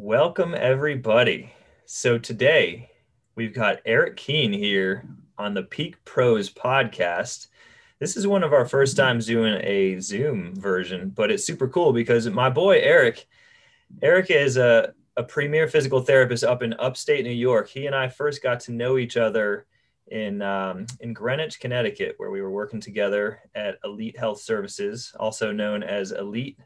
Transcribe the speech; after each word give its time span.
Welcome, 0.00 0.54
everybody. 0.54 1.52
So, 1.84 2.18
today 2.18 2.88
we've 3.34 3.52
got 3.52 3.80
Eric 3.84 4.16
Keene 4.16 4.52
here 4.52 5.04
on 5.36 5.54
the 5.54 5.64
Peak 5.64 6.02
Pros 6.04 6.48
podcast. 6.48 7.48
This 7.98 8.16
is 8.16 8.24
one 8.24 8.44
of 8.44 8.52
our 8.52 8.64
first 8.64 8.96
times 8.96 9.26
doing 9.26 9.60
a 9.60 9.98
Zoom 9.98 10.54
version, 10.54 11.08
but 11.08 11.32
it's 11.32 11.44
super 11.44 11.66
cool 11.66 11.92
because 11.92 12.30
my 12.30 12.48
boy 12.48 12.78
Eric, 12.78 13.26
Eric 14.00 14.30
is 14.30 14.56
a, 14.56 14.94
a 15.16 15.24
premier 15.24 15.66
physical 15.66 16.00
therapist 16.00 16.44
up 16.44 16.62
in 16.62 16.74
upstate 16.74 17.24
New 17.24 17.30
York. 17.30 17.68
He 17.68 17.86
and 17.86 17.94
I 17.94 18.06
first 18.06 18.40
got 18.40 18.60
to 18.60 18.72
know 18.72 18.98
each 18.98 19.16
other 19.16 19.66
in 20.06 20.42
um, 20.42 20.86
in 21.00 21.12
Greenwich, 21.12 21.58
Connecticut, 21.58 22.14
where 22.18 22.30
we 22.30 22.40
were 22.40 22.52
working 22.52 22.80
together 22.80 23.40
at 23.56 23.80
Elite 23.82 24.16
Health 24.16 24.40
Services, 24.40 25.12
also 25.18 25.50
known 25.50 25.82
as 25.82 26.12
Elite 26.12 26.56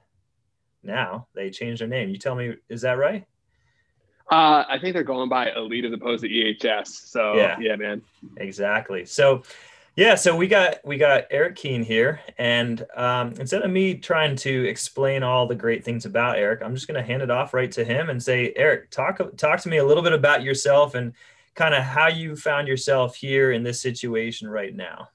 now. 0.83 1.27
They 1.35 1.51
changed 1.51 1.80
their 1.80 1.89
name. 1.89 2.09
You 2.11 2.19
tell 2.19 2.35
me, 2.35 2.55
is 2.69 2.82
that 2.82 2.99
right? 2.99 3.27
Uh, 4.31 4.64
I 4.68 4.79
think 4.81 4.95
they're 4.95 5.03
going 5.03 5.29
by 5.29 5.50
Elite 5.53 5.85
as 5.85 5.93
opposed 5.93 6.23
to 6.23 6.29
EHS. 6.29 6.89
So 6.89 7.35
yeah, 7.35 7.57
yeah 7.61 7.77
man. 7.77 8.03
Exactly. 8.39 9.04
So 9.04 9.43
yeah, 9.95 10.14
so 10.14 10.35
we 10.35 10.49
got 10.49 10.76
we 10.87 10.96
got 10.96 11.25
Eric 11.31 11.57
Keene 11.57 11.82
here, 11.82 12.21
and 12.39 12.87
um, 12.96 13.35
instead 13.39 13.61
of 13.61 13.71
me 13.71 13.95
trying 13.95 14.37
to 14.37 14.67
explain 14.67 15.23
all 15.23 15.46
the 15.46 15.54
great 15.54 15.85
things 15.85 16.07
about 16.07 16.39
Eric, 16.39 16.63
I'm 16.63 16.75
just 16.75 16.89
going 16.89 16.99
to 16.99 17.07
hand 17.07 17.21
it 17.21 17.31
off 17.31 17.53
right 17.53 17.71
to 17.73 17.85
him 17.85 18.09
and 18.09 18.23
say, 18.23 18.54
Eric, 18.57 18.90
talk 18.90 19.21
talk 19.37 19.61
to 19.61 19.68
me 19.68 19.76
a 19.76 19.85
little 19.85 20.03
bit 20.03 20.14
about 20.14 20.43
yourself 20.43 20.95
and 20.95 21.12
kind 21.54 21.75
of 21.75 21.82
how 21.82 22.09
you 22.09 22.37
found 22.37 22.68
yourself 22.68 23.17
here 23.17 23.53
in 23.53 23.62
this 23.62 23.82
situation 23.82 24.49
right 24.49 24.75
now. 24.75 25.11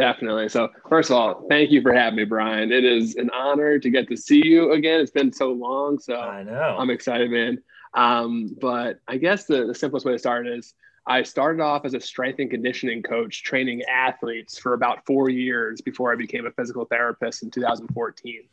Definitely. 0.00 0.48
So, 0.48 0.70
first 0.88 1.10
of 1.10 1.16
all, 1.16 1.46
thank 1.50 1.70
you 1.70 1.82
for 1.82 1.92
having 1.92 2.16
me, 2.16 2.24
Brian. 2.24 2.72
It 2.72 2.84
is 2.84 3.16
an 3.16 3.28
honor 3.34 3.78
to 3.78 3.90
get 3.90 4.08
to 4.08 4.16
see 4.16 4.42
you 4.42 4.72
again. 4.72 4.98
It's 4.98 5.10
been 5.10 5.30
so 5.30 5.52
long. 5.52 5.98
So, 5.98 6.14
I 6.14 6.42
know. 6.42 6.76
I'm 6.78 6.88
excited, 6.88 7.30
man. 7.30 7.62
Um, 7.92 8.56
but 8.60 9.00
I 9.08 9.18
guess 9.18 9.44
the, 9.44 9.66
the 9.66 9.74
simplest 9.74 10.06
way 10.06 10.12
to 10.12 10.18
start 10.18 10.46
is 10.46 10.72
I 11.06 11.22
started 11.22 11.60
off 11.60 11.84
as 11.84 11.92
a 11.92 12.00
strength 12.00 12.38
and 12.38 12.50
conditioning 12.50 13.02
coach 13.02 13.42
training 13.42 13.82
athletes 13.82 14.58
for 14.58 14.72
about 14.72 15.04
four 15.04 15.28
years 15.28 15.82
before 15.82 16.10
I 16.10 16.16
became 16.16 16.46
a 16.46 16.52
physical 16.52 16.86
therapist 16.86 17.42
in 17.42 17.50
2014. 17.50 18.44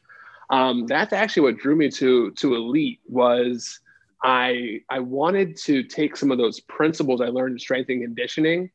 Um, 0.49 0.85
that's 0.85 1.13
actually 1.13 1.43
what 1.43 1.57
drew 1.57 1.77
me 1.77 1.89
to 1.91 2.31
to 2.31 2.55
elite 2.55 2.99
was 3.05 3.79
I 4.21 4.81
I 4.89 4.99
wanted 4.99 5.55
to 5.57 5.83
take 5.83 6.17
some 6.17 6.31
of 6.31 6.37
those 6.37 6.59
principles 6.59 7.21
I 7.21 7.27
learned 7.27 7.53
in 7.53 7.59
strength 7.59 7.89
and 7.89 8.01
conditioning 8.01 8.69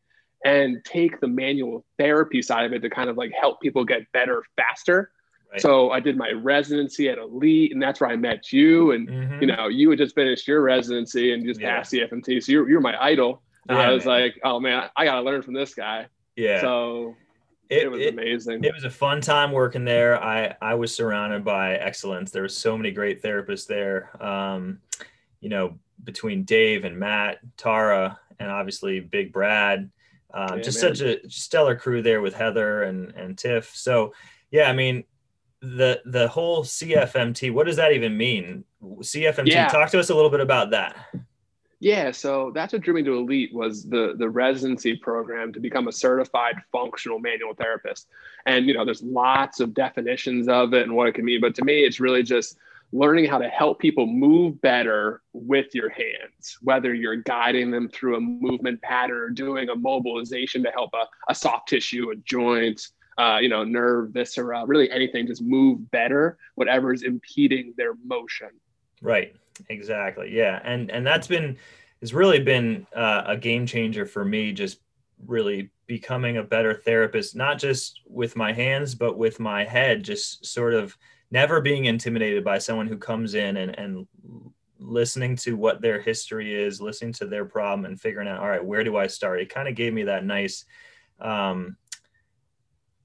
and 0.44 0.84
take 0.84 1.20
the 1.20 1.28
manual 1.28 1.84
therapy 1.98 2.42
side 2.42 2.64
of 2.64 2.72
it 2.72 2.80
to 2.82 2.90
kind 2.90 3.08
of 3.08 3.16
like 3.16 3.32
help 3.38 3.60
people 3.60 3.84
get 3.84 4.10
better 4.12 4.42
faster. 4.56 5.10
Right. 5.50 5.60
So 5.60 5.90
I 5.90 6.00
did 6.00 6.16
my 6.16 6.30
residency 6.30 7.08
at 7.08 7.18
Elite, 7.18 7.72
and 7.72 7.82
that's 7.82 8.00
where 8.00 8.10
I 8.10 8.16
met 8.16 8.52
you. 8.52 8.92
And 8.92 9.08
mm-hmm. 9.08 9.40
you 9.40 9.46
know, 9.46 9.68
you 9.68 9.90
had 9.90 9.98
just 9.98 10.14
finished 10.14 10.48
your 10.48 10.62
residency 10.62 11.32
and 11.32 11.44
just 11.44 11.60
yeah. 11.60 11.76
passed 11.76 11.90
the 11.90 12.00
FMT, 12.00 12.42
so 12.42 12.52
you're 12.52 12.68
you're 12.68 12.80
my 12.80 13.00
idol. 13.02 13.42
And 13.68 13.78
yeah, 13.78 13.84
I 13.84 13.90
was 13.90 14.06
man. 14.06 14.20
like, 14.20 14.40
oh 14.44 14.58
man, 14.58 14.90
I 14.96 15.04
gotta 15.04 15.20
learn 15.20 15.42
from 15.42 15.54
this 15.54 15.74
guy. 15.74 16.06
Yeah. 16.36 16.60
So 16.62 17.14
it, 17.68 17.84
it 17.84 17.90
was 17.90 18.00
it, 18.00 18.14
amazing. 18.14 18.64
It 18.64 18.74
was 18.74 18.84
a 18.84 18.90
fun 18.90 19.20
time 19.20 19.52
working 19.52 19.84
there. 19.84 20.22
I 20.22 20.56
I 20.60 20.74
was 20.74 20.94
surrounded 20.94 21.44
by 21.44 21.74
excellence. 21.74 22.30
There 22.30 22.42
were 22.42 22.48
so 22.48 22.76
many 22.76 22.90
great 22.90 23.22
therapists 23.22 23.66
there. 23.66 24.10
Um, 24.24 24.80
you 25.40 25.50
know, 25.50 25.78
between 26.02 26.44
Dave 26.44 26.84
and 26.84 26.98
Matt, 26.98 27.38
Tara, 27.56 28.18
and 28.38 28.50
obviously 28.50 29.00
Big 29.00 29.32
Brad 29.32 29.90
um, 30.34 30.58
yeah, 30.58 30.62
just 30.62 30.82
man. 30.82 30.94
such 30.94 31.06
a 31.06 31.30
stellar 31.30 31.76
crew 31.76 32.02
there 32.02 32.20
with 32.20 32.34
Heather 32.34 32.82
and 32.84 33.12
and 33.14 33.36
Tiff. 33.38 33.74
So 33.74 34.14
yeah, 34.50 34.70
I 34.70 34.72
mean 34.72 35.04
the 35.60 36.00
the 36.04 36.28
whole 36.28 36.64
CFMT. 36.64 37.52
What 37.52 37.66
does 37.66 37.76
that 37.76 37.92
even 37.92 38.16
mean? 38.16 38.64
CFMT. 38.82 39.46
Yeah. 39.48 39.68
Talk 39.68 39.90
to 39.90 40.00
us 40.00 40.10
a 40.10 40.14
little 40.14 40.30
bit 40.30 40.40
about 40.40 40.70
that. 40.70 40.96
Yeah, 41.78 42.12
so 42.12 42.52
that's 42.54 42.72
what 42.72 42.82
drew 42.82 42.94
me 42.94 43.02
to 43.02 43.16
Elite 43.16 43.52
was 43.52 43.84
the 43.88 44.14
the 44.16 44.28
residency 44.28 44.96
program 44.96 45.52
to 45.52 45.60
become 45.60 45.88
a 45.88 45.92
certified 45.92 46.54
functional 46.70 47.18
manual 47.18 47.54
therapist. 47.54 48.06
And 48.46 48.66
you 48.66 48.74
know, 48.74 48.84
there's 48.84 49.02
lots 49.02 49.58
of 49.58 49.74
definitions 49.74 50.48
of 50.48 50.74
it 50.74 50.82
and 50.82 50.94
what 50.94 51.08
it 51.08 51.14
can 51.14 51.24
mean, 51.24 51.40
but 51.40 51.54
to 51.56 51.64
me, 51.64 51.80
it's 51.80 51.98
really 51.98 52.22
just 52.22 52.56
learning 52.94 53.24
how 53.24 53.38
to 53.38 53.48
help 53.48 53.78
people 53.78 54.06
move 54.06 54.60
better 54.60 55.22
with 55.32 55.74
your 55.74 55.88
hands, 55.88 56.58
whether 56.60 56.92
you're 56.92 57.16
guiding 57.16 57.70
them 57.70 57.88
through 57.88 58.16
a 58.16 58.20
movement 58.20 58.80
pattern 58.82 59.16
or 59.16 59.30
doing 59.30 59.70
a 59.70 59.74
mobilization 59.74 60.62
to 60.62 60.70
help 60.70 60.90
a, 60.92 61.04
a 61.30 61.34
soft 61.34 61.68
tissue, 61.68 62.10
a 62.10 62.16
joint, 62.16 62.88
uh, 63.16 63.38
you 63.40 63.48
know, 63.48 63.64
nerve, 63.64 64.10
viscera, 64.10 64.64
really 64.66 64.90
anything, 64.90 65.26
just 65.26 65.40
move 65.40 65.90
better, 65.90 66.36
whatever 66.54 66.92
is 66.92 67.02
impeding 67.02 67.72
their 67.78 67.94
motion. 68.04 68.50
Right. 69.00 69.34
Exactly. 69.70 70.30
Yeah. 70.30 70.60
And, 70.62 70.90
and 70.90 71.06
that's 71.06 71.26
been, 71.26 71.56
has 72.00 72.12
really 72.12 72.40
been 72.40 72.86
uh, 72.94 73.22
a 73.26 73.36
game 73.38 73.64
changer 73.64 74.04
for 74.04 74.24
me, 74.24 74.52
just 74.52 74.80
really 75.26 75.70
becoming 75.86 76.36
a 76.36 76.42
better 76.42 76.74
therapist, 76.74 77.36
not 77.36 77.58
just 77.58 78.00
with 78.06 78.36
my 78.36 78.52
hands, 78.52 78.94
but 78.94 79.16
with 79.16 79.40
my 79.40 79.64
head, 79.64 80.02
just 80.02 80.44
sort 80.44 80.74
of, 80.74 80.96
never 81.32 81.62
being 81.62 81.86
intimidated 81.86 82.44
by 82.44 82.58
someone 82.58 82.86
who 82.86 82.98
comes 82.98 83.34
in 83.34 83.56
and, 83.56 83.76
and 83.78 84.06
listening 84.78 85.34
to 85.34 85.56
what 85.56 85.80
their 85.80 86.00
history 86.00 86.54
is, 86.54 86.80
listening 86.80 87.14
to 87.14 87.26
their 87.26 87.46
problem 87.46 87.86
and 87.86 87.98
figuring 87.98 88.28
out, 88.28 88.40
all 88.40 88.48
right, 88.48 88.64
where 88.64 88.84
do 88.84 88.98
I 88.98 89.06
start? 89.06 89.40
It 89.40 89.48
kind 89.48 89.66
of 89.66 89.74
gave 89.74 89.94
me 89.94 90.04
that 90.04 90.26
nice, 90.26 90.66
um, 91.20 91.76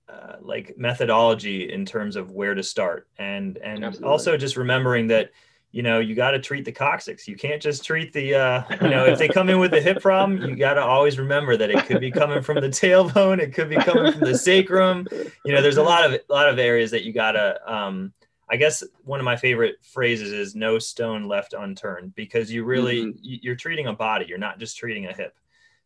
uh, 0.10 0.36
like 0.42 0.78
methodology 0.78 1.72
in 1.72 1.86
terms 1.86 2.16
of 2.16 2.32
where 2.32 2.56
to 2.56 2.64
start 2.64 3.10
and 3.18 3.58
and 3.58 3.84
Absolutely. 3.84 4.10
also 4.10 4.38
just 4.38 4.56
remembering 4.56 5.08
that 5.08 5.32
you 5.72 5.84
know 5.84 6.00
you 6.00 6.16
got 6.16 6.32
to 6.32 6.40
treat 6.40 6.64
the 6.64 6.72
coccyx 6.72 7.28
you 7.28 7.36
can't 7.36 7.62
just 7.62 7.84
treat 7.84 8.14
the 8.14 8.34
uh, 8.34 8.64
you 8.82 8.90
know 8.90 9.06
if 9.06 9.20
they 9.20 9.28
come 9.28 9.50
in 9.50 9.60
with 9.60 9.74
a 9.74 9.82
hip 9.82 10.02
problem 10.02 10.42
you 10.50 10.56
got 10.56 10.76
to 10.76 10.82
always 10.82 11.20
remember 11.20 11.58
that 11.58 11.70
it 11.70 11.86
could 11.86 12.00
be 12.00 12.10
coming 12.10 12.42
from 12.42 12.56
the 12.62 12.70
tailbone 12.70 13.40
it 13.40 13.54
could 13.54 13.70
be 13.70 13.76
coming 13.76 14.14
from 14.14 14.22
the 14.22 14.38
sacrum 14.38 15.06
you 15.44 15.54
know 15.54 15.62
there's 15.62 15.76
a 15.76 15.84
lot 15.84 16.06
of 16.06 16.14
a 16.14 16.34
lot 16.34 16.48
of 16.48 16.58
areas 16.58 16.90
that 16.90 17.04
you 17.04 17.12
got 17.12 17.34
to 17.34 17.60
um, 17.72 18.14
I 18.50 18.56
guess 18.56 18.84
one 19.04 19.20
of 19.20 19.26
my 19.26 19.36
favorite 19.36 19.78
phrases 19.84 20.32
is 20.32 20.56
no 20.56 20.80
stone 20.80 21.28
left 21.28 21.54
unturned 21.54 22.16
because 22.16 22.52
you 22.52 22.64
really 22.64 23.06
mm-hmm. 23.06 23.18
you're 23.22 23.56
treating 23.56 23.88
a 23.88 23.94
body 23.94 24.26
you're 24.28 24.38
not 24.38 24.60
just 24.60 24.78
treating 24.78 25.06
a 25.06 25.14
hip 25.14 25.38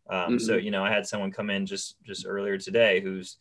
um, 0.09 0.19
mm-hmm. 0.19 0.37
so 0.37 0.55
you 0.55 0.71
know 0.71 0.83
I 0.83 0.91
had 0.91 1.07
someone 1.07 1.31
come 1.31 1.49
in 1.49 1.65
just 1.65 1.95
just 2.03 2.25
earlier 2.27 2.57
today 2.57 3.01
who's 3.01 3.37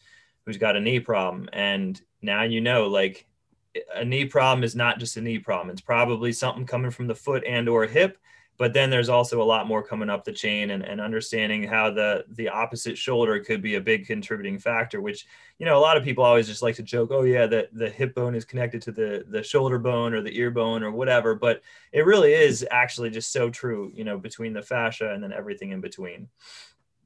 who's 0.47 0.57
got 0.57 0.77
a 0.77 0.81
knee 0.81 1.01
problem 1.01 1.49
and 1.53 2.01
now 2.23 2.43
you 2.43 2.61
know 2.61 2.87
like 2.89 3.27
a 3.95 4.05
knee 4.05 4.25
problem 4.25 4.65
is 4.65 4.75
not 4.75 4.99
just 4.99 5.17
a 5.17 5.21
knee 5.21 5.39
problem 5.39 5.71
it's 5.71 5.81
probably 5.81 6.33
something 6.33 6.67
coming 6.67 6.91
from 6.91 7.07
the 7.07 7.15
foot 7.15 7.45
and 7.47 7.69
or 7.69 7.87
hip 7.87 8.19
but 8.61 8.75
then 8.75 8.91
there's 8.91 9.09
also 9.09 9.41
a 9.41 9.43
lot 9.43 9.67
more 9.67 9.83
coming 9.83 10.11
up 10.11 10.23
the 10.23 10.31
chain 10.31 10.73
and, 10.73 10.85
and 10.85 11.01
understanding 11.01 11.65
how 11.65 11.91
the 11.91 12.27
the 12.29 12.47
opposite 12.47 12.97
shoulder 12.97 13.41
could 13.41 13.63
be 13.63 13.77
a 13.77 13.81
big 13.81 14.07
contributing 14.07 14.59
factor 14.59 15.01
which 15.01 15.27
you 15.59 15.65
know 15.65 15.79
a 15.79 15.81
lot 15.81 15.97
of 15.97 16.05
people 16.05 16.23
always 16.23 16.47
just 16.47 16.61
like 16.61 16.77
to 16.77 16.83
joke 16.83 17.09
oh 17.11 17.23
yeah 17.23 17.47
the, 17.47 17.69
the 17.73 17.89
hip 17.89 18.15
bone 18.15 18.35
is 18.35 18.45
connected 18.45 18.83
to 18.83 18.93
the 18.93 19.25
the 19.29 19.43
shoulder 19.43 19.79
bone 19.79 20.13
or 20.13 20.21
the 20.21 20.37
ear 20.39 20.51
bone 20.51 20.85
or 20.85 20.91
whatever 20.93 21.35
but 21.35 21.63
it 21.93 22.05
really 22.05 22.35
is 22.35 22.65
actually 22.71 23.09
just 23.09 23.33
so 23.33 23.49
true 23.49 23.91
you 23.95 24.05
know 24.05 24.19
between 24.19 24.53
the 24.53 24.63
fascia 24.63 25.11
and 25.11 25.25
then 25.25 25.33
everything 25.33 25.71
in 25.71 25.81
between 25.81 26.29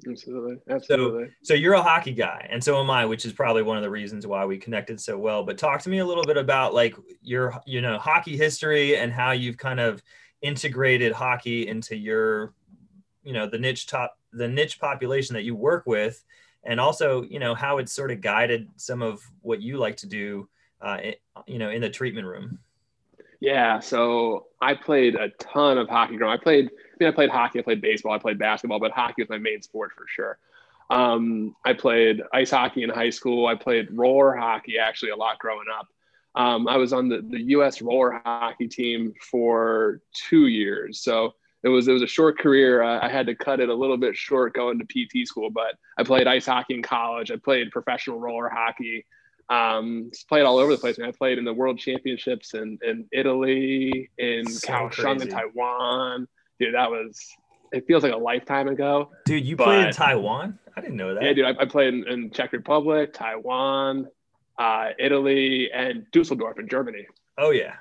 Absolutely. 0.06 0.56
Absolutely. 0.68 1.26
So, 1.26 1.32
so 1.42 1.54
you're 1.54 1.74
a 1.74 1.82
hockey 1.82 2.12
guy, 2.12 2.46
and 2.50 2.62
so 2.62 2.78
am 2.78 2.90
I, 2.90 3.06
which 3.06 3.24
is 3.24 3.32
probably 3.32 3.62
one 3.62 3.78
of 3.78 3.82
the 3.82 3.88
reasons 3.88 4.26
why 4.26 4.44
we 4.44 4.58
connected 4.58 5.00
so 5.00 5.16
well. 5.16 5.44
But 5.44 5.56
talk 5.56 5.80
to 5.82 5.88
me 5.88 5.98
a 5.98 6.04
little 6.04 6.24
bit 6.24 6.36
about 6.36 6.74
like 6.74 6.94
your, 7.22 7.58
you 7.64 7.80
know, 7.80 7.96
hockey 7.96 8.36
history 8.36 8.98
and 8.98 9.10
how 9.10 9.30
you've 9.30 9.56
kind 9.56 9.80
of 9.80 10.02
integrated 10.44 11.10
hockey 11.10 11.66
into 11.66 11.96
your 11.96 12.52
you 13.24 13.32
know 13.32 13.48
the 13.48 13.58
niche 13.58 13.86
top 13.86 14.16
the 14.32 14.46
niche 14.46 14.78
population 14.78 15.34
that 15.34 15.42
you 15.42 15.56
work 15.56 15.84
with? 15.86 16.22
And 16.62 16.78
also 16.78 17.22
you 17.22 17.40
know 17.40 17.54
how 17.54 17.78
it's 17.78 17.92
sort 17.92 18.10
of 18.10 18.20
guided 18.20 18.68
some 18.76 19.02
of 19.02 19.22
what 19.40 19.60
you 19.60 19.78
like 19.78 19.96
to 19.98 20.06
do 20.06 20.48
uh, 20.80 20.98
you 21.46 21.58
know 21.58 21.70
in 21.70 21.80
the 21.80 21.90
treatment 21.90 22.26
room. 22.26 22.58
Yeah 23.40 23.80
so 23.80 24.46
i 24.60 24.74
played 24.74 25.16
a 25.16 25.28
ton 25.38 25.76
of 25.76 25.88
hockey 25.88 26.16
growing 26.16 26.38
i 26.38 26.42
played 26.42 26.66
i 26.66 26.96
mean 26.98 27.08
i 27.08 27.12
played 27.12 27.30
hockey 27.30 27.58
i 27.58 27.62
played 27.62 27.82
baseball 27.82 28.12
i 28.12 28.18
played 28.18 28.38
basketball 28.38 28.80
but 28.80 28.90
hockey 28.92 29.20
was 29.20 29.28
my 29.28 29.38
main 29.38 29.60
sport 29.60 29.92
for 29.96 30.06
sure. 30.08 30.38
Um, 30.88 31.54
i 31.64 31.72
played 31.72 32.22
ice 32.32 32.50
hockey 32.50 32.82
in 32.84 32.90
high 32.90 33.10
school. 33.10 33.46
I 33.46 33.54
played 33.54 33.88
roller 33.90 34.34
hockey 34.34 34.78
actually 34.78 35.10
a 35.10 35.16
lot 35.16 35.38
growing 35.38 35.66
up 35.78 35.88
um, 36.34 36.66
I 36.66 36.76
was 36.76 36.92
on 36.92 37.08
the, 37.08 37.24
the 37.28 37.40
U.S. 37.50 37.80
roller 37.80 38.20
hockey 38.24 38.68
team 38.68 39.12
for 39.20 40.00
two 40.12 40.46
years. 40.46 41.00
So 41.00 41.34
it 41.62 41.68
was 41.68 41.88
it 41.88 41.92
was 41.92 42.02
a 42.02 42.06
short 42.06 42.38
career. 42.38 42.82
Uh, 42.82 43.00
I 43.02 43.08
had 43.08 43.26
to 43.26 43.34
cut 43.34 43.60
it 43.60 43.68
a 43.68 43.74
little 43.74 43.96
bit 43.96 44.16
short 44.16 44.54
going 44.54 44.78
to 44.78 44.84
PT 44.84 45.26
school, 45.26 45.50
but 45.50 45.74
I 45.96 46.02
played 46.02 46.26
ice 46.26 46.46
hockey 46.46 46.74
in 46.74 46.82
college. 46.82 47.30
I 47.30 47.36
played 47.36 47.70
professional 47.70 48.20
roller 48.20 48.50
hockey. 48.50 49.06
Um, 49.48 50.10
played 50.28 50.42
all 50.42 50.58
over 50.58 50.72
the 50.72 50.78
place. 50.78 50.98
I 50.98 51.10
played 51.10 51.38
in 51.38 51.44
the 51.44 51.52
World 51.52 51.78
Championships 51.78 52.54
in, 52.54 52.78
in 52.82 53.06
Italy, 53.12 54.10
in 54.16 54.48
so 54.48 54.72
Kaohsiung, 54.72 55.20
in 55.20 55.28
Taiwan. 55.28 56.26
Dude, 56.58 56.74
that 56.74 56.90
was 56.90 57.20
it 57.72 57.86
feels 57.86 58.02
like 58.02 58.12
a 58.12 58.16
lifetime 58.16 58.68
ago. 58.68 59.10
Dude, 59.24 59.44
you 59.44 59.56
but, 59.56 59.64
played 59.64 59.86
in 59.86 59.92
Taiwan? 59.92 60.58
I 60.76 60.80
didn't 60.80 60.96
know 60.96 61.14
that. 61.14 61.22
Yeah, 61.22 61.32
dude, 61.32 61.44
I, 61.44 61.62
I 61.62 61.64
played 61.66 61.94
in, 61.94 62.08
in 62.08 62.30
Czech 62.30 62.52
Republic, 62.52 63.12
Taiwan, 63.12 64.08
uh, 64.58 64.90
Italy, 64.98 65.70
and 65.72 66.06
Dusseldorf 66.12 66.58
in 66.58 66.68
Germany. 66.68 67.06
Oh 67.38 67.50
yeah, 67.50 67.74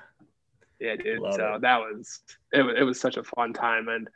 Yeah, 0.80 0.96
dude. 0.96 1.20
Love 1.20 1.34
so 1.34 1.54
it. 1.54 1.60
that 1.62 1.78
was 1.80 2.20
it, 2.52 2.62
it 2.78 2.82
was 2.84 2.98
such 3.00 3.16
a 3.16 3.24
fun 3.24 3.52
time. 3.52 3.88
And 3.88 4.08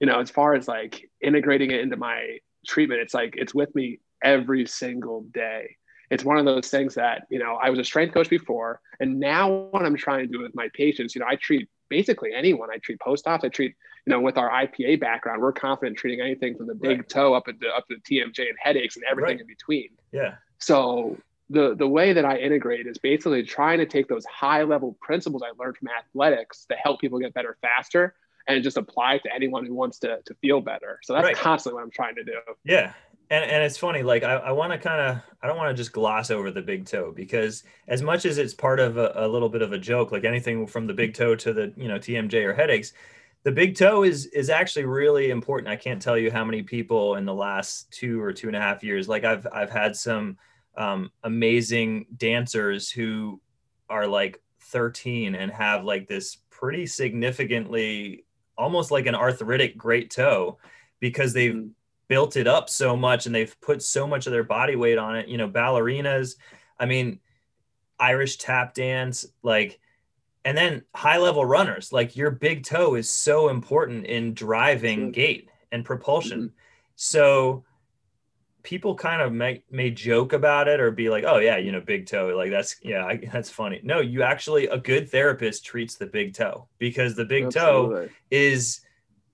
you 0.00 0.06
know, 0.06 0.18
as 0.20 0.30
far 0.30 0.54
as 0.54 0.66
like 0.68 1.08
integrating 1.20 1.70
it 1.70 1.80
into 1.80 1.96
my 1.96 2.38
treatment, 2.66 3.00
it's 3.00 3.14
like 3.14 3.34
it's 3.36 3.54
with 3.54 3.74
me 3.74 4.00
every 4.22 4.66
single 4.66 5.22
day. 5.32 5.76
It's 6.10 6.24
one 6.24 6.38
of 6.38 6.44
those 6.44 6.68
things 6.68 6.96
that, 6.96 7.22
you 7.30 7.38
know, 7.38 7.54
I 7.62 7.70
was 7.70 7.78
a 7.78 7.84
strength 7.84 8.14
coach 8.14 8.28
before. 8.28 8.80
And 8.98 9.20
now 9.20 9.68
what 9.70 9.84
I'm 9.86 9.96
trying 9.96 10.26
to 10.26 10.32
do 10.32 10.42
with 10.42 10.52
my 10.56 10.68
patients, 10.74 11.14
you 11.14 11.20
know, 11.20 11.26
I 11.30 11.36
treat 11.36 11.68
basically 11.88 12.30
anyone. 12.34 12.68
I 12.72 12.78
treat 12.78 12.98
post-ops, 13.00 13.44
I 13.44 13.48
treat, 13.48 13.76
you 14.06 14.10
know, 14.10 14.20
with 14.20 14.36
our 14.36 14.50
IPA 14.50 14.98
background, 15.00 15.40
we're 15.40 15.52
confident 15.52 15.96
treating 15.96 16.20
anything 16.20 16.56
from 16.56 16.66
the 16.66 16.74
big 16.74 16.98
Right. 16.98 17.08
toe 17.08 17.34
up 17.34 17.44
to 17.46 17.52
up 17.76 17.86
to 17.88 17.94
the 17.94 18.00
TMJ 18.02 18.40
and 18.48 18.58
headaches 18.58 18.96
and 18.96 19.04
everything 19.08 19.36
Right. 19.36 19.40
in 19.40 19.46
between. 19.46 19.90
Yeah. 20.10 20.34
So 20.58 21.16
the 21.50 21.74
the 21.74 21.86
way 21.86 22.12
that 22.12 22.24
I 22.24 22.38
integrate 22.38 22.86
is 22.86 22.96
basically 22.98 23.42
trying 23.42 23.78
to 23.78 23.86
take 23.86 24.08
those 24.08 24.24
high 24.24 24.62
level 24.62 24.96
principles 25.00 25.42
I 25.42 25.50
learned 25.62 25.76
from 25.76 25.88
athletics 25.88 26.64
that 26.68 26.78
help 26.82 27.00
people 27.00 27.18
get 27.18 27.34
better 27.34 27.58
faster 27.60 28.14
and 28.48 28.62
just 28.64 28.76
apply 28.76 29.14
it 29.14 29.22
to 29.24 29.34
anyone 29.34 29.66
who 29.66 29.74
wants 29.74 29.98
to, 30.00 30.20
to 30.24 30.34
feel 30.40 30.60
better. 30.60 30.98
So 31.02 31.12
that's 31.12 31.24
Right. 31.24 31.36
constantly 31.36 31.76
what 31.76 31.84
I'm 31.84 31.90
trying 31.90 32.14
to 32.14 32.24
do. 32.24 32.38
Yeah. 32.64 32.92
And, 33.32 33.44
and 33.44 33.62
it's 33.62 33.76
funny, 33.76 34.02
like 34.02 34.24
I, 34.24 34.34
I 34.34 34.50
want 34.52 34.72
to 34.72 34.78
kind 34.78 35.00
of, 35.00 35.22
I 35.40 35.46
don't 35.46 35.56
want 35.56 35.70
to 35.70 35.80
just 35.80 35.92
gloss 35.92 36.32
over 36.32 36.50
the 36.50 36.62
big 36.62 36.84
toe 36.86 37.12
because 37.14 37.62
as 37.86 38.02
much 38.02 38.24
as 38.24 38.38
it's 38.38 38.54
part 38.54 38.80
of 38.80 38.96
a, 38.96 39.12
a 39.14 39.28
little 39.28 39.48
bit 39.48 39.62
of 39.62 39.72
a 39.72 39.78
joke, 39.78 40.10
like 40.10 40.24
anything 40.24 40.66
from 40.66 40.88
the 40.88 40.94
big 40.94 41.14
toe 41.14 41.36
to 41.36 41.52
the, 41.52 41.72
you 41.76 41.86
know, 41.86 41.96
TMJ 41.96 42.44
or 42.44 42.54
headaches, 42.54 42.92
the 43.44 43.52
big 43.52 43.76
toe 43.76 44.02
is, 44.02 44.26
is 44.26 44.50
actually 44.50 44.84
really 44.84 45.30
important. 45.30 45.68
I 45.68 45.76
can't 45.76 46.02
tell 46.02 46.18
you 46.18 46.32
how 46.32 46.44
many 46.44 46.62
people 46.62 47.14
in 47.16 47.24
the 47.24 47.34
last 47.34 47.88
two 47.92 48.20
or 48.20 48.32
two 48.32 48.48
and 48.48 48.56
a 48.56 48.60
half 48.60 48.82
years, 48.82 49.08
like 49.08 49.22
I've, 49.22 49.46
I've 49.52 49.70
had 49.70 49.94
some 49.94 50.36
um, 50.80 51.10
amazing 51.24 52.06
dancers 52.16 52.90
who 52.90 53.38
are 53.90 54.06
like 54.06 54.40
13 54.62 55.34
and 55.34 55.52
have 55.52 55.84
like 55.84 56.08
this 56.08 56.38
pretty 56.48 56.86
significantly, 56.86 58.24
almost 58.56 58.90
like 58.90 59.04
an 59.06 59.14
arthritic 59.14 59.76
great 59.76 60.10
toe 60.10 60.58
because 60.98 61.32
they've 61.34 61.54
Mhm. 61.54 61.70
built 62.08 62.36
it 62.36 62.46
up 62.46 62.70
so 62.70 62.96
much 62.96 63.26
and 63.26 63.34
they've 63.34 63.60
put 63.60 63.82
so 63.82 64.06
much 64.06 64.26
of 64.26 64.32
their 64.32 64.42
body 64.42 64.74
weight 64.74 64.96
on 64.98 65.16
it. 65.16 65.28
You 65.28 65.36
know, 65.36 65.48
ballerinas, 65.48 66.36
I 66.78 66.86
mean, 66.86 67.20
Irish 67.98 68.38
tap 68.38 68.72
dance, 68.72 69.26
like, 69.42 69.78
and 70.46 70.56
then 70.56 70.82
high 70.94 71.18
level 71.18 71.44
runners, 71.44 71.92
like 71.92 72.16
your 72.16 72.30
big 72.30 72.64
toe 72.64 72.94
is 72.94 73.10
so 73.10 73.50
important 73.50 74.06
in 74.06 74.32
driving 74.32 75.00
Sure. 75.00 75.10
gait 75.10 75.50
and 75.72 75.84
propulsion. 75.84 76.54
So 76.96 77.64
people 78.62 78.94
kind 78.94 79.22
of 79.22 79.32
may, 79.32 79.62
may 79.70 79.90
joke 79.90 80.32
about 80.32 80.68
it 80.68 80.80
or 80.80 80.90
be 80.90 81.08
like, 81.08 81.24
oh 81.26 81.38
yeah, 81.38 81.56
you 81.56 81.72
know, 81.72 81.80
big 81.80 82.06
toe, 82.06 82.34
like 82.36 82.50
that's, 82.50 82.76
yeah, 82.82 83.04
I, 83.04 83.16
that's 83.32 83.50
funny. 83.50 83.80
No, 83.82 84.00
you 84.00 84.22
actually, 84.22 84.66
a 84.66 84.78
good 84.78 85.10
therapist 85.10 85.64
treats 85.64 85.96
the 85.96 86.06
big 86.06 86.34
toe 86.34 86.68
because 86.78 87.16
the 87.16 87.24
big 87.24 87.50
toe 87.50 88.08
is 88.30 88.80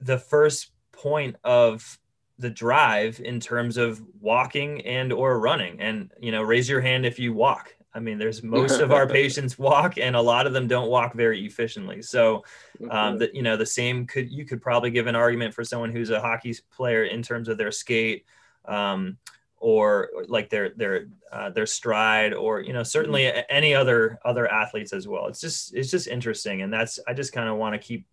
the 0.00 0.18
first 0.18 0.70
point 0.92 1.36
of 1.44 1.98
the 2.38 2.50
drive 2.50 3.20
in 3.20 3.40
terms 3.40 3.76
of 3.76 4.02
walking 4.20 4.82
and 4.82 5.12
or 5.12 5.38
running. 5.38 5.80
And 5.80 6.10
you 6.20 6.32
know 6.32 6.42
raise 6.42 6.68
your 6.68 6.80
hand 6.80 7.06
if 7.06 7.18
you 7.18 7.32
walk. 7.32 7.74
I 7.94 8.00
mean 8.00 8.18
there's 8.18 8.42
most 8.42 8.80
of 8.80 8.92
our 8.92 9.06
patients 9.20 9.58
walk 9.58 9.96
and 9.96 10.14
a 10.14 10.20
lot 10.20 10.46
of 10.46 10.52
them 10.52 10.66
don't 10.66 10.88
walk 10.88 11.14
very 11.14 11.44
efficiently. 11.46 12.02
So 12.02 12.44
um, 12.90 13.18
that 13.18 13.34
you 13.34 13.42
know 13.42 13.56
the 13.56 13.66
same 13.66 14.06
could 14.06 14.30
you 14.30 14.44
could 14.44 14.60
probably 14.60 14.90
give 14.90 15.06
an 15.06 15.16
argument 15.16 15.54
for 15.54 15.64
someone 15.64 15.90
who's 15.90 16.10
a 16.10 16.20
hockey 16.20 16.54
player 16.70 17.04
in 17.04 17.22
terms 17.22 17.48
of 17.48 17.56
their 17.56 17.72
skate 17.72 18.26
um, 18.68 19.18
or 19.58 20.10
or 20.14 20.24
like 20.28 20.50
their 20.50 20.70
their 20.70 21.06
uh, 21.32 21.50
their 21.50 21.66
stride 21.66 22.34
or 22.34 22.60
you 22.60 22.72
know 22.72 22.82
certainly 22.82 23.32
any 23.48 23.74
other 23.74 24.18
other 24.24 24.50
athletes 24.50 24.92
as 24.92 25.08
well. 25.08 25.26
It's 25.26 25.40
just 25.40 25.74
it's 25.74 25.90
just 25.90 26.06
interesting. 26.08 26.62
And 26.62 26.72
that's 26.72 26.98
i 27.08 27.12
just 27.12 27.32
kind 27.32 27.48
of 27.48 27.56
want 27.56 27.74
to 27.74 27.78
keep 27.78 28.06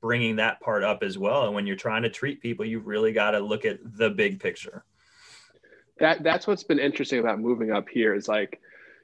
bringing 0.00 0.36
that 0.36 0.60
part 0.60 0.84
up 0.84 1.02
as 1.02 1.18
well. 1.18 1.46
And 1.46 1.54
when 1.54 1.66
you're 1.66 1.76
trying 1.76 2.02
to 2.02 2.10
treat 2.10 2.40
people 2.40 2.64
you 2.64 2.80
really 2.80 3.12
got 3.12 3.32
to 3.32 3.40
look 3.40 3.64
at 3.64 3.78
the 3.96 4.10
big 4.10 4.40
picture. 4.40 4.84
That 5.98 6.22
that's 6.22 6.46
what's 6.46 6.64
been 6.64 6.78
interesting 6.78 7.20
about 7.20 7.40
moving 7.40 7.72
up 7.72 7.88
here 7.88 8.14
is 8.14 8.28
like 8.28 8.60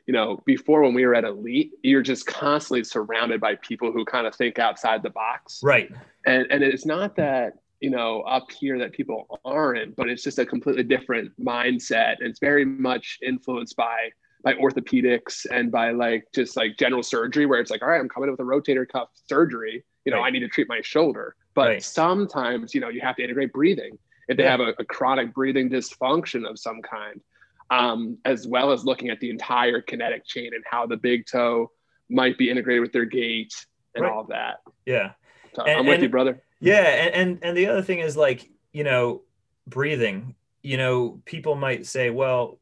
you 0.07 0.13
know 0.13 0.43
before 0.45 0.83
when 0.83 0.95
we 0.95 1.05
were 1.05 1.15
at 1.15 1.25
elite 1.25 1.73
you're 1.83 2.03
just 2.03 2.27
constantly 2.27 2.85
surrounded 2.85 3.41
by 3.41 3.57
people 3.57 3.93
who 3.93 4.05
kind 4.05 4.27
of 4.27 4.35
think 4.35 4.59
outside 4.59 5.03
the 5.03 5.11
box. 5.11 5.61
Right. 5.63 5.91
And 6.27 6.47
and 6.51 6.63
it's 6.63 6.87
not 6.87 7.17
that 7.17 7.55
you 7.81 7.91
know 7.91 8.21
up 8.23 8.51
here 8.51 8.79
that 8.79 8.93
people 8.93 9.41
aren't 9.45 9.95
but 9.97 10.09
it's 10.09 10.23
just 10.23 10.39
a 10.39 10.47
completely 10.47 10.83
different 10.83 11.31
mindset 11.43 12.17
and 12.19 12.29
it's 12.29 12.41
very 12.41 12.65
much 12.65 13.19
influenced 13.23 13.77
by 13.77 14.09
by 14.43 14.55
orthopedics 14.55 15.45
and 15.51 15.71
by 15.71 15.91
like 15.91 16.25
just 16.35 16.57
like 16.57 16.77
general 16.79 17.03
surgery 17.03 17.47
where 17.47 17.61
it's 17.61 17.71
like 17.71 17.83
all 17.83 17.89
right 17.89 18.01
i'm 18.01 18.09
coming 18.09 18.29
in 18.29 18.33
with 18.33 18.41
a 18.41 18.43
rotator 18.43 18.89
cuff 18.89 19.09
surgery 19.29 19.85
you 20.05 20.13
know 20.13 20.19
Right. 20.19 20.27
i 20.27 20.31
need 20.31 20.41
to 20.41 20.49
treat 20.49 20.69
my 20.69 20.81
shoulder 20.83 21.37
but 21.55 21.69
Right. 21.69 21.83
sometimes 21.83 22.75
you 22.75 22.81
know 22.81 22.89
you 22.89 23.01
have 23.03 23.17
to 23.17 23.23
integrate 23.25 23.53
breathing 23.53 23.99
if 24.29 24.37
they 24.37 24.45
Yeah. 24.45 24.53
have 24.53 24.61
a, 24.61 24.75
a 24.79 24.85
chronic 24.85 25.35
breathing 25.35 25.69
dysfunction 25.71 26.49
of 26.49 26.59
some 26.59 26.81
kind 26.83 27.21
um, 27.69 28.17
as 28.25 28.47
well 28.47 28.71
as 28.71 28.85
looking 28.85 29.11
at 29.11 29.19
the 29.19 29.29
entire 29.29 29.81
kinetic 29.81 30.25
chain 30.25 30.51
and 30.55 30.63
how 30.71 30.87
the 30.87 30.97
big 30.97 31.27
toe 31.27 31.69
might 32.09 32.39
be 32.39 32.49
integrated 32.49 32.81
with 32.81 32.93
their 32.93 33.05
gait 33.05 33.53
and 33.97 34.05
Right. 34.05 34.13
all 34.13 34.25
that 34.25 34.61
yeah 34.87 35.13
so 35.55 35.63
And- 35.65 35.81
i'm 35.81 35.87
with 35.87 35.95
and- 35.97 36.05
you 36.05 36.09
brother 36.09 36.41
Yeah, 36.61 36.83
and, 36.83 37.15
and 37.15 37.39
and 37.43 37.57
the 37.57 37.67
other 37.67 37.83
thing 37.83 38.01
is 38.01 38.17
like 38.17 38.49
you 38.73 38.85
know 38.85 39.23
breathing. 39.67 40.35
You 40.63 40.77
know, 40.77 41.21
people 41.25 41.55
might 41.55 41.87
say, 41.87 42.11
well, 42.11 42.59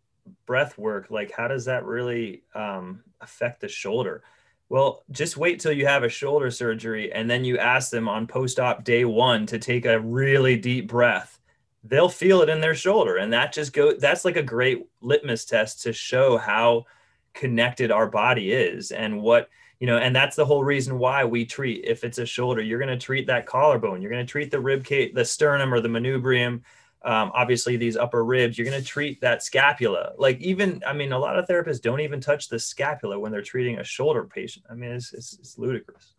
breath 0.47 0.77
work. 0.77 1.11
Like, 1.11 1.33
how 1.33 1.49
does 1.49 1.65
that 1.67 1.85
really 1.85 2.43
um, 2.55 3.03
affect 3.21 3.61
the 3.61 3.69
shoulder? 3.69 4.23
Well, 4.69 5.05
just 5.11 5.37
wait 5.37 5.61
till 5.61 5.73
you 5.73 5.87
have 5.87 6.03
a 6.03 6.09
shoulder 6.09 6.51
surgery, 6.51 7.13
and 7.13 7.31
then 7.31 7.45
you 7.45 7.59
ask 7.59 7.91
them 7.91 8.09
on 8.09 8.27
post-op 8.27 8.85
day 8.85 9.05
one 9.05 9.47
to 9.47 9.59
take 9.59 9.87
a 9.87 10.01
really 10.01 10.57
deep 10.57 10.89
breath. 10.89 11.39
They'll 11.83 12.09
feel 12.09 12.43
it 12.43 12.49
in 12.49 12.61
their 12.61 12.75
shoulder, 12.75 13.17
and 13.17 13.33
that 13.33 13.53
just 13.53 13.73
go. 13.73 13.95
That's 13.95 14.25
like 14.25 14.37
a 14.37 14.43
great 14.43 14.87
litmus 15.01 15.45
test 15.45 15.83
to 15.83 15.93
show 15.93 16.37
how 16.39 16.87
connected 17.35 17.91
our 17.91 18.07
body 18.07 18.53
is 18.53 18.91
and 18.91 19.21
what 19.21 19.49
you 19.81 19.87
know 19.87 19.99
and 19.99 20.15
that's 20.15 20.37
the 20.37 20.45
whole 20.45 20.65
reason 20.65 20.99
why 20.99 21.25
we 21.25 21.45
treat 21.45 21.85
if 21.85 22.05
it's 22.05 22.19
a 22.19 22.27
shoulder 22.27 22.63
you're 22.63 22.79
going 22.79 22.89
to 22.89 22.97
treat 22.97 23.27
that 23.27 23.47
collarbone. 23.47 24.01
You're 24.01 24.11
going 24.11 24.25
to 24.25 24.31
treat 24.31 24.51
the 24.51 24.61
rib 24.61 24.85
cage 24.85 25.15
the 25.15 25.25
sternum 25.25 25.73
or 25.73 25.81
the 25.81 25.89
manubrium 25.89 26.63
um, 27.07 27.31
obviously 27.35 27.77
these 27.77 27.99
upper 27.99 28.25
ribs. 28.25 28.57
You're 28.57 28.67
going 28.67 28.81
to 28.81 28.87
treat 28.87 29.21
that 29.21 29.43
scapula. 29.43 30.13
Like 30.17 30.41
even 30.41 30.83
i 30.87 30.93
mean 30.93 31.13
a 31.13 31.19
lot 31.19 31.39
of 31.39 31.47
therapists 31.47 31.83
don't 31.83 32.01
even 32.01 32.21
touch 32.21 32.49
the 32.49 32.59
scapula 32.59 33.19
when 33.19 33.33
they're 33.33 33.43
treating 33.43 33.79
a 33.79 33.85
shoulder 33.85 34.25
patient. 34.25 34.65
I 34.71 34.75
mean 34.75 34.93
it's, 34.93 35.13
it's, 35.13 35.39
it's 35.39 35.59
ludicrous. 35.59 36.15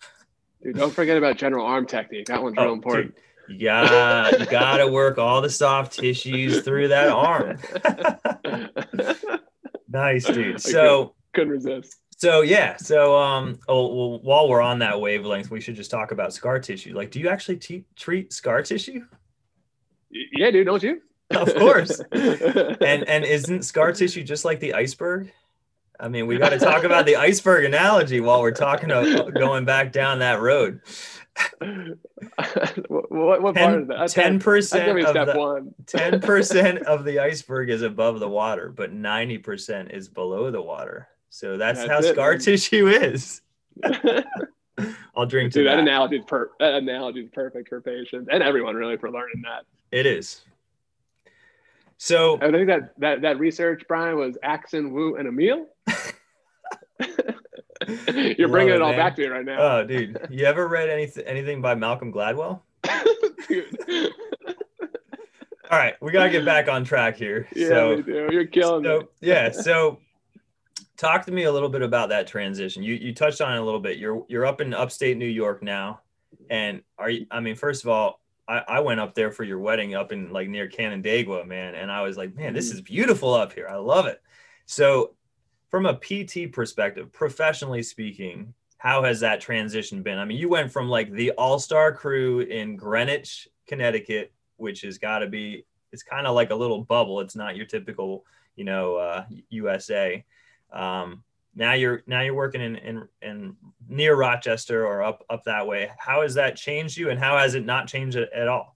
Dude, 0.62 0.78
don't 0.78 0.94
forget 0.94 1.18
about 1.18 1.38
general 1.38 1.66
arm 1.66 1.86
technique. 1.86 2.26
That 2.28 2.42
one's 2.42 2.58
real 2.58 2.74
important. 2.74 3.16
Oh, 3.16 3.48
dude, 3.52 3.62
you 3.62 3.68
gotta 3.68 4.40
you 4.40 4.46
gotta 4.48 4.88
work 4.88 5.18
all 5.18 5.42
the 5.42 5.50
soft 5.50 6.00
tissues 6.00 6.62
through 6.62 6.88
that 6.88 7.10
arm. 7.10 7.60
Nice 9.96 10.26
dude. 10.26 10.60
So 10.60 11.16
Couldn't 11.34 11.52
resist. 11.52 11.96
So 12.18 12.42
yeah, 12.42 12.78
so 12.78 13.18
um, 13.18 13.60
oh, 13.68 13.94
well, 13.94 14.20
while 14.20 14.50
we're 14.50 14.62
on 14.62 14.80
that 14.80 15.00
wavelength, 15.00 15.52
we 15.52 15.60
should 15.60 15.76
just 15.76 15.92
talk 15.92 16.12
about 16.12 16.34
scar 16.34 16.60
tissue. 16.60 16.96
Like, 16.96 17.12
do 17.12 17.20
you 17.20 17.28
actually 17.28 17.58
te- 17.58 17.86
treat 17.96 18.32
scar 18.32 18.62
tissue? 18.62 19.06
Yeah, 20.10 20.50
dude, 20.52 20.66
don't 20.66 20.82
you? 20.82 21.02
Of 21.32 21.54
course. 21.56 22.02
And 22.12 23.08
and 23.08 23.26
isn't 23.26 23.64
scar 23.64 23.92
tissue 23.92 24.24
just 24.24 24.46
like 24.46 24.60
the 24.60 24.74
iceberg? 24.74 25.32
I 26.00 26.08
mean, 26.08 26.28
we 26.28 26.38
got 26.38 26.50
to 26.50 26.60
talk 26.60 26.84
about 26.84 27.06
the 27.06 27.16
iceberg 27.16 27.66
analogy 27.66 28.20
while 28.20 28.42
we're 28.42 28.52
talking 28.52 28.92
about 28.92 29.34
going 29.34 29.66
back 29.66 29.92
down 29.92 30.20
that 30.20 30.42
road. 30.42 30.82
what, 31.60 33.12
what, 33.12 33.42
what 33.42 33.56
part 33.56 33.82
of 33.82 33.88
that? 33.88 34.10
Ten 34.10 34.40
percent 34.40 35.00
of 35.06 35.14
the 35.14 35.74
ten 35.86 36.22
percent 36.22 36.80
of 36.84 37.04
the 37.04 37.20
iceberg 37.20 37.70
is 37.70 37.82
above 37.82 38.20
the 38.20 38.30
water, 38.30 38.70
but 38.70 38.94
ninety 38.94 39.38
percent 39.38 39.92
is 39.92 40.08
below 40.08 40.52
the 40.52 40.62
water. 40.62 41.08
So 41.36 41.58
that's, 41.58 41.80
That's 41.80 41.92
how 41.92 41.98
it, 41.98 42.14
scar 42.14 42.38
tissue 42.38 42.88
is. 42.88 43.42
I'll 45.18 45.26
drink 45.26 45.52
to 45.52 45.60
Dude, 45.60 45.68
that 45.68 45.76
that. 45.76 45.80
analogy 45.80 46.20
is 46.20 46.24
per- 46.26 46.52
that 46.62 46.76
analogy 46.76 47.26
is 47.26 47.30
perfect 47.34 47.68
for 47.68 47.82
patients 47.82 48.30
and 48.32 48.42
everyone 48.42 48.74
really 48.76 48.96
for 48.96 49.12
learning 49.12 49.44
that. 49.44 49.66
It 49.92 50.06
is. 50.06 50.46
So 51.98 52.38
I 52.42 52.52
think 52.52 52.68
that 52.68 52.98
that 53.00 53.22
that 53.24 53.38
research, 53.38 53.84
Brian, 53.90 54.16
was 54.16 54.38
Axon, 54.44 54.94
Wu, 54.94 55.18
and 55.18 55.28
Emil. 55.28 55.68
You're 58.38 58.48
bringing 58.48 58.74
it, 58.74 58.78
it 58.78 58.82
all 58.82 58.92
man. 58.92 58.98
back 58.98 59.18
to 59.18 59.24
me 59.24 59.28
right 59.28 59.44
now. 59.44 59.80
Oh, 59.80 59.84
dude, 59.86 60.18
you 60.30 60.46
ever 60.46 60.70
read 60.70 60.88
anything 60.90 61.26
anything 61.26 61.62
by 61.62 61.76
Malcolm 61.76 62.14
Gladwell? 62.14 62.62
All 65.72 65.80
right, 65.80 65.96
we 66.00 66.12
gotta 66.12 66.30
get 66.30 66.46
back 66.46 66.70
on 66.70 66.86
track 66.86 67.18
here. 67.18 67.48
Yeah, 67.54 67.68
so. 67.68 68.04
You're 68.08 68.46
killing 68.46 68.84
me. 68.84 68.88
so 68.88 69.10
yeah, 69.20 69.50
so 69.50 70.00
talk 70.98 71.26
to 71.26 71.32
me 71.32 71.44
a 71.44 71.52
little 71.52 71.70
bit 71.70 71.82
about 71.82 72.10
that 72.10 72.28
transition. 72.28 72.84
You 72.84 72.96
you 72.96 73.14
touched 73.14 73.42
on 73.42 73.54
it 73.54 73.60
a 73.60 73.64
little 73.64 73.80
bit. 73.80 73.98
You're 73.98 74.26
you're 74.28 74.46
up 74.46 74.62
in 74.62 74.74
upstate 74.74 75.18
New 75.18 75.26
York 75.26 75.64
now, 75.64 76.02
and 76.50 76.82
are 76.98 77.10
you? 77.10 77.26
I 77.32 77.40
mean, 77.40 77.56
first 77.56 77.84
of 77.84 77.90
all, 77.90 78.22
I, 78.48 78.62
I 78.68 78.80
went 78.80 79.00
up 79.00 79.16
there 79.16 79.32
for 79.32 79.44
your 79.44 79.60
wedding 79.60 79.96
up 79.96 80.12
in 80.12 80.32
like 80.32 80.50
near 80.50 80.68
Canandaigua, 80.68 81.46
man, 81.46 81.76
and 81.76 81.92
I 81.92 82.02
was 82.02 82.18
like, 82.18 82.36
man, 82.36 82.54
this 82.54 82.72
is 82.72 82.82
beautiful 82.82 83.34
up 83.34 83.54
here. 83.54 83.68
I 83.68 83.76
love 83.76 84.06
it. 84.06 84.22
So, 84.66 85.16
from 85.70 85.86
a 85.86 85.96
PT 85.96 86.52
perspective, 86.52 87.12
professionally 87.12 87.84
speaking, 87.84 88.54
how 88.78 89.04
has 89.04 89.20
that 89.22 89.42
transition 89.42 90.04
been? 90.04 90.18
I 90.18 90.26
mean, 90.26 90.38
you 90.38 90.50
went 90.50 90.72
from 90.72 90.90
like 90.90 91.12
the 91.12 91.32
all-star 91.32 91.94
crew 91.94 92.42
in 92.42 92.76
Greenwich, 92.76 93.48
Connecticut, 93.68 94.32
which 94.58 94.82
has 94.82 94.98
got 94.98 95.20
to 95.20 95.28
be 95.28 95.66
it's 95.92 96.04
kind 96.04 96.28
of 96.28 96.36
like 96.36 96.52
a 96.52 96.56
little 96.56 96.84
bubble. 96.84 97.22
It's 97.22 97.38
not 97.38 97.56
your 97.56 97.66
typical, 97.66 98.26
you 98.58 98.66
know, 98.66 98.96
uh, 98.98 99.26
USA. 99.50 100.26
Um, 100.76 101.24
now 101.56 101.74
you're 101.74 102.04
now 102.06 102.22
you're 102.22 102.36
working 102.36 102.62
in, 102.62 102.76
in 102.76 103.08
in 103.22 103.56
near 103.88 104.16
Rochester 104.16 104.86
or 104.86 105.02
up 105.02 105.24
up 105.30 105.44
that 105.46 105.66
way. 105.66 105.90
How 105.98 106.22
has 106.22 106.34
that 106.36 106.58
changed 106.58 106.98
you, 106.98 107.10
and 107.10 107.20
how 107.20 107.38
has 107.38 107.56
it 107.56 107.66
not 107.66 107.88
changed 107.88 108.18
it 108.18 108.30
at 108.36 108.48
all? 108.48 108.76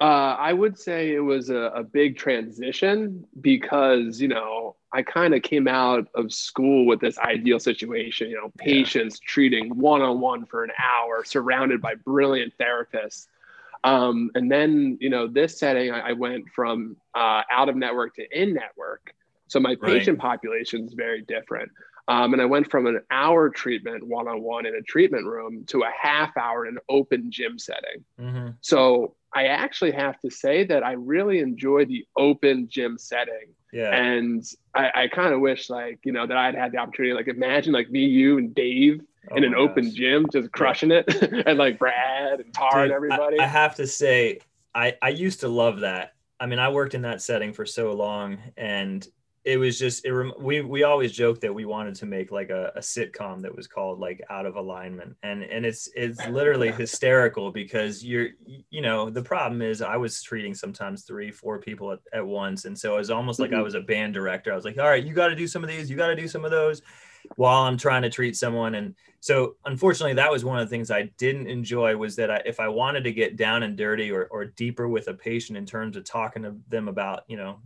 Uh, 0.00 0.34
I 0.36 0.52
would 0.52 0.76
say 0.78 1.14
it 1.14 1.20
was 1.20 1.50
a, 1.50 1.70
a 1.76 1.84
big 1.84 2.16
transition 2.16 3.24
because 3.40 4.20
you 4.20 4.28
know 4.28 4.76
I 4.92 5.02
kind 5.02 5.34
of 5.34 5.42
came 5.42 5.68
out 5.68 6.08
of 6.14 6.32
school 6.32 6.86
with 6.86 7.00
this 7.00 7.18
ideal 7.18 7.60
situation. 7.60 8.30
You 8.30 8.36
know, 8.36 8.52
patients 8.58 9.20
yeah. 9.22 9.28
treating 9.28 9.78
one 9.78 10.00
on 10.00 10.20
one 10.20 10.46
for 10.46 10.64
an 10.64 10.72
hour, 10.82 11.22
surrounded 11.24 11.82
by 11.82 11.94
brilliant 11.96 12.54
therapists. 12.58 13.26
Um, 13.84 14.30
and 14.34 14.50
then 14.50 14.96
you 15.00 15.10
know 15.10 15.26
this 15.26 15.58
setting, 15.58 15.90
I, 15.90 16.10
I 16.10 16.12
went 16.12 16.48
from 16.48 16.96
uh, 17.14 17.42
out 17.50 17.68
of 17.68 17.76
network 17.76 18.14
to 18.16 18.26
in 18.40 18.54
network 18.54 19.14
so 19.52 19.60
my 19.60 19.74
patient 19.74 20.18
right. 20.18 20.30
population 20.30 20.86
is 20.86 20.94
very 20.94 21.20
different. 21.20 21.70
Um, 22.08 22.32
and 22.32 22.40
I 22.40 22.46
went 22.46 22.70
from 22.70 22.86
an 22.86 23.00
hour 23.10 23.50
treatment 23.50 24.02
one 24.02 24.26
on 24.26 24.40
one 24.40 24.64
in 24.64 24.74
a 24.74 24.80
treatment 24.80 25.26
room 25.26 25.64
to 25.66 25.82
a 25.82 25.90
half 26.00 26.34
hour 26.38 26.66
in 26.66 26.76
an 26.76 26.80
open 26.88 27.30
gym 27.30 27.58
setting. 27.58 28.02
Mm-hmm. 28.18 28.48
So 28.62 29.14
I 29.34 29.48
actually 29.48 29.92
have 29.92 30.18
to 30.20 30.30
say 30.30 30.64
that 30.64 30.82
I 30.82 30.92
really 30.92 31.40
enjoy 31.40 31.84
the 31.84 32.06
open 32.16 32.66
gym 32.70 32.96
setting. 32.96 33.52
Yeah. 33.74 33.94
And 33.94 34.42
I, 34.74 34.90
I 34.94 35.08
kind 35.08 35.34
of 35.34 35.40
wish 35.40 35.68
like, 35.68 36.00
you 36.02 36.12
know, 36.12 36.26
that 36.26 36.36
I'd 36.36 36.54
had 36.54 36.72
the 36.72 36.78
opportunity, 36.78 37.12
like 37.12 37.28
imagine 37.28 37.74
like 37.74 37.90
me, 37.90 38.06
you 38.06 38.38
and 38.38 38.54
Dave 38.54 39.02
oh 39.30 39.36
in 39.36 39.44
an 39.44 39.54
open 39.54 39.84
gosh. 39.84 39.92
gym, 39.92 40.26
just 40.32 40.50
crushing 40.50 40.92
yeah. 40.92 41.02
it 41.06 41.46
and 41.46 41.58
like 41.58 41.78
Brad 41.78 42.40
and 42.40 42.54
Tar 42.54 42.70
Dude, 42.70 42.82
and 42.84 42.92
everybody. 42.92 43.38
I, 43.38 43.44
I 43.44 43.48
have 43.48 43.74
to 43.74 43.86
say, 43.86 44.38
I, 44.74 44.96
I 45.02 45.10
used 45.10 45.40
to 45.40 45.48
love 45.48 45.80
that. 45.80 46.14
I 46.40 46.46
mean, 46.46 46.58
I 46.58 46.70
worked 46.70 46.94
in 46.94 47.02
that 47.02 47.20
setting 47.20 47.52
for 47.52 47.66
so 47.66 47.92
long 47.92 48.38
and 48.56 49.06
it 49.44 49.56
was 49.56 49.76
just 49.76 50.04
it 50.04 50.12
we 50.38 50.60
we 50.60 50.84
always 50.84 51.10
joke 51.10 51.40
that 51.40 51.52
we 51.52 51.64
wanted 51.64 51.96
to 51.96 52.06
make 52.06 52.30
like 52.30 52.50
a, 52.50 52.72
a, 52.76 52.80
sitcom 52.80 53.42
that 53.42 53.54
was 53.54 53.66
called 53.66 53.98
like 53.98 54.22
out 54.30 54.46
of 54.46 54.54
alignment. 54.54 55.16
And 55.24 55.42
and 55.42 55.66
it's 55.66 55.88
it's 55.96 56.24
literally 56.28 56.70
hysterical 56.82 57.50
because 57.50 58.04
you're 58.04 58.28
you 58.70 58.82
know 58.82 59.10
the 59.10 59.22
problem 59.22 59.60
is 59.60 59.82
i 59.82 59.96
was 59.96 60.22
treating 60.22 60.54
sometimes 60.54 61.02
three 61.02 61.32
four 61.32 61.58
people 61.58 61.90
at, 61.90 61.98
at 62.12 62.24
once. 62.24 62.66
And 62.66 62.78
so 62.78 62.94
it 62.94 62.98
was 62.98 63.10
almost 63.10 63.40
like 63.40 63.50
mm-hmm. 63.50 63.60
i 63.60 63.62
was 63.62 63.74
a 63.74 63.80
band 63.80 64.14
director. 64.14 64.52
I 64.52 64.56
was 64.56 64.64
like 64.64 64.78
all 64.78 64.88
right 64.88 65.04
you 65.04 65.12
got 65.12 65.28
to 65.28 65.36
do 65.36 65.48
some 65.48 65.64
of 65.64 65.70
these 65.70 65.90
you 65.90 65.96
got 65.96 66.08
to 66.08 66.16
do 66.16 66.28
some 66.28 66.44
of 66.44 66.52
those 66.52 66.82
while 67.36 67.62
i'm 67.62 67.78
trying 67.78 68.02
to 68.02 68.10
treat 68.10 68.36
someone. 68.36 68.76
And 68.76 68.94
so 69.18 69.56
unfortunately 69.64 70.14
that 70.14 70.30
was 70.30 70.44
one 70.44 70.58
of 70.58 70.68
the 70.68 70.70
things 70.70 70.90
i 70.90 71.02
didn't 71.16 71.48
enjoy 71.48 71.96
was 71.96 72.16
that 72.16 72.30
I, 72.30 72.42
if 72.44 72.58
i 72.58 72.66
wanted 72.66 73.04
to 73.04 73.12
get 73.12 73.36
down 73.36 73.62
and 73.62 73.76
dirty 73.76 74.10
or, 74.10 74.26
or 74.32 74.46
deeper 74.46 74.88
with 74.88 75.06
a 75.06 75.14
patient 75.14 75.56
in 75.56 75.64
terms 75.64 75.96
of 75.96 76.04
talking 76.04 76.42
to 76.42 76.56
them 76.68 76.88
about 76.88 77.22
you 77.28 77.36
know 77.36 77.60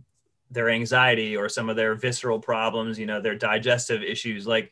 their 0.49 0.69
anxiety 0.69 1.35
or 1.35 1.49
some 1.49 1.69
of 1.69 1.75
their 1.75 1.95
visceral 1.95 2.39
problems, 2.39 2.97
you 2.97 3.05
know, 3.05 3.21
their 3.21 3.35
digestive 3.35 4.01
issues. 4.01 4.47
Like 4.47 4.71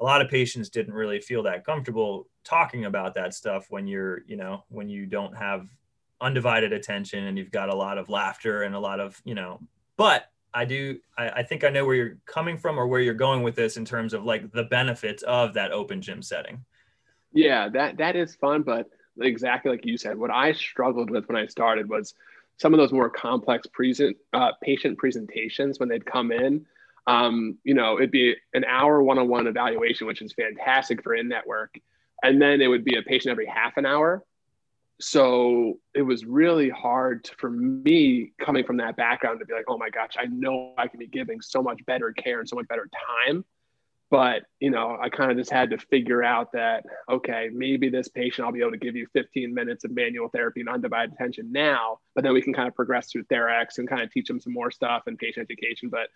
a 0.00 0.04
lot 0.04 0.22
of 0.22 0.28
patients 0.28 0.68
didn't 0.68 0.94
really 0.94 1.20
feel 1.20 1.42
that 1.44 1.64
comfortable 1.64 2.28
talking 2.44 2.86
about 2.86 3.14
that 3.14 3.34
stuff 3.34 3.66
when 3.68 3.86
you're, 3.86 4.22
you 4.26 4.36
know, 4.36 4.64
when 4.68 4.88
you 4.88 5.06
don't 5.06 5.36
have 5.36 5.68
undivided 6.20 6.72
attention 6.72 7.24
and 7.24 7.36
you've 7.36 7.50
got 7.50 7.68
a 7.68 7.74
lot 7.74 7.98
of 7.98 8.08
laughter 8.08 8.62
and 8.62 8.74
a 8.74 8.80
lot 8.80 9.00
of, 9.00 9.20
you 9.24 9.34
know, 9.34 9.60
but 9.96 10.30
I 10.54 10.64
do, 10.64 10.98
I, 11.16 11.30
I 11.30 11.42
think 11.42 11.64
I 11.64 11.70
know 11.70 11.84
where 11.84 11.94
you're 11.94 12.18
coming 12.26 12.58
from 12.58 12.78
or 12.78 12.86
where 12.86 13.00
you're 13.00 13.14
going 13.14 13.42
with 13.42 13.54
this 13.54 13.76
in 13.76 13.84
terms 13.84 14.14
of 14.14 14.24
like 14.24 14.52
the 14.52 14.64
benefits 14.64 15.22
of 15.22 15.54
that 15.54 15.72
open 15.72 16.02
gym 16.02 16.22
setting. 16.22 16.64
Yeah, 17.32 17.68
that 17.70 17.96
that 17.96 18.14
is 18.14 18.34
fun, 18.34 18.62
but 18.62 18.90
exactly 19.20 19.70
like 19.70 19.86
you 19.86 19.96
said, 19.96 20.18
what 20.18 20.30
I 20.30 20.52
struggled 20.52 21.10
with 21.10 21.26
when 21.28 21.36
I 21.36 21.46
started 21.46 21.88
was 21.88 22.14
some 22.58 22.72
of 22.74 22.78
those 22.78 22.92
more 22.92 23.10
complex 23.10 23.66
present 23.66 24.16
uh, 24.32 24.52
patient 24.62 24.98
presentations 24.98 25.78
when 25.78 25.88
they'd 25.88 26.06
come 26.06 26.32
in. 26.32 26.66
Um, 27.06 27.58
you 27.64 27.74
know, 27.74 27.96
it'd 27.98 28.12
be 28.12 28.36
an 28.54 28.64
hour 28.64 29.02
one-on-one 29.02 29.46
evaluation, 29.46 30.06
which 30.06 30.22
is 30.22 30.32
fantastic 30.32 31.02
for 31.02 31.14
in-network, 31.14 31.78
and 32.22 32.40
then 32.40 32.60
it 32.60 32.68
would 32.68 32.84
be 32.84 32.96
a 32.96 33.02
patient 33.02 33.32
every 33.32 33.46
half 33.46 33.76
an 33.76 33.86
hour. 33.86 34.24
So 35.00 35.80
it 35.94 36.02
was 36.02 36.24
really 36.24 36.70
hard 36.70 37.28
for 37.38 37.50
me 37.50 38.32
coming 38.38 38.64
from 38.64 38.76
that 38.76 38.96
background 38.96 39.40
to 39.40 39.46
be 39.46 39.52
like, 39.52 39.64
oh 39.66 39.76
my 39.76 39.90
gosh, 39.90 40.12
I 40.16 40.26
know 40.26 40.74
I 40.78 40.86
can 40.86 41.00
be 41.00 41.08
giving 41.08 41.40
so 41.40 41.60
much 41.60 41.84
better 41.86 42.12
care 42.12 42.38
and 42.38 42.48
so 42.48 42.54
much 42.54 42.68
better 42.68 42.88
time 43.26 43.44
but 44.12 44.42
you 44.60 44.70
know 44.70 44.98
i 45.02 45.08
kind 45.08 45.30
of 45.30 45.38
just 45.38 45.50
had 45.50 45.70
to 45.70 45.78
figure 45.78 46.22
out 46.22 46.52
that 46.52 46.84
okay 47.10 47.48
maybe 47.52 47.88
this 47.88 48.08
patient 48.08 48.46
i'll 48.46 48.52
be 48.52 48.60
able 48.60 48.70
to 48.70 48.76
give 48.76 48.94
you 48.94 49.06
15 49.14 49.52
minutes 49.52 49.84
of 49.84 49.90
manual 49.90 50.28
therapy 50.28 50.60
and 50.60 50.68
undivided 50.68 51.14
attention 51.14 51.50
now 51.50 51.98
but 52.14 52.22
then 52.22 52.34
we 52.34 52.42
can 52.42 52.52
kind 52.52 52.68
of 52.68 52.76
progress 52.76 53.10
through 53.10 53.24
TherEx 53.24 53.78
and 53.78 53.88
kind 53.88 54.02
of 54.02 54.12
teach 54.12 54.28
them 54.28 54.38
some 54.38 54.52
more 54.52 54.70
stuff 54.70 55.04
and 55.06 55.18
patient 55.18 55.48
education 55.50 55.88
but 55.88 56.10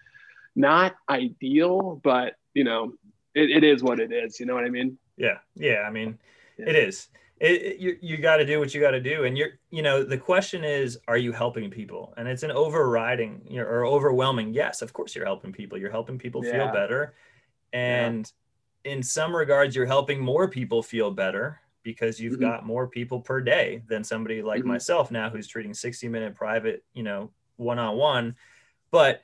not 0.55 0.95
ideal 1.09 1.99
but 2.05 2.35
you 2.55 2.65
know 2.65 2.93
it, 3.35 3.51
it 3.51 3.65
is 3.65 3.83
what 3.83 3.99
it 3.99 4.13
is 4.13 4.39
you 4.39 4.47
know 4.47 4.55
what 4.55 4.65
i 4.65 4.69
mean 4.69 4.99
yeah 5.17 5.39
yeah 5.55 5.83
i 5.89 5.91
mean 5.91 6.19
yeah. 6.59 6.69
it 6.69 6.77
is 6.77 7.09
it, 7.39 7.63
it, 7.63 7.79
you, 7.79 7.99
you 8.01 8.17
got 8.17 8.39
to 8.39 8.47
do 8.47 8.59
what 8.59 8.73
you 8.75 8.81
got 8.81 8.93
to 8.93 9.01
do 9.01 9.25
and 9.25 9.37
you're 9.37 9.59
you 9.71 9.83
know 9.83 10.03
the 10.03 10.19
question 10.19 10.65
is 10.65 10.99
are 11.09 11.19
you 11.19 11.33
helping 11.33 11.71
people 11.71 12.13
and 12.19 12.29
it's 12.29 12.43
an 12.43 12.51
overriding 12.51 13.41
you 13.49 13.57
know, 13.57 13.67
or 13.67 13.87
overwhelming 13.87 14.53
yes 14.53 14.83
of 14.83 14.93
course 14.93 15.15
you're 15.15 15.25
helping 15.25 15.53
people 15.53 15.79
you're 15.79 15.91
helping 15.91 16.19
people 16.19 16.45
yeah. 16.45 16.53
feel 16.53 16.73
better 16.73 17.15
and 17.77 18.33
yeah. 18.85 18.93
in 18.93 19.03
some 19.03 19.35
regards, 19.35 19.77
you're 19.77 19.87
helping 19.87 20.21
more 20.21 20.49
people 20.49 20.83
feel 20.83 21.11
better 21.11 21.61
because 21.83 22.19
you've 22.19 22.35
mm-hmm. 22.35 22.43
got 22.43 22.67
more 22.67 22.89
people 22.89 23.21
per 23.21 23.41
day 23.41 23.83
than 23.87 24.03
somebody 24.03 24.43
like 24.43 24.61
mm-hmm. 24.61 24.71
myself 24.71 25.11
now 25.11 25.31
who's 25.31 25.47
treating 25.47 25.75
60 25.75 26.09
minute 26.09 26.35
private, 26.35 26.85
you 26.95 27.03
know, 27.03 27.31
one 27.57 27.79
on 27.79 27.97
one. 27.97 28.35
But 28.91 29.23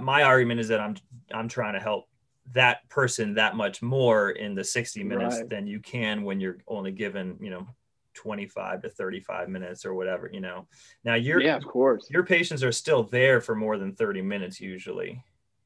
my 0.00 0.22
argument 0.22 0.60
is 0.60 0.68
that 0.68 0.80
I'm 0.80 0.96
I'm 1.32 1.48
trying 1.48 1.74
to 1.74 1.80
help 1.80 2.08
that 2.52 2.88
person 2.88 3.34
that 3.34 3.56
much 3.56 3.82
more 3.82 4.30
in 4.30 4.54
the 4.54 4.64
60 4.64 5.04
minutes 5.04 5.36
right. 5.36 5.48
than 5.48 5.66
you 5.66 5.80
can 5.80 6.22
when 6.22 6.40
you're 6.40 6.58
only 6.66 6.92
given, 6.92 7.36
you 7.40 7.50
know, 7.50 7.66
25 8.14 8.82
to 8.82 8.88
35 8.88 9.48
minutes 9.48 9.84
or 9.84 9.94
whatever, 9.94 10.30
you 10.32 10.40
know. 10.40 10.66
Now 11.04 11.14
your 11.14 11.40
yeah, 11.40 11.56
of 11.56 11.64
course. 11.64 12.08
Your 12.10 12.24
patients 12.24 12.62
are 12.62 12.72
still 12.72 13.02
there 13.02 13.40
for 13.40 13.54
more 13.54 13.76
than 13.76 13.94
30 13.94 14.22
minutes 14.22 14.60
usually 14.60 15.22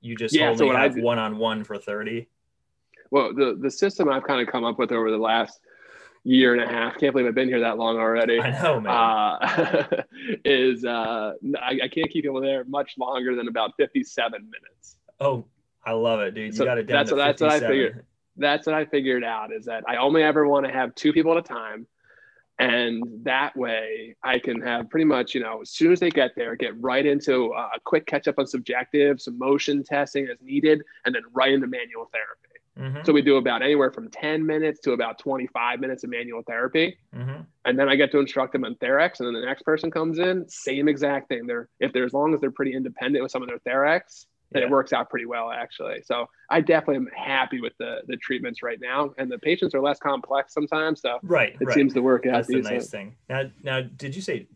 you 0.06 0.16
just 0.16 0.34
yeah, 0.34 0.46
only 0.46 0.58
so 0.58 0.70
have 0.70 0.96
one 0.96 1.18
on 1.18 1.36
one 1.36 1.64
for 1.64 1.76
30 1.76 2.28
well 3.10 3.34
the 3.34 3.56
the 3.60 3.70
system 3.70 4.08
i've 4.08 4.24
kind 4.24 4.40
of 4.40 4.50
come 4.50 4.64
up 4.64 4.78
with 4.78 4.92
over 4.92 5.10
the 5.10 5.18
last 5.18 5.60
year 6.24 6.54
and 6.54 6.62
a 6.62 6.66
half 6.66 6.98
can't 6.98 7.12
believe 7.12 7.26
i've 7.26 7.34
been 7.34 7.48
here 7.48 7.60
that 7.60 7.78
long 7.78 7.98
already 7.98 8.40
i 8.40 8.50
know 8.62 8.80
man. 8.80 8.92
uh, 8.92 10.02
is 10.44 10.84
uh, 10.84 11.32
I, 11.60 11.78
I, 11.84 11.88
can't 11.88 12.10
keep 12.10 12.24
people 12.24 12.40
there 12.40 12.64
much 12.64 12.94
longer 12.98 13.36
than 13.36 13.46
about 13.46 13.76
57 13.76 14.32
minutes. 14.32 14.96
Oh 15.20 15.44
i 15.84 15.92
love 15.92 16.20
it 16.20 16.34
dude. 16.34 16.46
You 16.46 16.52
so 16.52 16.64
got 16.64 16.78
it 16.78 16.86
down 16.86 16.96
that's, 16.96 17.10
what, 17.12 17.18
that's 17.18 17.40
what 17.40 17.50
i 17.50 17.60
figured. 17.60 18.04
that's 18.36 18.66
what 18.66 18.74
i 18.74 18.84
figured 18.84 19.22
out 19.22 19.52
is 19.52 19.66
that 19.66 19.84
i 19.88 19.96
only 19.96 20.22
ever 20.22 20.46
want 20.48 20.66
to 20.66 20.72
have 20.72 20.94
two 20.94 21.12
people 21.12 21.32
at 21.32 21.38
a 21.38 21.42
time 21.42 21.86
and 22.58 23.04
that 23.24 23.54
way 23.56 24.16
I 24.22 24.38
can 24.38 24.60
have 24.62 24.88
pretty 24.88 25.04
much, 25.04 25.34
you 25.34 25.42
know, 25.42 25.60
as 25.60 25.70
soon 25.70 25.92
as 25.92 26.00
they 26.00 26.10
get 26.10 26.32
there, 26.36 26.56
get 26.56 26.80
right 26.80 27.04
into 27.04 27.52
a 27.52 27.78
quick 27.84 28.06
catch 28.06 28.28
up 28.28 28.38
on 28.38 28.46
subjective, 28.46 29.20
some 29.20 29.38
motion 29.38 29.84
testing 29.84 30.26
as 30.28 30.38
needed, 30.40 30.82
and 31.04 31.14
then 31.14 31.22
right 31.32 31.52
into 31.52 31.66
manual 31.66 32.10
therapy. 32.12 32.46
Mm-hmm. 32.78 33.04
So 33.04 33.12
we 33.12 33.22
do 33.22 33.36
about 33.36 33.62
anywhere 33.62 33.90
from 33.90 34.08
10 34.10 34.44
minutes 34.44 34.80
to 34.80 34.92
about 34.92 35.18
25 35.18 35.80
minutes 35.80 36.04
of 36.04 36.10
manual 36.10 36.42
therapy. 36.42 36.98
Mm-hmm. 37.14 37.42
And 37.64 37.78
then 37.78 37.88
I 37.88 37.96
get 37.96 38.10
to 38.12 38.18
instruct 38.18 38.52
them 38.52 38.64
on 38.64 38.74
TherEx. 38.76 39.20
And 39.20 39.26
then 39.26 39.34
the 39.40 39.46
next 39.46 39.62
person 39.62 39.90
comes 39.90 40.18
in, 40.18 40.48
same 40.48 40.88
exact 40.88 41.28
thing. 41.28 41.46
They're, 41.46 41.68
if 41.80 41.92
they're, 41.92 42.04
as 42.04 42.12
long 42.12 42.34
as 42.34 42.40
they're 42.40 42.50
pretty 42.50 42.74
independent 42.74 43.22
with 43.22 43.32
some 43.32 43.42
of 43.42 43.48
their 43.48 43.58
TherEx, 43.60 44.26
yeah. 44.54 44.62
it 44.62 44.70
works 44.70 44.92
out 44.92 45.10
pretty 45.10 45.26
well 45.26 45.50
actually. 45.50 46.02
So 46.04 46.26
I 46.50 46.60
definitely 46.60 46.96
am 46.96 47.08
happy 47.14 47.60
with 47.60 47.72
the 47.78 48.00
the 48.06 48.16
treatments 48.16 48.62
right 48.62 48.78
now, 48.80 49.14
and 49.18 49.30
the 49.30 49.38
patients 49.38 49.74
are 49.74 49.80
less 49.80 49.98
complex 49.98 50.54
sometimes. 50.54 51.00
So 51.00 51.18
right, 51.22 51.56
it 51.60 51.64
right. 51.64 51.74
seems 51.74 51.92
to 51.94 52.00
work 52.00 52.26
out. 52.26 52.32
That's 52.32 52.48
the 52.48 52.62
nice 52.62 52.88
thing. 52.88 53.16
Now, 53.28 53.44
now, 53.62 53.80
did 53.82 54.14
you 54.14 54.22
say 54.22 54.46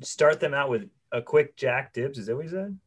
start 0.00 0.40
them 0.40 0.54
out 0.54 0.70
with 0.70 0.88
a 1.12 1.22
quick 1.22 1.56
Jack 1.56 1.92
Dibs? 1.92 2.18
Is 2.18 2.26
that 2.26 2.36
what 2.36 2.44
you 2.44 2.50
said? 2.50 2.78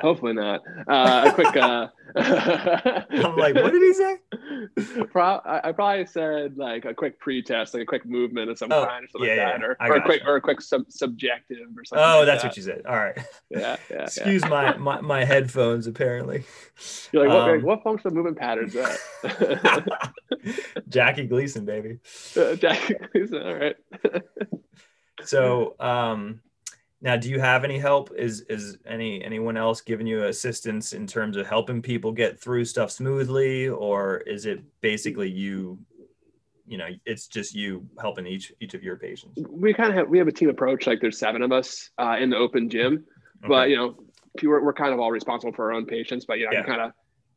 Hopefully 0.00 0.32
not. 0.32 0.62
Uh, 0.88 1.24
a 1.26 1.32
quick. 1.32 1.56
Uh, 1.56 1.88
I'm 2.16 3.36
like, 3.36 3.54
what 3.54 3.72
did 3.72 3.82
he 3.82 3.94
say? 3.94 4.16
Pro- 5.10 5.40
I 5.44 5.72
probably 5.72 6.06
said 6.06 6.56
like 6.56 6.84
a 6.84 6.92
quick 6.92 7.18
pre-test, 7.18 7.74
like 7.74 7.82
a 7.82 7.86
quick 7.86 8.04
movement 8.04 8.50
of 8.50 8.58
some 8.58 8.70
oh, 8.70 8.86
kind 8.86 9.04
or 9.04 9.08
something 9.08 9.28
yeah, 9.28 9.52
like 9.52 9.60
that, 9.60 9.64
or, 9.64 9.76
or 9.80 9.96
a 9.96 10.02
quick 10.02 10.22
you. 10.22 10.28
or 10.28 10.36
a 10.36 10.40
quick 10.40 10.60
sub- 10.60 10.90
subjective 10.90 11.68
or 11.76 11.84
something. 11.84 12.04
Oh, 12.04 12.18
like 12.18 12.26
that's 12.26 12.42
that. 12.42 12.48
what 12.48 12.56
you 12.56 12.62
said. 12.62 12.82
All 12.86 12.96
right. 12.96 13.18
Yeah, 13.50 13.76
yeah. 13.90 13.96
Excuse 14.02 14.42
yeah. 14.42 14.48
my, 14.48 14.76
my 14.76 15.00
my 15.00 15.24
headphones. 15.24 15.86
Apparently. 15.86 16.44
You're 17.12 17.26
like, 17.26 17.34
what, 17.34 17.50
um, 17.50 17.62
what 17.62 17.82
functional 17.82 18.14
movement 18.14 18.38
patterns 18.38 18.74
that? 18.74 20.08
Jackie 20.88 21.26
Gleason, 21.26 21.64
baby. 21.64 21.98
Uh, 22.36 22.56
Jackie 22.56 22.94
Gleason. 23.12 23.42
All 23.42 23.54
right. 23.54 23.76
so, 25.22 25.76
um, 25.78 26.40
Now, 27.02 27.16
do 27.16 27.28
you 27.28 27.40
have 27.40 27.64
any 27.64 27.78
help? 27.78 28.12
Is 28.16 28.42
is 28.42 28.78
any 28.86 29.22
anyone 29.24 29.56
else 29.56 29.80
giving 29.80 30.06
you 30.06 30.24
assistance 30.26 30.92
in 30.92 31.06
terms 31.06 31.36
of 31.36 31.46
helping 31.46 31.82
people 31.82 32.12
get 32.12 32.40
through 32.40 32.64
stuff 32.64 32.92
smoothly, 32.92 33.68
or 33.68 34.18
is 34.18 34.46
it 34.46 34.62
basically 34.80 35.28
you? 35.28 35.78
You 36.64 36.78
know, 36.78 36.86
it's 37.04 37.26
just 37.26 37.56
you 37.56 37.88
helping 38.00 38.26
each 38.26 38.52
each 38.60 38.74
of 38.74 38.84
your 38.84 38.96
patients. 38.96 39.40
We 39.50 39.74
kind 39.74 39.90
of 39.90 39.96
have 39.96 40.08
we 40.08 40.18
have 40.18 40.28
a 40.28 40.32
team 40.32 40.48
approach. 40.48 40.86
Like 40.86 41.00
there's 41.00 41.18
seven 41.18 41.42
of 41.42 41.50
us 41.50 41.90
uh, 41.98 42.16
in 42.20 42.30
the 42.30 42.36
open 42.36 42.70
gym, 42.70 42.92
okay. 42.94 43.48
but 43.48 43.68
you 43.68 43.76
know, 43.76 43.96
we're, 44.40 44.62
we're 44.62 44.72
kind 44.72 44.94
of 44.94 45.00
all 45.00 45.10
responsible 45.10 45.52
for 45.52 45.72
our 45.72 45.72
own 45.72 45.86
patients. 45.86 46.24
But 46.24 46.38
you 46.38 46.46
know, 46.46 46.52
yeah. 46.52 46.60
you 46.60 46.66
kind 46.66 46.82
of 46.82 46.92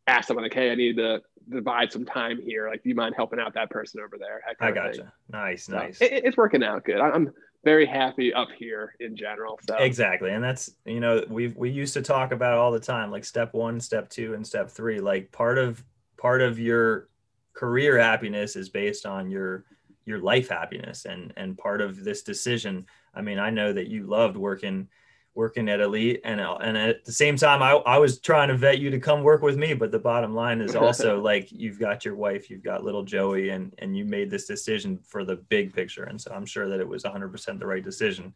ask 0.05 0.27
them 0.27 0.37
like, 0.37 0.53
hey, 0.53 0.71
I 0.71 0.75
need 0.75 0.97
to 0.97 1.21
divide 1.49 1.91
some 1.91 2.05
time 2.05 2.39
here. 2.39 2.69
Like, 2.69 2.83
do 2.83 2.89
you 2.89 2.95
mind 2.95 3.15
helping 3.17 3.39
out 3.39 3.55
that 3.55 3.71
person 3.71 3.99
over 3.99 4.17
there? 4.19 4.41
I 4.61 4.71
gotcha. 4.71 5.11
Nice, 5.27 5.65
so 5.65 5.73
nice. 5.73 5.99
It, 6.01 6.23
it's 6.23 6.37
working 6.37 6.63
out 6.63 6.85
good. 6.85 6.99
I'm 6.99 7.31
very 7.65 7.85
happy 7.85 8.33
up 8.33 8.47
here 8.57 8.95
in 9.01 9.17
general. 9.17 9.59
So 9.67 9.75
exactly, 9.75 10.29
and 10.29 10.41
that's 10.41 10.71
you 10.85 11.01
know 11.01 11.25
we 11.27 11.47
we 11.49 11.69
used 11.69 11.95
to 11.95 12.01
talk 12.01 12.31
about 12.31 12.57
all 12.57 12.71
the 12.71 12.79
time, 12.79 13.11
like 13.11 13.25
step 13.25 13.53
one, 13.53 13.81
step 13.81 14.07
two, 14.09 14.35
and 14.35 14.47
step 14.47 14.69
three. 14.69 14.99
Like 14.99 15.31
part 15.33 15.57
of 15.57 15.83
part 16.17 16.41
of 16.41 16.59
your 16.59 17.09
career 17.53 17.97
happiness 17.99 18.55
is 18.55 18.69
based 18.69 19.05
on 19.05 19.29
your 19.29 19.65
your 20.05 20.19
life 20.19 20.47
happiness, 20.47 21.05
and 21.05 21.33
and 21.35 21.57
part 21.57 21.81
of 21.81 22.03
this 22.03 22.21
decision. 22.21 22.85
I 23.13 23.21
mean, 23.21 23.39
I 23.39 23.49
know 23.49 23.73
that 23.73 23.87
you 23.87 24.05
loved 24.05 24.37
working 24.37 24.87
working 25.35 25.69
at 25.69 25.81
Elite, 25.81 26.21
and 26.23 26.39
and 26.39 26.77
at 26.77 27.05
the 27.05 27.11
same 27.11 27.35
time, 27.35 27.61
I, 27.61 27.73
I 27.73 27.97
was 27.97 28.19
trying 28.19 28.47
to 28.47 28.57
vet 28.57 28.79
you 28.79 28.89
to 28.89 28.99
come 28.99 29.21
work 29.21 29.41
with 29.41 29.57
me. 29.57 29.73
But 29.73 29.91
the 29.91 29.99
bottom 29.99 30.33
line 30.33 30.61
is 30.61 30.75
also 30.75 31.21
like 31.31 31.51
you've 31.51 31.79
got 31.79 32.05
your 32.05 32.15
wife, 32.15 32.49
you've 32.49 32.63
got 32.63 32.83
little 32.83 33.03
Joey, 33.03 33.49
and 33.49 33.73
and 33.77 33.95
you 33.95 34.05
made 34.05 34.29
this 34.31 34.47
decision 34.47 34.97
for 35.05 35.23
the 35.23 35.35
big 35.35 35.73
picture, 35.73 36.05
and 36.05 36.19
so 36.19 36.31
I'm 36.33 36.45
sure 36.45 36.67
that 36.69 36.79
it 36.79 36.87
was 36.87 37.03
100% 37.03 37.59
the 37.59 37.67
right 37.67 37.83
decision. 37.83 38.33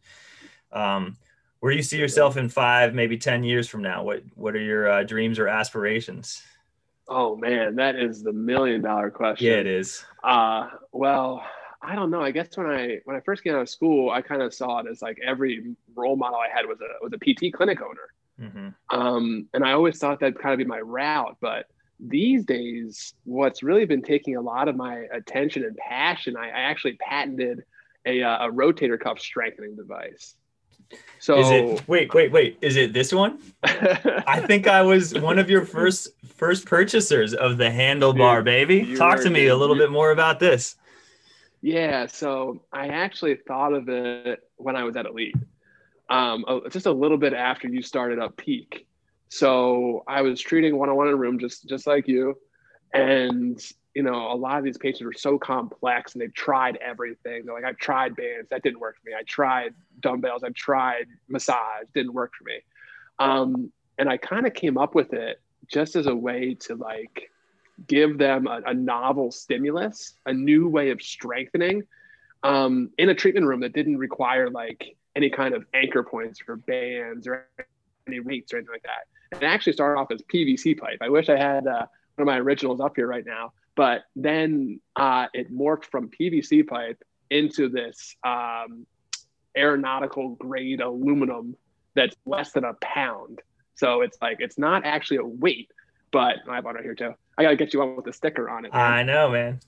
Um, 0.70 1.16
where 1.58 1.72
do 1.72 1.76
you 1.76 1.82
see 1.82 1.98
yourself 1.98 2.36
in 2.36 2.48
five, 2.48 2.94
maybe 2.94 3.18
10 3.18 3.44
years 3.44 3.68
from 3.68 3.82
now? 3.82 4.02
What 4.02 4.22
what 4.34 4.54
are 4.54 4.62
your 4.62 4.88
uh, 4.88 5.02
dreams 5.02 5.38
or 5.38 5.48
aspirations? 5.48 6.42
Oh 7.08 7.34
man, 7.34 7.74
that 7.76 7.96
is 7.96 8.22
the 8.22 8.32
million 8.32 8.82
dollar 8.82 9.10
question. 9.10 9.46
Yeah, 9.46 9.54
it 9.54 9.66
is. 9.66 10.04
Uh, 10.22 10.68
well, 10.92 11.44
I 11.82 11.94
don't 11.94 12.10
know. 12.10 12.20
I 12.20 12.30
guess 12.30 12.56
when 12.56 12.66
I 12.66 12.98
when 13.04 13.16
I 13.16 13.20
first 13.20 13.42
came 13.42 13.54
out 13.54 13.62
of 13.62 13.68
school, 13.68 14.10
I 14.10 14.20
kind 14.22 14.42
of 14.42 14.52
saw 14.52 14.80
it 14.80 14.86
as 14.90 15.00
like 15.00 15.18
every 15.24 15.74
role 15.94 16.16
model 16.16 16.38
I 16.38 16.54
had 16.54 16.66
was 16.66 16.78
a 16.80 17.02
was 17.02 17.12
a 17.12 17.18
PT 17.18 17.52
clinic 17.52 17.80
owner, 17.80 18.50
mm-hmm. 18.50 18.98
um, 18.98 19.48
and 19.54 19.64
I 19.64 19.72
always 19.72 19.98
thought 19.98 20.20
that'd 20.20 20.38
kind 20.38 20.52
of 20.52 20.58
be 20.58 20.64
my 20.64 20.80
route. 20.80 21.36
But 21.40 21.66
these 21.98 22.44
days, 22.44 23.14
what's 23.24 23.62
really 23.62 23.86
been 23.86 24.02
taking 24.02 24.36
a 24.36 24.40
lot 24.40 24.68
of 24.68 24.76
my 24.76 25.06
attention 25.12 25.64
and 25.64 25.76
passion, 25.76 26.36
I, 26.36 26.48
I 26.48 26.60
actually 26.60 26.94
patented 26.94 27.64
a, 28.06 28.22
uh, 28.22 28.46
a 28.48 28.50
rotator 28.50 28.98
cuff 28.98 29.20
strengthening 29.20 29.76
device. 29.76 30.36
So 31.20 31.38
is 31.38 31.50
it 31.50 31.88
wait, 31.88 32.12
wait, 32.14 32.32
wait. 32.32 32.58
Is 32.60 32.76
it 32.76 32.92
this 32.92 33.12
one? 33.12 33.38
I 33.62 34.42
think 34.46 34.66
I 34.66 34.82
was 34.82 35.14
one 35.14 35.38
of 35.38 35.48
your 35.48 35.64
first 35.64 36.08
first 36.26 36.66
purchasers 36.66 37.32
of 37.32 37.58
the 37.58 37.66
Handulbar, 37.66 38.38
Dude, 38.38 38.44
baby. 38.44 38.96
Talk 38.96 39.20
to 39.20 39.30
me 39.30 39.46
a 39.46 39.56
little 39.56 39.76
bit 39.76 39.90
more 39.90 40.10
about 40.10 40.40
this. 40.40 40.76
Yeah, 41.62 42.06
so 42.06 42.62
I 42.72 42.88
actually 42.88 43.36
thought 43.36 43.74
of 43.74 43.88
it 43.88 44.40
when 44.56 44.76
I 44.76 44.84
was 44.84 44.96
at 44.96 45.06
Elite, 45.06 45.34
um, 46.08 46.44
just 46.70 46.86
a 46.86 46.92
little 46.92 47.18
bit 47.18 47.34
after 47.34 47.68
you 47.68 47.82
started 47.82 48.18
up 48.18 48.36
Peak. 48.36 48.86
So 49.28 50.02
I 50.08 50.22
was 50.22 50.40
treating 50.40 50.76
one-on-one 50.76 51.08
in 51.08 51.14
a 51.14 51.16
room, 51.16 51.38
just 51.38 51.68
just 51.68 51.86
like 51.86 52.08
you, 52.08 52.36
and 52.94 53.62
you 53.94 54.02
know 54.02 54.32
a 54.32 54.34
lot 54.34 54.58
of 54.58 54.64
these 54.64 54.78
patients 54.78 55.02
are 55.02 55.12
so 55.12 55.38
complex, 55.38 56.14
and 56.14 56.22
they've 56.22 56.34
tried 56.34 56.78
everything. 56.78 57.44
They're 57.44 57.54
like, 57.54 57.64
I've 57.64 57.76
tried 57.76 58.16
bands, 58.16 58.48
that 58.50 58.62
didn't 58.62 58.80
work 58.80 58.96
for 58.96 59.08
me. 59.08 59.12
I 59.18 59.22
tried 59.24 59.74
dumbbells, 60.00 60.42
I 60.42 60.48
tried 60.50 61.06
massage, 61.28 61.84
didn't 61.94 62.14
work 62.14 62.32
for 62.36 62.44
me. 62.44 62.60
Um, 63.18 63.70
and 63.98 64.08
I 64.08 64.16
kind 64.16 64.46
of 64.46 64.54
came 64.54 64.78
up 64.78 64.94
with 64.94 65.12
it 65.12 65.40
just 65.68 65.94
as 65.94 66.06
a 66.06 66.14
way 66.14 66.54
to 66.60 66.74
like 66.74 67.30
give 67.86 68.18
them 68.18 68.46
a, 68.46 68.60
a 68.66 68.74
novel 68.74 69.30
stimulus, 69.30 70.14
a 70.26 70.32
new 70.32 70.68
way 70.68 70.90
of 70.90 71.00
strengthening 71.00 71.82
um, 72.42 72.90
in 72.98 73.08
a 73.08 73.14
treatment 73.14 73.46
room 73.46 73.60
that 73.60 73.72
didn't 73.72 73.98
require 73.98 74.50
like 74.50 74.96
any 75.16 75.30
kind 75.30 75.54
of 75.54 75.64
anchor 75.74 76.02
points 76.02 76.40
for 76.40 76.56
bands 76.56 77.26
or 77.26 77.48
any 78.06 78.20
weights 78.20 78.52
or 78.52 78.58
anything 78.58 78.72
like 78.72 78.82
that. 78.82 79.06
And 79.32 79.42
it 79.42 79.46
actually 79.46 79.72
started 79.72 80.00
off 80.00 80.10
as 80.10 80.22
PVC 80.22 80.78
pipe. 80.78 80.98
I 81.00 81.08
wish 81.08 81.28
I 81.28 81.36
had 81.36 81.66
uh, 81.66 81.86
one 82.16 82.20
of 82.20 82.26
my 82.26 82.38
originals 82.38 82.80
up 82.80 82.92
here 82.96 83.06
right 83.06 83.24
now, 83.24 83.52
but 83.76 84.02
then 84.16 84.80
uh, 84.96 85.26
it 85.32 85.52
morphed 85.52 85.84
from 85.84 86.10
PVC 86.10 86.66
pipe 86.66 87.02
into 87.30 87.68
this 87.68 88.16
um, 88.24 88.86
aeronautical 89.56 90.30
grade 90.36 90.80
aluminum 90.80 91.56
that's 91.94 92.16
less 92.26 92.52
than 92.52 92.64
a 92.64 92.74
pound. 92.74 93.40
So 93.74 94.02
it's 94.02 94.18
like 94.20 94.38
it's 94.40 94.58
not 94.58 94.84
actually 94.84 95.18
a 95.18 95.24
weight, 95.24 95.70
but 96.12 96.36
I 96.48 96.56
have 96.56 96.64
one 96.64 96.74
right 96.74 96.84
here 96.84 96.94
too. 96.94 97.14
I 97.40 97.44
gotta 97.44 97.56
get 97.56 97.72
you 97.72 97.78
one 97.78 97.96
with 97.96 98.06
a 98.06 98.12
sticker 98.12 98.50
on 98.50 98.66
it. 98.66 98.72
Man. 98.74 98.92
I 98.92 99.02
know, 99.02 99.30
man. 99.30 99.60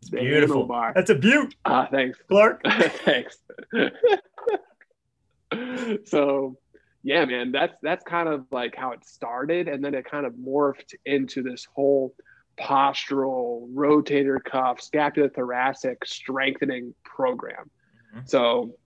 It's 0.00 0.08
beautiful. 0.08 0.64
Bar. 0.64 0.92
That's 0.94 1.10
a 1.10 1.14
beaut. 1.14 1.54
Ah, 1.66 1.82
uh, 1.82 1.90
thanks, 1.90 2.18
Clark. 2.28 2.62
thanks. 3.04 3.36
so, 6.08 6.56
yeah, 7.02 7.26
man, 7.26 7.52
that's 7.52 7.74
that's 7.82 8.02
kind 8.04 8.26
of 8.26 8.46
like 8.50 8.74
how 8.74 8.92
it 8.92 9.04
started, 9.04 9.68
and 9.68 9.84
then 9.84 9.92
it 9.92 10.10
kind 10.10 10.24
of 10.24 10.32
morphed 10.32 10.94
into 11.04 11.42
this 11.42 11.66
whole 11.74 12.14
postural 12.58 13.70
rotator 13.74 14.42
cuff 14.42 14.80
scapulothoracic 14.80 15.96
strengthening 16.06 16.94
program. 17.04 17.70
Mm-hmm. 18.14 18.20
So, 18.24 18.76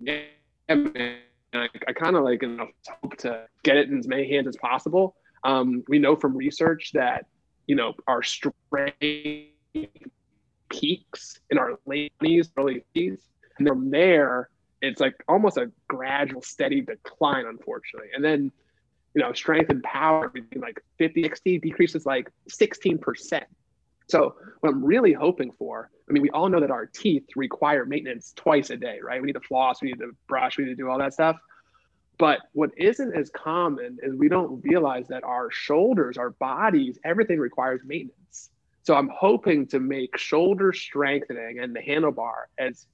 yeah, 0.00 0.20
man, 0.68 1.16
I, 1.54 1.68
I 1.88 1.92
kind 1.94 2.14
of 2.14 2.24
like 2.24 2.42
you 2.42 2.48
know, 2.48 2.68
hope 3.02 3.16
to 3.20 3.46
get 3.62 3.78
it 3.78 3.88
in 3.88 4.00
as 4.00 4.06
many 4.06 4.28
hands 4.28 4.48
as 4.48 4.56
possible 4.56 5.16
um, 5.44 5.84
we 5.88 5.98
know 5.98 6.16
from 6.16 6.36
research 6.36 6.92
that 6.94 7.26
you 7.66 7.76
know 7.76 7.94
our 8.06 8.22
strength 8.22 8.96
peaks 10.68 11.40
in 11.50 11.58
our 11.58 11.78
late 11.86 12.12
20s, 12.22 12.50
early 12.56 12.84
30s, 12.94 13.20
and 13.58 13.68
from 13.68 13.90
there 13.90 14.50
it's 14.80 15.00
like 15.00 15.14
almost 15.28 15.56
a 15.56 15.70
gradual, 15.88 16.42
steady 16.42 16.80
decline, 16.80 17.46
unfortunately. 17.46 18.10
And 18.14 18.24
then 18.24 18.52
you 19.14 19.22
know 19.22 19.32
strength 19.32 19.70
and 19.70 19.82
power 19.82 20.28
between 20.28 20.60
like 20.60 20.80
50, 20.98 21.22
60 21.22 21.58
decreases 21.58 22.06
like 22.06 22.30
16 22.48 22.98
percent. 22.98 23.44
So 24.08 24.36
what 24.60 24.70
I'm 24.70 24.82
really 24.82 25.12
hoping 25.12 25.52
for, 25.58 25.90
I 26.08 26.12
mean, 26.12 26.22
we 26.22 26.30
all 26.30 26.48
know 26.48 26.60
that 26.60 26.70
our 26.70 26.86
teeth 26.86 27.24
require 27.36 27.84
maintenance 27.84 28.32
twice 28.34 28.70
a 28.70 28.76
day, 28.76 29.00
right? 29.02 29.20
We 29.20 29.26
need 29.26 29.34
to 29.34 29.40
floss, 29.40 29.82
we 29.82 29.88
need 29.88 29.98
to 29.98 30.12
brush, 30.26 30.56
we 30.56 30.64
need 30.64 30.70
to 30.70 30.76
do 30.76 30.88
all 30.88 30.98
that 30.98 31.12
stuff. 31.12 31.36
But 32.18 32.40
what 32.52 32.70
isn't 32.76 33.14
as 33.14 33.30
common 33.30 33.98
is 34.02 34.14
we 34.14 34.28
don't 34.28 34.60
realize 34.62 35.06
that 35.08 35.22
our 35.22 35.50
shoulders, 35.50 36.18
our 36.18 36.30
bodies, 36.30 36.98
everything 37.04 37.38
requires 37.38 37.80
maintenance. 37.84 38.50
So 38.82 38.94
I'm 38.96 39.10
hoping 39.14 39.66
to 39.68 39.80
make 39.80 40.18
shoulder 40.18 40.72
strengthening 40.72 41.60
and 41.60 41.74
the 41.74 41.80
Handulbar 41.80 42.46
as 42.58 42.86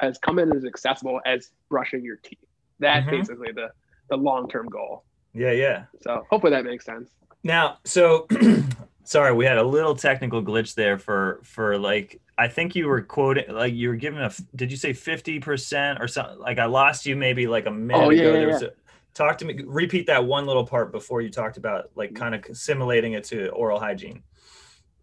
as 0.00 0.18
common 0.18 0.54
as 0.54 0.64
accessible 0.64 1.20
as 1.24 1.52
brushing 1.70 2.04
your 2.04 2.16
teeth. 2.16 2.38
That's 2.80 3.06
mm-hmm. 3.06 3.16
basically 3.16 3.52
the 3.52 3.70
the 4.10 4.16
long 4.16 4.48
term 4.48 4.68
goal. 4.68 5.04
Yeah, 5.32 5.52
yeah. 5.52 5.84
So 6.02 6.26
hopefully 6.30 6.50
that 6.52 6.64
makes 6.64 6.84
sense. 6.84 7.10
Now, 7.44 7.78
so 7.84 8.26
sorry, 9.04 9.32
we 9.32 9.44
had 9.46 9.56
a 9.56 9.62
little 9.62 9.94
technical 9.94 10.42
glitch 10.42 10.74
there 10.74 10.98
for 10.98 11.40
for 11.44 11.78
like 11.78 12.20
I 12.38 12.48
think 12.48 12.74
you 12.74 12.86
were 12.86 13.00
quoting 13.02 13.44
like 13.48 13.74
you 13.74 13.88
were 13.88 13.96
giving 13.96 14.20
a 14.20 14.30
did 14.54 14.70
you 14.70 14.76
say 14.76 14.92
50% 14.92 16.00
or 16.00 16.08
something 16.08 16.38
like 16.38 16.58
I 16.58 16.66
lost 16.66 17.06
you 17.06 17.16
maybe 17.16 17.46
like 17.46 17.66
a 17.66 17.70
minute 17.70 18.04
oh, 18.04 18.10
yeah, 18.10 18.22
ago. 18.22 18.32
Yeah, 18.32 18.38
there 18.38 18.48
was 18.48 18.62
yeah. 18.62 18.68
a, 18.68 19.14
talk 19.14 19.38
to 19.38 19.44
me 19.46 19.58
repeat 19.64 20.06
that 20.08 20.24
one 20.24 20.46
little 20.46 20.66
part 20.66 20.92
before 20.92 21.22
you 21.22 21.30
talked 21.30 21.56
about 21.56 21.90
like 21.94 22.14
kind 22.14 22.34
of 22.34 22.44
simulating 22.56 23.14
it 23.14 23.24
to 23.24 23.48
oral 23.50 23.80
hygiene. 23.80 24.22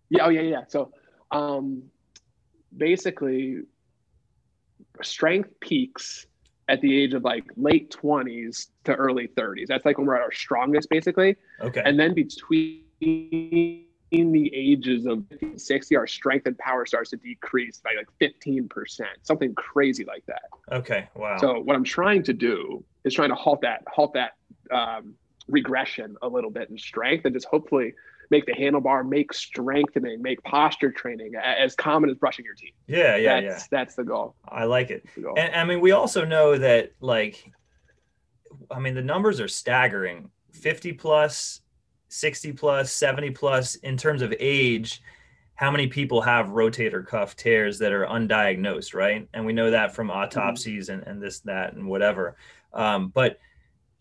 Yeah, 0.10 0.26
oh 0.26 0.30
yeah, 0.30 0.41
yeah. 0.41 0.62
So 0.67 0.91
um 1.32 1.84
basically 2.76 3.62
strength 5.02 5.50
peaks 5.60 6.28
at 6.69 6.82
the 6.82 7.02
age 7.02 7.13
of 7.13 7.24
like 7.24 7.46
late 7.58 7.91
20s 7.91 8.67
to 8.86 8.93
early 8.93 9.28
30s. 9.28 9.67
That's 9.67 9.86
like 9.86 9.98
when 9.98 10.08
we're 10.08 10.15
at 10.15 10.22
our 10.22 10.32
strongest 10.32 10.89
basically. 10.89 11.36
Okay. 11.62 11.82
And 11.84 12.00
then 12.00 12.13
between 12.13 12.84
in 14.13 14.32
the 14.32 14.54
ages 14.54 15.08
of 15.08 15.23
60, 15.56 15.95
our 15.95 16.06
strength 16.06 16.45
and 16.45 16.56
power 16.60 16.86
starts 16.86 17.10
to 17.10 17.17
decrease 17.17 17.82
by 17.84 17.95
like 17.97 18.08
15%, 18.21 18.69
something 19.23 19.56
crazy 19.56 20.06
like 20.06 20.23
that. 20.28 20.43
Okay. 20.71 21.10
Wow. 21.15 21.38
So 21.38 21.60
what 21.60 21.76
I'm 21.76 21.84
trying 21.84 22.21
to 22.23 22.34
do 22.34 22.86
is 23.04 23.15
trying 23.15 23.30
to 23.30 23.36
halt 23.36 23.62
that, 23.62 23.84
halt 23.88 24.13
that 24.13 24.34
um, 24.69 25.15
regression 25.47 26.15
a 26.21 26.28
little 26.28 26.52
bit 26.52 26.69
in 26.69 26.78
strength 26.78 27.26
and 27.26 27.34
just 27.34 27.47
hopefully 27.47 27.95
make 28.30 28.45
the 28.45 28.54
Handulbar, 28.54 29.04
make 29.08 29.34
strengthening, 29.34 30.21
make 30.21 30.41
posture 30.43 30.91
training 30.91 31.34
as 31.36 31.76
common 31.76 32.12
as 32.12 32.15
brushing 32.15 32.45
your 32.45 32.54
teeth. 32.54 32.73
Yeah. 32.86 33.15
Yeah. 33.15 33.41
That's, 33.41 33.63
yeah. 33.63 33.67
that's 33.71 33.95
the 33.95 34.04
goal. 34.04 34.36
I 34.47 34.65
like 34.65 34.91
it. 34.91 35.06
And 35.17 35.56
I 35.56 35.65
mean, 35.65 35.82
we 35.82 35.91
also 35.91 36.23
know 36.23 36.56
that 36.56 36.91
like, 36.99 37.52
I 38.69 38.80
mean, 38.80 38.93
the 38.93 39.02
numbers 39.02 39.39
are 39.39 39.47
staggering 39.47 40.30
50 40.52 40.93
plus 40.93 41.62
60 42.13 42.54
plus 42.54 42.91
70 42.93 43.32
plus 43.32 43.76
in 43.76 43.97
terms 43.97 44.21
of 44.21 44.34
age 44.39 45.02
how 45.56 45.69
many 45.69 45.88
people 45.88 46.21
have 46.21 46.47
rotator 46.47 47.06
cuff 47.06 47.36
tears 47.36 47.78
that 47.80 47.93
are 47.93 48.08
undiagnosed, 48.08 48.93
right? 48.93 49.28
And 49.34 49.45
we 49.45 49.54
know 49.54 49.71
that 49.71 49.93
from 49.93 50.08
mm-hmm. 50.08 50.17
autopsies 50.17 50.89
and, 50.89 51.04
and 51.04 51.21
this, 51.21 51.39
that, 51.41 51.73
and 51.73 51.88
whatever. 51.88 52.36
Um, 52.73 53.10
but 53.10 53.39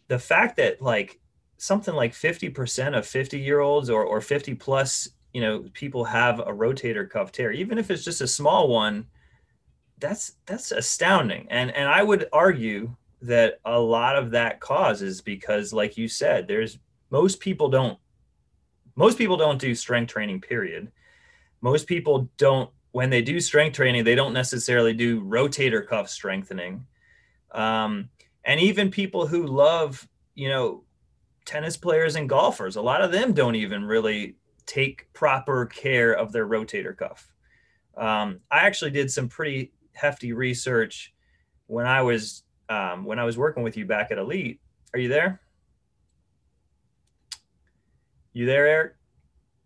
the 0.09 0.19
fact 0.19 0.57
that 0.57 0.81
like 0.81 1.21
something 1.59 1.95
like 1.95 2.13
50% 2.13 2.97
of 2.97 3.07
50 3.07 3.39
year 3.39 3.61
olds 3.61 3.91
or, 3.91 4.03
or 4.05 4.21
50 4.21 4.55
plus, 4.55 5.09
you 5.33 5.41
know, 5.41 5.65
people 5.73 6.05
have 6.05 6.41
a 6.41 6.47
rotator 6.47 7.09
cuff 7.09 7.33
tear, 7.33 7.53
even 7.53 7.79
if 7.79 7.91
it's 7.91 8.05
just 8.05 8.21
a 8.21 8.27
small 8.27 8.69
one, 8.69 9.07
that's, 9.99 10.37
that's 10.47 10.73
astounding. 10.73 11.47
And, 11.51 11.71
and 11.71 11.89
I 11.89 12.03
would 12.03 12.29
argue 12.33 12.97
that 13.21 13.61
a 13.65 13.79
lot 13.79 14.17
of 14.17 14.33
that 14.33 14.59
cause 14.59 15.01
is 15.01 15.21
because, 15.21 15.73
like 15.73 15.97
you 15.97 16.09
said, 16.09 16.49
there's 16.49 16.79
most 17.11 17.41
people 17.41 17.69
don't, 17.69 17.99
most 18.97 19.19
people 19.19 19.37
don't 19.37 19.61
do 19.61 19.75
strength 19.75 20.11
training, 20.11 20.41
period. 20.41 20.91
Most 21.61 21.87
people 21.87 22.29
don't 22.37 22.71
when 22.93 23.09
they 23.09 23.23
do 23.23 23.41
strength 23.41 23.75
training 23.75 24.05
they 24.05 24.15
don't 24.15 24.35
necessarily 24.35 24.93
do 24.93 25.23
rotator 25.23 25.87
cuff 25.87 26.09
strengthening. 26.09 26.87
Um, 27.53 28.11
and 28.45 28.61
even 28.61 28.91
people 28.91 29.27
who 29.27 29.47
love 29.47 30.07
you 30.35 30.49
know 30.49 30.85
tennis 31.45 31.77
players 31.77 32.17
and 32.17 32.29
golfers 32.29 32.77
a 32.77 32.83
lot 32.83 33.03
of 33.03 33.13
them 33.13 33.33
don't 33.33 33.57
even 33.57 33.85
really 33.85 34.37
take 34.65 35.13
proper 35.13 35.67
care 35.67 36.13
of 36.13 36.33
their 36.33 36.47
rotator 36.47 36.97
cuff. 36.97 37.33
Um, 37.97 38.41
i 38.51 38.61
actually 38.61 38.91
did 38.91 39.11
some 39.11 39.29
pretty 39.29 39.73
hefty 39.93 40.33
research 40.33 41.13
when 41.67 41.87
i 41.87 42.01
was 42.03 42.43
um, 42.69 43.05
when 43.05 43.19
i 43.19 43.25
was 43.25 43.37
working 43.37 43.63
with 43.63 43.77
you 43.77 43.87
back 43.87 44.11
at 44.11 44.19
elite. 44.19 44.61
Are 44.95 44.99
you 44.99 45.09
there 45.09 45.42
you 48.33 48.47
there 48.47 48.67
eric 48.67 48.93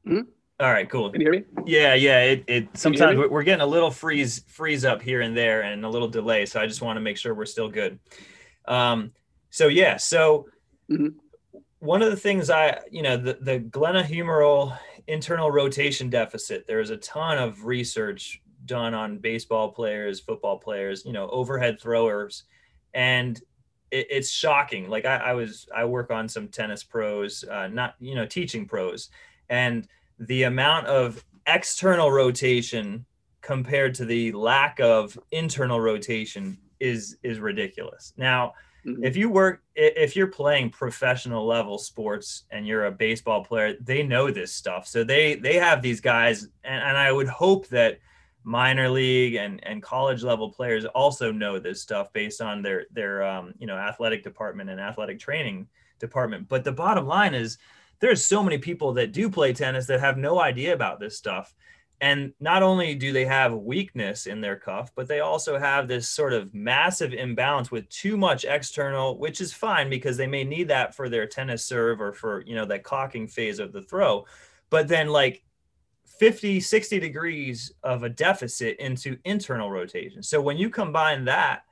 mm-hmm. 0.07 0.23
All 0.59 0.73
right, 0.73 0.89
cool. 0.89 1.11
Can 1.11 1.21
you 1.21 1.31
hear 1.31 1.41
me? 1.41 1.45
Yeah, 1.67 1.93
yeah. 1.93 2.23
It, 2.23 2.45
it 2.47 2.69
sometimes 2.73 3.19
we're 3.19 3.43
getting 3.43 3.61
a 3.61 3.67
little 3.67 3.91
freeze 3.91 4.43
freeze 4.49 4.87
up 4.87 5.03
here 5.03 5.21
and 5.21 5.37
there 5.37 5.63
and 5.63 5.85
a 5.85 5.89
little 5.89 6.09
delay, 6.09 6.47
so 6.47 6.59
I 6.59 6.67
just 6.67 6.81
want 6.81 6.97
to 6.97 7.03
make 7.03 7.19
sure 7.19 7.35
we're 7.35 7.45
still 7.45 7.69
good. 7.69 7.99
Um, 8.67 9.13
so 9.51 9.69
yeah, 9.69 9.99
so 9.99 10.47
mm-hmm. 10.91 11.09
one 11.81 12.01
of 12.01 12.11
the 12.11 12.17
things 12.17 12.49
I, 12.49 12.81
you 12.91 13.03
know, 13.03 13.19
the 13.19 13.37
the 13.39 13.61
glenohumeral 13.61 14.79
internal 15.07 15.51
rotation 15.51 16.09
deficit. 16.09 16.67
There's 16.67 16.89
a 16.89 16.97
ton 16.97 17.37
of 17.37 17.67
research 17.67 18.41
done 18.65 18.95
on 18.95 19.19
baseball 19.19 19.73
players, 19.73 20.21
football 20.21 20.59
players, 20.59 21.05
you 21.05 21.13
know, 21.13 21.29
overhead 21.29 21.79
throwers, 21.83 22.45
and 22.95 23.39
it, 23.90 24.07
it's 24.11 24.31
shocking. 24.31 24.88
Like 24.88 25.05
I, 25.05 25.16
I 25.16 25.33
was, 25.35 25.68
I 25.75 25.85
work 25.85 26.11
on 26.11 26.29
some 26.29 26.49
tennis 26.49 26.83
pros, 26.83 27.44
uh, 27.44 27.68
not 27.68 27.94
you 28.01 28.14
know, 28.14 28.27
teaching 28.27 28.66
pros, 28.66 29.11
and 29.49 29.87
the 30.18 30.44
amount 30.44 30.87
of 30.87 31.25
external 31.46 32.11
rotation 32.11 33.05
compared 33.40 33.94
to 33.94 34.05
the 34.05 34.33
lack 34.33 34.81
of 34.81 35.18
internal 35.31 35.81
rotation 35.81 36.59
is 36.81 37.16
is 37.22 37.38
ridiculous. 37.38 38.12
Now, 38.16 38.55
mm-hmm. 38.85 39.05
if 39.05 39.16
you 39.16 39.31
work 39.31 39.62
if 39.75 40.16
you're 40.16 40.27
playing 40.27 40.70
professional 40.70 41.46
level 41.46 41.79
sports 41.79 42.44
and 42.51 42.66
you're 42.66 42.87
a 42.87 42.92
baseball 42.92 43.44
player, 43.44 43.75
they 43.81 44.03
know 44.03 44.31
this 44.31 44.53
stuff. 44.53 44.87
So 44.87 45.05
they 45.05 45.37
they 45.37 45.55
have 45.55 45.81
these 45.81 46.01
guys 46.01 46.49
and, 46.64 46.83
and 46.83 46.96
I 46.96 47.12
would 47.12 47.29
hope 47.29 47.68
that 47.68 47.99
minor 48.47 48.89
league 48.89 49.35
and, 49.35 49.63
and 49.67 49.83
college 49.83 50.23
level 50.23 50.53
players 50.53 50.85
also 50.85 51.33
know 51.33 51.59
this 51.59 51.83
stuff 51.83 52.13
based 52.13 52.41
on 52.41 52.63
their 52.63 52.87
their 52.93 53.25
um, 53.25 53.53
you 53.59 53.67
know 53.67 53.77
athletic 53.77 54.23
department 54.23 54.71
and 54.71 54.81
athletic 54.81 55.19
training 55.19 55.67
department. 55.99 56.49
But 56.49 56.63
the 56.63 56.73
bottom 56.73 57.07
line 57.07 57.35
is 57.35 57.59
there's 57.99 58.25
so 58.25 58.45
many 58.45 58.59
people 58.59 58.93
that 58.95 59.13
do 59.13 59.29
play 59.29 59.53
tennis 59.53 59.87
that 59.87 59.99
have 60.01 60.17
no 60.17 60.41
idea 60.41 60.73
about 60.73 61.01
this 61.01 61.19
stuff. 61.19 61.55
And 62.01 62.35
not 62.41 62.63
only 62.63 62.95
do 62.95 63.11
they 63.11 63.25
have 63.25 63.55
weakness 63.55 64.27
in 64.27 64.43
their 64.43 64.57
cuff, 64.57 64.93
but 64.95 65.09
they 65.09 65.21
also 65.21 65.59
have 65.59 65.89
this 65.89 66.09
sort 66.09 66.35
of 66.35 66.53
massive 66.55 67.15
imbalance 67.15 67.71
with 67.71 67.89
too 67.89 68.19
much 68.19 68.45
external, 68.45 69.19
which 69.19 69.41
is 69.41 69.53
fine 69.53 69.89
because 69.89 70.19
they 70.19 70.27
may 70.27 70.45
need 70.45 70.69
that 70.69 70.95
for 70.95 71.09
their 71.09 71.27
tennis 71.27 71.65
serve 71.65 72.03
or 72.03 72.13
for, 72.13 72.45
you 72.47 72.55
know, 72.55 72.67
that 72.67 72.85
cocking 72.85 73.27
phase 73.27 73.59
of 73.59 73.73
the 73.73 73.81
throw. 73.83 74.27
But 74.69 74.89
then 74.89 75.09
like 75.09 75.43
50, 76.19 76.61
60 76.61 77.01
degrees 77.01 77.73
of 77.83 78.03
a 78.03 78.09
deficit 78.09 78.77
into 78.79 79.19
internal 79.25 79.71
rotation. 79.71 80.23
So 80.23 80.41
when 80.41 80.57
you 80.57 80.71
combine 80.71 81.25
that 81.27 81.63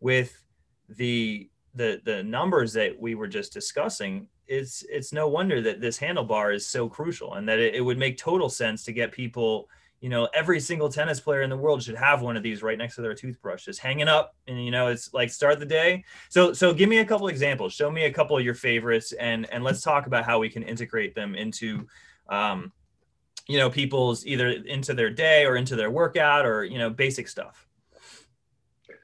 with 0.00 0.42
the 0.88 1.50
the 1.74 2.00
the 2.04 2.22
numbers 2.22 2.72
that 2.72 2.98
we 2.98 3.14
were 3.14 3.28
just 3.28 3.52
discussing, 3.52 4.28
it's 4.46 4.84
it's 4.88 5.12
no 5.12 5.28
wonder 5.28 5.60
that 5.60 5.80
this 5.80 5.98
Handulbar 5.98 6.54
is 6.54 6.66
so 6.66 6.88
crucial 6.88 7.34
and 7.34 7.48
that 7.48 7.58
it, 7.58 7.74
it, 7.74 7.80
would 7.80 7.98
make 7.98 8.16
total 8.16 8.48
sense 8.48 8.84
to 8.84 8.92
get 8.92 9.12
people 9.12 9.68
you 10.00 10.08
know 10.08 10.28
every 10.32 10.60
single 10.60 10.88
tennis 10.88 11.20
player 11.20 11.42
in 11.42 11.50
the 11.50 11.56
world 11.56 11.82
should 11.82 11.96
have 11.96 12.22
one 12.22 12.36
of 12.36 12.42
these 12.42 12.62
right 12.62 12.78
next 12.78 12.94
to 12.94 13.02
their 13.02 13.14
toothbrush 13.14 13.64
just 13.64 13.80
hanging 13.80 14.08
up 14.08 14.34
and 14.46 14.64
you 14.64 14.70
know 14.70 14.86
it's 14.86 15.12
like 15.12 15.28
start 15.28 15.58
the 15.58 15.66
day 15.66 16.04
so 16.28 16.52
so 16.52 16.72
give 16.72 16.88
me 16.88 16.98
a 16.98 17.04
couple 17.04 17.28
examples 17.28 17.72
show 17.72 17.90
me 17.90 18.04
a 18.04 18.12
couple 18.12 18.36
of 18.36 18.44
your 18.44 18.54
favorites 18.54 19.12
and 19.12 19.48
and 19.50 19.64
let's 19.64 19.82
talk 19.82 20.06
about 20.06 20.24
how 20.24 20.38
we 20.38 20.48
can 20.48 20.62
integrate 20.62 21.14
them 21.14 21.34
into 21.34 21.86
um 22.28 22.72
you 23.48 23.58
know 23.58 23.68
people's 23.68 24.24
either 24.26 24.48
into 24.48 24.94
their 24.94 25.10
day 25.10 25.44
or 25.44 25.56
into 25.56 25.74
their 25.74 25.90
workout 25.90 26.46
or 26.46 26.64
you 26.64 26.78
know 26.78 26.90
basic 26.90 27.26
stuff 27.26 27.66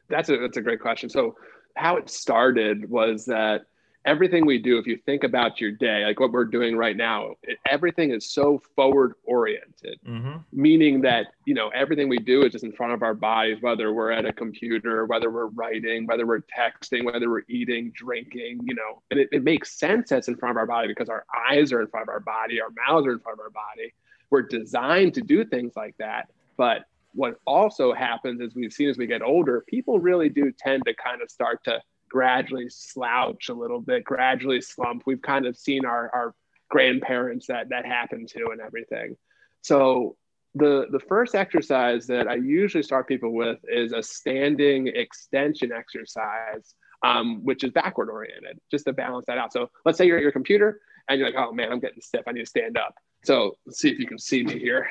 that's 0.09 0.29
a 0.29 0.37
that's 0.39 0.57
a 0.57 0.63
great 0.63 0.81
question 0.81 1.09
so 1.09 1.35
how 1.77 1.97
it 1.97 2.09
started 2.09 2.89
was 2.89 3.25
that 3.25 3.63
everything 4.05 4.45
we 4.45 4.59
do, 4.59 4.79
if 4.79 4.87
you 4.87 4.99
think 5.07 5.25
about 5.25 5.61
your 5.61 5.71
day, 5.71 6.05
like 6.05 6.21
what 6.21 6.31
we're 6.31 6.45
doing 6.45 6.77
right 6.77 6.97
now, 6.97 7.35
it, 7.43 7.59
everything 7.67 8.11
is 8.11 8.31
so 8.31 8.61
forward 8.77 9.15
oriented, 9.25 9.99
mm-hmm. 10.07 10.37
meaning 10.53 11.01
that, 11.01 11.29
you 11.47 11.55
know, 11.55 11.69
everything 11.69 12.09
we 12.09 12.19
do 12.19 12.45
is 12.45 12.53
just 12.53 12.65
in 12.65 12.73
front 12.73 12.93
of 12.93 13.03
our 13.03 13.15
bodies, 13.15 13.59
whether 13.61 13.93
we're 13.93 14.11
at 14.11 14.27
a 14.27 14.33
computer, 14.33 15.07
whether 15.07 15.31
we're 15.31 15.47
writing, 15.47 16.07
whether 16.07 16.27
we're 16.27 16.43
texting, 16.43 17.05
whether 17.05 17.31
we're 17.31 17.45
eating, 17.49 17.93
drinking, 17.95 18.61
you 18.65 18.75
know, 18.75 19.03
and 19.11 19.21
it, 19.21 19.29
it 19.33 19.43
makes 19.43 19.79
sense 19.79 20.11
that's 20.11 20.29
in 20.29 20.37
front 20.37 20.51
of 20.51 20.57
our 20.59 20.67
body 20.67 20.89
because 20.89 21.09
our 21.09 21.25
eyes 21.51 21.73
are 21.73 21.81
in 21.81 21.89
front 21.89 22.05
of 22.05 22.09
our 22.11 22.21
body, 22.21 22.61
our 22.61 22.71
mouths 22.87 23.07
are 23.07 23.13
in 23.13 23.21
front 23.21 23.39
of 23.39 23.43
our 23.43 23.51
body. 23.51 23.93
We're 24.35 24.43
designed 24.43 25.15
to 25.15 25.21
do 25.21 25.45
things 25.45 25.75
like 25.77 25.95
that. 25.99 26.29
But 26.57 26.87
what 27.13 27.37
also 27.47 27.93
happens 27.93 28.41
is 28.41 28.53
we've 28.57 28.73
seen 28.73 28.89
as 28.89 28.99
we 28.99 29.07
get 29.07 29.23
older, 29.23 29.65
people 29.69 30.01
really 30.01 30.29
do 30.29 30.51
tend 30.59 30.83
to 30.87 30.95
kind 30.95 31.23
of 31.23 31.31
start 31.31 31.63
to 31.67 31.81
gradually 32.09 32.69
slouch 32.69 33.49
a 33.49 33.55
little 33.55 33.81
bit, 33.81 34.03
gradually 34.03 34.61
slump. 34.61 35.05
We've 35.07 35.23
kind 35.23 35.47
of 35.47 35.57
seen 35.57 35.85
our, 35.85 36.11
our 36.13 36.35
grandparents 36.69 37.47
that 37.47 37.69
that 37.69 37.87
happened 37.87 38.27
to 38.31 38.49
and 38.51 38.61
everything. 38.61 39.17
So 39.63 40.17
the 40.57 40.87
the 40.91 40.99
first 40.99 41.37
exercise 41.37 42.09
that 42.09 42.27
I 42.27 42.35
usually 42.35 42.83
start 42.83 43.07
people 43.07 43.33
with 43.33 43.61
is 43.69 43.93
a 43.93 44.03
standing 44.03 44.89
extension 44.89 45.71
exercise, 45.71 46.75
um, 47.05 47.45
which 47.45 47.63
is 47.63 47.71
backward 47.71 48.11
oriented, 48.11 48.59
just 48.69 48.87
to 48.87 48.93
balance 48.93 49.27
that 49.27 49.39
out. 49.39 49.53
So 49.53 49.71
let's 49.85 49.97
say 49.97 50.07
you're 50.07 50.17
at 50.17 50.25
your 50.25 50.33
computer 50.33 50.81
and 51.09 51.21
you're 51.21 51.29
like, 51.29 51.39
oh 51.39 51.53
man, 51.53 51.71
I'm 51.71 51.79
getting 51.79 52.01
stiff. 52.01 52.23
I 52.27 52.33
need 52.33 52.41
to 52.41 52.47
stand 52.47 52.77
up. 52.77 52.97
So 53.25 53.57
let's 53.65 53.79
see 53.79 53.91
if 53.91 53.99
you 53.99 54.07
can 54.07 54.19
see 54.19 54.45
me 54.45 54.59
here. 54.59 54.87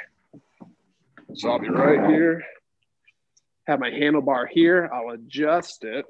So 1.36 1.52
I'll 1.52 1.60
be 1.60 1.70
right 1.70 2.10
here. 2.10 2.44
Have 3.68 3.80
my 3.80 3.92
Handulbar 3.92 4.48
here. 4.50 4.90
I'll 4.92 5.12
adjust 5.14 5.84
it 5.84 6.06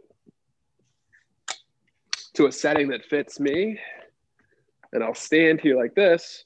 to 2.36 2.48
a 2.48 2.52
setting 2.52 2.88
that 2.90 3.04
fits 3.04 3.42
me. 3.42 3.78
And 4.94 5.04
I'll 5.04 5.14
stand 5.14 5.60
here 5.60 5.76
like 5.76 5.96
this, 5.96 6.46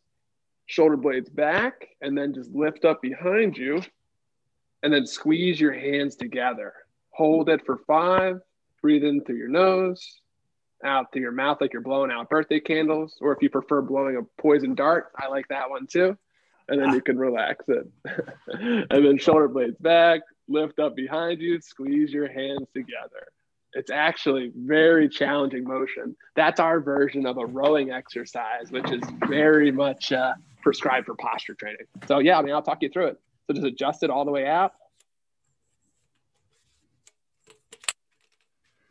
shoulder 0.65 0.97
blades 0.97 1.29
back, 1.29 1.87
and 2.01 2.17
then 2.17 2.33
just 2.33 2.51
lift 2.51 2.83
up 2.83 3.01
behind 3.01 3.55
you. 3.55 3.81
And 4.81 4.91
then 4.91 5.05
squeeze 5.05 5.59
your 5.59 5.73
hands 5.73 6.15
together. 6.15 6.73
Hold 7.11 7.49
it 7.49 7.63
for 7.65 7.77
five. 7.85 8.39
Breathe 8.81 9.03
in 9.03 9.23
through 9.23 9.37
your 9.37 9.47
nose, 9.47 10.21
out 10.83 11.11
through 11.11 11.21
your 11.21 11.31
mouth 11.31 11.59
like 11.59 11.73
you're 11.73 11.81
blowing 11.81 12.11
out 12.11 12.29
birthday 12.29 12.59
candles. 12.59 13.17
Or 13.21 13.33
if 13.33 13.41
you 13.41 13.49
prefer 13.49 13.81
blowing 13.81 14.17
a 14.17 14.41
poison 14.41 14.75
dart, 14.75 15.11
I 15.15 15.27
like 15.27 15.47
that 15.49 15.69
one 15.69 15.87
too. 15.87 16.17
And 16.69 16.81
then 16.81 16.93
you 16.93 17.01
can 17.01 17.17
relax 17.17 17.65
it. 17.69 17.87
and 18.91 19.05
then 19.05 19.17
shoulder 19.17 19.47
blades 19.47 19.77
back, 19.77 20.21
lift 20.47 20.79
up 20.79 20.95
behind 20.95 21.41
you, 21.41 21.61
squeeze 21.61 22.11
your 22.11 22.27
hands 22.27 22.67
together. 22.73 23.27
It's 23.73 23.91
actually 23.91 24.51
very 24.55 25.07
challenging 25.07 25.63
motion. 25.63 26.15
That's 26.35 26.59
our 26.59 26.79
version 26.79 27.25
of 27.25 27.37
a 27.37 27.45
rowing 27.45 27.91
exercise, 27.91 28.71
which 28.71 28.91
is 28.91 29.01
very 29.27 29.71
much 29.71 30.11
uh, 30.11 30.33
prescribed 30.61 31.05
for 31.05 31.15
posture 31.15 31.53
training. 31.53 31.85
So 32.07 32.19
yeah, 32.19 32.37
I 32.39 32.41
mean, 32.41 32.53
I'll 32.53 32.61
talk 32.61 32.81
you 32.81 32.89
through 32.89 33.07
it. 33.07 33.19
So 33.45 33.53
just 33.53 33.65
adjust 33.65 34.03
it 34.03 34.09
all 34.09 34.25
the 34.25 34.31
way 34.31 34.45
out. 34.47 34.73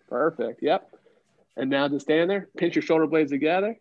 Perfect. 0.08 0.62
Yep. 0.62 0.95
And 1.56 1.70
now 1.70 1.88
just 1.88 2.04
stand 2.04 2.28
there, 2.28 2.48
pinch 2.56 2.74
your 2.74 2.82
shoulder 2.82 3.06
blades 3.06 3.30
together. 3.30 3.76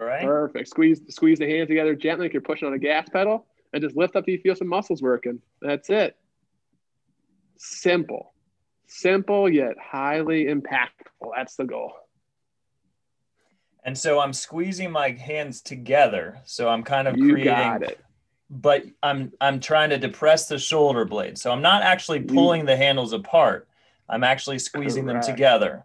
All 0.00 0.06
right. 0.06 0.24
Perfect. 0.24 0.68
Squeeze 0.68 1.00
squeeze 1.08 1.38
the 1.38 1.48
hands 1.48 1.68
together 1.68 1.94
gently 1.94 2.26
like 2.26 2.32
you're 2.32 2.42
pushing 2.42 2.66
on 2.66 2.74
a 2.74 2.78
gas 2.78 3.08
pedal 3.08 3.46
and 3.72 3.82
just 3.82 3.96
lift 3.96 4.16
up 4.16 4.24
till 4.24 4.34
you 4.34 4.40
feel 4.40 4.56
some 4.56 4.68
muscles 4.68 5.00
working. 5.02 5.40
That's 5.62 5.88
it 5.90 6.16
simple, 7.56 8.34
simple 8.86 9.48
yet 9.48 9.74
highly 9.82 10.46
impactful. 10.46 11.30
That's 11.36 11.56
the 11.56 11.64
goal. 11.64 11.92
And 13.84 13.96
so 13.96 14.18
I'm 14.18 14.32
squeezing 14.32 14.90
my 14.90 15.10
hands 15.10 15.60
together. 15.60 16.40
So 16.44 16.68
I'm 16.68 16.82
kind 16.82 17.06
of 17.06 17.16
You 17.16 17.30
creating 17.30 17.52
got 17.52 17.82
it. 17.82 18.00
but 18.48 18.84
I'm 19.02 19.32
I'm 19.40 19.60
trying 19.60 19.90
to 19.90 19.98
depress 19.98 20.48
the 20.48 20.58
shoulder 20.58 21.04
blade. 21.04 21.38
So 21.38 21.50
I'm 21.50 21.62
not 21.62 21.82
actually 21.82 22.20
pulling 22.20 22.64
the 22.64 22.76
handles 22.76 23.12
apart. 23.12 23.68
I'm 24.08 24.24
actually 24.24 24.58
squeezing 24.58 25.06
Correct. 25.06 25.26
them 25.26 25.34
together. 25.36 25.84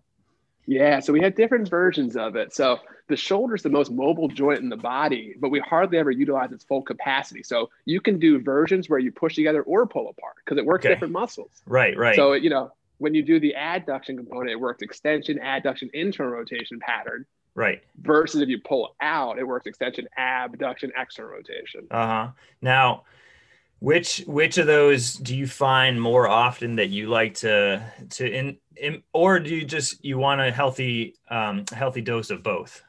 Yeah, 0.65 0.99
so 0.99 1.11
we 1.13 1.19
had 1.21 1.33
different 1.35 1.67
versions 1.67 2.15
of 2.15 2.35
it. 2.35 2.53
So 2.53 2.77
the 3.07 3.15
shoulder 3.15 3.55
is 3.55 3.63
the 3.63 3.69
most 3.69 3.89
mobile 3.91 4.27
joint 4.27 4.59
in 4.59 4.69
the 4.69 4.77
body, 4.77 5.33
but 5.39 5.49
we 5.49 5.59
hardly 5.59 5.97
ever 5.97 6.11
utilize 6.11 6.51
its 6.51 6.63
full 6.63 6.83
capacity. 6.83 7.41
So 7.41 7.69
you 7.85 7.99
can 7.99 8.19
do 8.19 8.39
versions 8.39 8.87
where 8.87 8.99
you 8.99 9.11
push 9.11 9.33
together 9.33 9.63
or 9.63 9.87
pull 9.87 10.09
apart 10.09 10.35
because 10.45 10.59
it 10.59 10.65
works 10.65 10.85
Okay. 10.85 10.93
different 10.93 11.13
muscles. 11.13 11.49
Right, 11.65 11.97
right. 11.97 12.15
So 12.15 12.33
you 12.33 12.51
know 12.51 12.71
when 12.99 13.15
you 13.15 13.23
do 13.23 13.39
the 13.39 13.55
adduction 13.57 14.17
component, 14.17 14.51
it 14.51 14.59
works 14.59 14.81
extension, 14.83 15.39
adduction, 15.39 15.89
internal 15.93 16.33
rotation 16.33 16.79
pattern. 16.79 17.25
right. 17.55 17.81
Versus 18.01 18.41
if 18.41 18.49
you 18.49 18.59
pull 18.59 18.95
out, 19.01 19.39
it 19.39 19.45
works 19.45 19.65
extension, 19.65 20.07
abduction, 20.17 20.91
external 20.95 21.31
rotation. 21.31 21.87
Uh-huh. 21.89 22.27
Now, 22.61 23.05
which 23.79 24.23
which 24.27 24.57
of 24.57 24.67
those 24.67 25.13
do 25.13 25.35
you 25.35 25.47
find 25.47 26.01
more 26.01 26.27
often 26.27 26.75
that 26.75 26.89
you 26.89 27.07
like 27.07 27.33
to 27.35 27.83
to 28.11 28.29
in, 28.29 28.57
in 28.75 29.03
or 29.13 29.39
do 29.39 29.55
you 29.55 29.65
just 29.65 30.03
you 30.03 30.17
want 30.17 30.41
a 30.41 30.51
healthy 30.51 31.15
um 31.29 31.65
healthy 31.73 32.01
dose 32.01 32.29
of 32.29 32.43
both? 32.43 32.83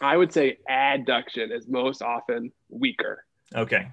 I 0.00 0.16
would 0.16 0.32
say 0.32 0.58
adduction 0.70 1.50
is 1.50 1.66
most 1.66 2.02
often 2.02 2.52
weaker. 2.68 3.24
Okay. 3.54 3.90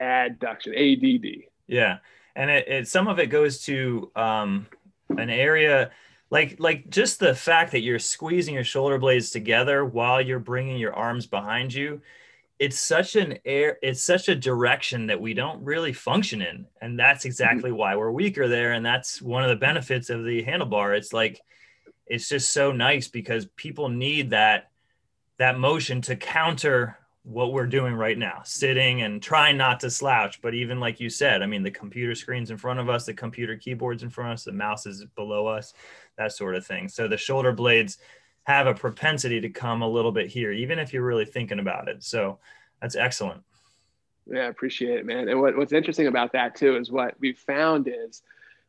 Adduction, 0.00 0.74
ADD. 0.74 1.44
Yeah, 1.66 1.98
and 2.34 2.50
it, 2.50 2.68
it 2.68 2.88
some 2.88 3.08
of 3.08 3.18
it 3.18 3.26
goes 3.26 3.62
to 3.64 4.10
um, 4.16 4.66
an 5.10 5.30
area 5.30 5.90
like 6.30 6.56
like 6.58 6.88
just 6.90 7.18
the 7.18 7.34
fact 7.34 7.72
that 7.72 7.80
you're 7.80 7.98
squeezing 7.98 8.54
your 8.54 8.64
shoulder 8.64 8.98
blades 8.98 9.30
together 9.30 9.84
while 9.84 10.20
you're 10.20 10.38
bringing 10.38 10.78
your 10.78 10.94
arms 10.94 11.26
behind 11.26 11.72
you. 11.72 12.00
It's 12.58 12.78
such 12.78 13.16
an 13.16 13.38
air. 13.44 13.78
It's 13.82 14.02
such 14.02 14.28
a 14.28 14.34
direction 14.34 15.06
that 15.08 15.20
we 15.20 15.34
don't 15.34 15.62
really 15.62 15.92
function 15.92 16.40
in, 16.42 16.66
and 16.80 16.98
that's 16.98 17.20
mm-hmm. 17.20 17.28
exactly 17.28 17.72
why 17.72 17.96
we're 17.96 18.10
weaker 18.10 18.48
there. 18.48 18.72
And 18.72 18.84
that's 18.84 19.20
one 19.20 19.42
of 19.42 19.50
the 19.50 19.56
benefits 19.56 20.10
of 20.10 20.24
the 20.24 20.42
Handulbar. 20.42 20.96
It's 20.96 21.12
like 21.12 21.40
it's 22.06 22.28
just 22.28 22.52
so 22.52 22.72
nice 22.72 23.08
because 23.08 23.46
people 23.56 23.88
need 23.88 24.30
that 24.30 24.70
that 25.38 25.58
motion 25.58 26.00
to 26.00 26.16
counter 26.16 26.96
what 27.24 27.52
we're 27.52 27.66
doing 27.66 27.92
right 27.92 28.16
now 28.16 28.40
sitting 28.44 29.02
and 29.02 29.20
trying 29.20 29.56
not 29.56 29.80
to 29.80 29.90
slouch 29.90 30.40
but 30.40 30.54
even 30.54 30.78
like 30.78 31.00
you 31.00 31.10
said 31.10 31.42
i 31.42 31.46
mean 31.46 31.64
the 31.64 31.70
computer 31.70 32.14
screens 32.14 32.52
in 32.52 32.56
front 32.56 32.78
of 32.78 32.88
us 32.88 33.04
the 33.04 33.12
computer 33.12 33.56
keyboards 33.56 34.04
in 34.04 34.10
front 34.10 34.30
of 34.30 34.34
us 34.34 34.44
the 34.44 34.52
mouse 34.52 34.86
is 34.86 35.04
below 35.16 35.46
us 35.46 35.74
that 36.16 36.30
sort 36.30 36.54
of 36.54 36.64
thing 36.64 36.88
so 36.88 37.08
the 37.08 37.16
shoulder 37.16 37.50
blades 37.50 37.98
have 38.46 38.66
a 38.66 38.74
propensity 38.74 39.40
to 39.40 39.48
come 39.48 39.82
a 39.82 39.88
little 39.88 40.12
bit 40.12 40.28
here 40.28 40.52
even 40.52 40.78
if 40.78 40.92
you're 40.92 41.04
really 41.04 41.24
thinking 41.24 41.58
about 41.58 41.88
it 41.88 42.02
so 42.02 42.38
that's 42.80 42.96
excellent 42.96 43.42
Yeah, 44.26 44.40
I 44.40 44.46
appreciate 44.46 44.98
it, 44.98 45.06
man. 45.06 45.28
And 45.28 45.40
what, 45.40 45.56
what's 45.56 45.72
interesting 45.72 46.08
about 46.08 46.32
that 46.32 46.56
too 46.56 46.76
is 46.76 46.90
what 46.90 47.14
we 47.20 47.32
found 47.32 47.88
is 47.88 48.22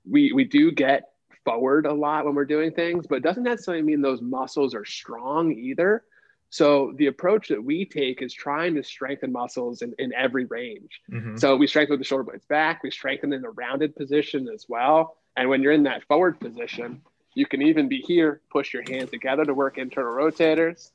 we 0.10 0.32
we 0.32 0.44
do 0.44 0.72
get 0.72 1.10
forward 1.44 1.86
a 1.86 1.94
lot 1.94 2.26
when 2.26 2.36
we're 2.36 2.46
doing 2.46 2.72
things, 2.72 3.08
but 3.08 3.16
it 3.16 3.24
doesn't 3.24 3.44
necessarily 3.44 3.82
mean 3.82 4.02
those 4.02 4.22
muscles 4.22 4.76
are 4.76 4.86
strong 4.86 5.52
either. 5.52 6.04
So 6.50 6.94
the 6.98 7.08
approach 7.08 7.48
that 7.48 7.63
we 7.63 7.86
take 7.86 8.22
is 8.22 8.34
trying 8.34 8.76
to 8.76 8.84
strengthen 8.84 9.32
muscles 9.32 9.82
in, 9.82 9.94
in 9.98 10.13
every 10.13 10.46
range. 10.46 11.02
Mhm. 11.10 11.40
So 11.40 11.56
we 11.56 11.68
strengthen 11.68 11.98
the 12.00 12.06
shoulder 12.06 12.24
blades 12.24 12.46
back, 12.46 12.84
we 12.84 12.92
strengthen 12.92 13.34
in 13.34 13.44
a 13.44 13.50
rounded 13.52 13.96
position 13.96 14.48
as 14.54 14.66
well. 14.70 15.18
And 15.36 15.50
when 15.50 15.62
you're 15.62 15.74
in 15.74 15.84
that 15.84 16.04
forward 16.04 16.40
position, 16.40 17.02
you 17.38 17.45
can 17.45 17.62
even 17.62 17.88
be 17.88 18.00
here, 18.00 18.41
push 18.50 18.73
your 18.73 18.82
hands 18.89 19.12
together 19.12 19.45
to 19.45 19.54
work 19.54 19.78
internal 19.78 20.12
rotators. 20.12 20.89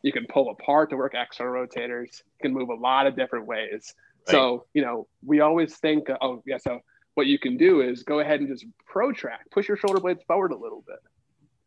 You 0.00 0.10
can 0.10 0.24
pull 0.26 0.48
apart 0.48 0.88
to 0.88 0.96
work 0.96 1.12
external 1.14 1.52
rotators. 1.52 2.22
You 2.24 2.40
can 2.40 2.54
move 2.54 2.70
a 2.70 2.74
lot 2.74 3.06
of 3.06 3.14
different 3.14 3.44
ways. 3.44 3.94
So, 4.26 4.64
you 4.72 4.80
know, 4.80 5.06
we 5.22 5.40
always 5.40 5.76
think, 5.76 6.08
uh, 6.08 6.16
oh, 6.22 6.42
yeah, 6.46 6.56
so 6.56 6.80
what 7.12 7.26
you 7.26 7.38
can 7.38 7.58
do 7.58 7.82
is 7.82 8.04
go 8.04 8.20
ahead 8.20 8.40
and 8.40 8.48
just 8.48 8.64
protract, 8.86 9.50
push 9.50 9.68
your 9.68 9.76
shoulder 9.76 10.00
blades 10.00 10.22
forward 10.26 10.52
a 10.52 10.56
little 10.56 10.82
bit. 10.86 10.96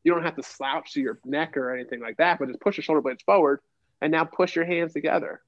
You 0.04 0.12
don't 0.12 0.24
have 0.24 0.38
to 0.38 0.44
slouch 0.44 0.94
to 0.94 1.02
your 1.02 1.20
neck 1.24 1.56
or 1.56 1.72
anything 1.72 2.02
like 2.02 2.18
that, 2.18 2.40
but 2.40 2.48
just 2.48 2.62
push 2.62 2.78
your 2.78 2.84
shoulder 2.84 3.02
blades 3.02 3.22
forward 3.22 3.60
and 4.02 4.12
now 4.12 4.24
push 4.24 4.56
your 4.56 4.66
hands 4.66 4.94
together. 4.94 5.42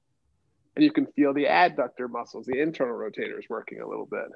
And 0.76 0.84
you 0.84 0.92
can 0.92 1.06
feel 1.06 1.34
the 1.34 1.46
adductor 1.46 2.08
muscles, 2.08 2.46
the 2.46 2.60
internal 2.60 2.96
rotators 2.96 3.50
working 3.50 3.80
a 3.80 3.88
little 3.88 4.06
bit. 4.06 4.28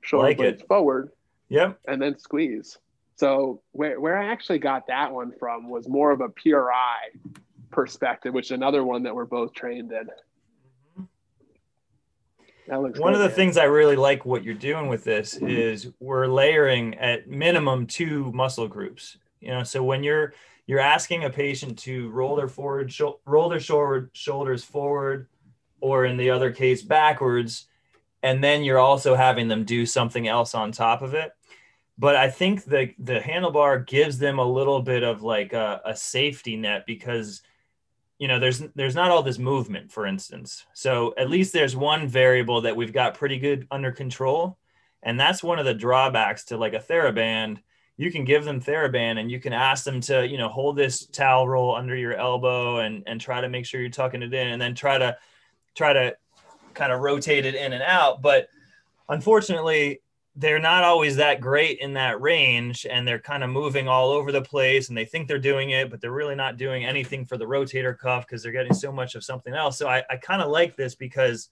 Shoulder 0.00 0.26
Like 0.26 0.34
it. 0.34 0.38
blades 0.38 0.62
forward 0.62 1.12
yep 1.48 1.78
and 1.86 2.00
then 2.00 2.18
squeeze. 2.18 2.78
So 3.16 3.62
where, 3.72 3.98
where 3.98 4.18
I 4.18 4.26
actually 4.26 4.58
got 4.58 4.86
that 4.88 5.12
one 5.12 5.32
from 5.38 5.70
was 5.70 5.88
more 5.88 6.10
of 6.10 6.20
a 6.20 6.28
PRI 6.28 7.10
perspective, 7.70 8.34
which 8.34 8.46
is 8.46 8.50
another 8.52 8.84
one 8.84 9.02
that 9.04 9.14
we're 9.14 9.24
both 9.24 9.54
trained 9.54 9.90
in. 9.90 10.06
Mm-hmm. 10.98 11.04
That 12.68 12.82
looks 12.82 12.98
one 12.98 13.12
good, 13.12 13.16
of 13.16 13.22
the 13.22 13.28
man. 13.28 13.36
things 13.36 13.56
i 13.56 13.64
really 13.64 13.96
like 13.96 14.24
what 14.26 14.44
you're 14.44 14.54
doing 14.54 14.88
with 14.88 15.04
this 15.04 15.36
is 15.36 15.88
we're 16.00 16.26
layering 16.26 16.94
at 16.96 17.28
minimum 17.28 17.86
two 17.86 18.32
muscle 18.32 18.66
groups 18.66 19.18
you 19.40 19.48
know 19.48 19.62
so 19.62 19.84
when 19.84 20.02
you're 20.02 20.34
you're 20.66 20.80
asking 20.80 21.24
a 21.24 21.30
patient 21.30 21.78
to 21.78 22.10
roll 22.10 22.34
their 22.34 22.48
forward 22.48 22.92
roll 23.24 23.48
their 23.48 23.60
shoulders 23.60 24.08
shoulders 24.14 24.64
forward 24.64 25.28
or 25.80 26.06
in 26.06 26.16
the 26.16 26.30
other 26.30 26.50
case 26.50 26.82
backwards 26.82 27.66
and 28.24 28.42
then 28.42 28.64
you're 28.64 28.78
also 28.78 29.14
having 29.14 29.46
them 29.46 29.64
do 29.64 29.86
something 29.86 30.26
else 30.26 30.54
on 30.54 30.72
top 30.72 31.02
of 31.02 31.14
it 31.14 31.30
but 31.98 32.16
i 32.16 32.28
think 32.28 32.64
the 32.64 32.92
the 32.98 33.20
Handulbar 33.20 33.86
gives 33.86 34.18
them 34.18 34.38
a 34.38 34.44
little 34.44 34.82
bit 34.82 35.02
of 35.02 35.22
like 35.22 35.52
a, 35.52 35.80
a 35.84 35.96
safety 35.96 36.56
net 36.56 36.84
because 36.86 37.42
you 38.18 38.28
know 38.28 38.38
there's 38.38 38.60
there's 38.74 38.94
not 38.94 39.10
all 39.10 39.22
this 39.22 39.38
movement 39.38 39.92
for 39.92 40.06
instance. 40.06 40.64
So 40.72 41.14
at 41.18 41.30
least 41.30 41.52
there's 41.52 41.76
one 41.76 42.08
variable 42.08 42.62
that 42.62 42.76
we've 42.76 42.92
got 42.92 43.14
pretty 43.14 43.38
good 43.38 43.66
under 43.70 43.92
control 43.92 44.58
and 45.02 45.20
that's 45.20 45.42
one 45.42 45.58
of 45.58 45.66
the 45.66 45.74
drawbacks 45.74 46.44
to 46.46 46.56
like 46.56 46.72
a 46.72 46.78
theraband. 46.78 47.58
You 47.98 48.10
can 48.10 48.24
give 48.24 48.44
them 48.44 48.60
theraband 48.60 49.18
and 49.20 49.30
you 49.30 49.40
can 49.40 49.52
ask 49.52 49.84
them 49.84 50.00
to 50.02 50.26
you 50.26 50.38
know 50.38 50.48
hold 50.48 50.76
this 50.76 51.06
towel 51.06 51.46
roll 51.46 51.74
under 51.74 51.94
your 51.94 52.14
elbow 52.14 52.78
and 52.78 53.02
and 53.06 53.20
try 53.20 53.40
to 53.40 53.48
make 53.48 53.66
sure 53.66 53.80
you're 53.80 53.90
tucking 53.90 54.22
it 54.22 54.32
in 54.32 54.48
and 54.48 54.60
then 54.60 54.74
try 54.74 54.96
to 54.98 55.16
try 55.74 55.92
to 55.92 56.16
kind 56.72 56.92
of 56.92 57.00
rotate 57.00 57.46
it 57.46 57.54
in 57.54 57.72
and 57.72 57.82
out 57.82 58.20
but 58.20 58.48
unfortunately 59.08 60.00
they're 60.38 60.58
not 60.58 60.84
always 60.84 61.16
that 61.16 61.40
great 61.40 61.78
in 61.78 61.94
that 61.94 62.20
range 62.20 62.86
and 62.88 63.08
they're 63.08 63.18
kind 63.18 63.42
of 63.42 63.48
moving 63.48 63.88
all 63.88 64.10
over 64.10 64.30
the 64.30 64.42
place 64.42 64.88
and 64.88 64.96
they 64.96 65.04
think 65.06 65.26
they're 65.26 65.38
doing 65.38 65.70
it 65.70 65.90
but 65.90 66.00
they're 66.00 66.12
really 66.12 66.34
not 66.34 66.58
doing 66.58 66.84
anything 66.84 67.24
for 67.24 67.38
the 67.38 67.44
rotator 67.44 67.96
cuff 67.98 68.26
because 68.26 68.42
they're 68.42 68.52
getting 68.52 68.74
so 68.74 68.92
much 68.92 69.14
of 69.14 69.24
something 69.24 69.54
else. 69.54 69.78
So 69.78 69.88
i, 69.88 70.02
I 70.10 70.16
kind 70.16 70.42
of 70.42 70.50
like 70.50 70.76
this 70.76 70.94
because 70.94 71.48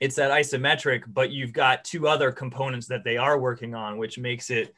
it's 0.00 0.16
that 0.16 0.30
isometric 0.30 1.02
but 1.06 1.30
you've 1.30 1.52
got 1.52 1.84
two 1.84 2.08
other 2.08 2.32
components 2.32 2.86
that 2.88 3.04
they 3.04 3.18
are 3.18 3.38
working 3.38 3.74
on 3.74 3.98
which 3.98 4.18
makes 4.18 4.50
it 4.50 4.74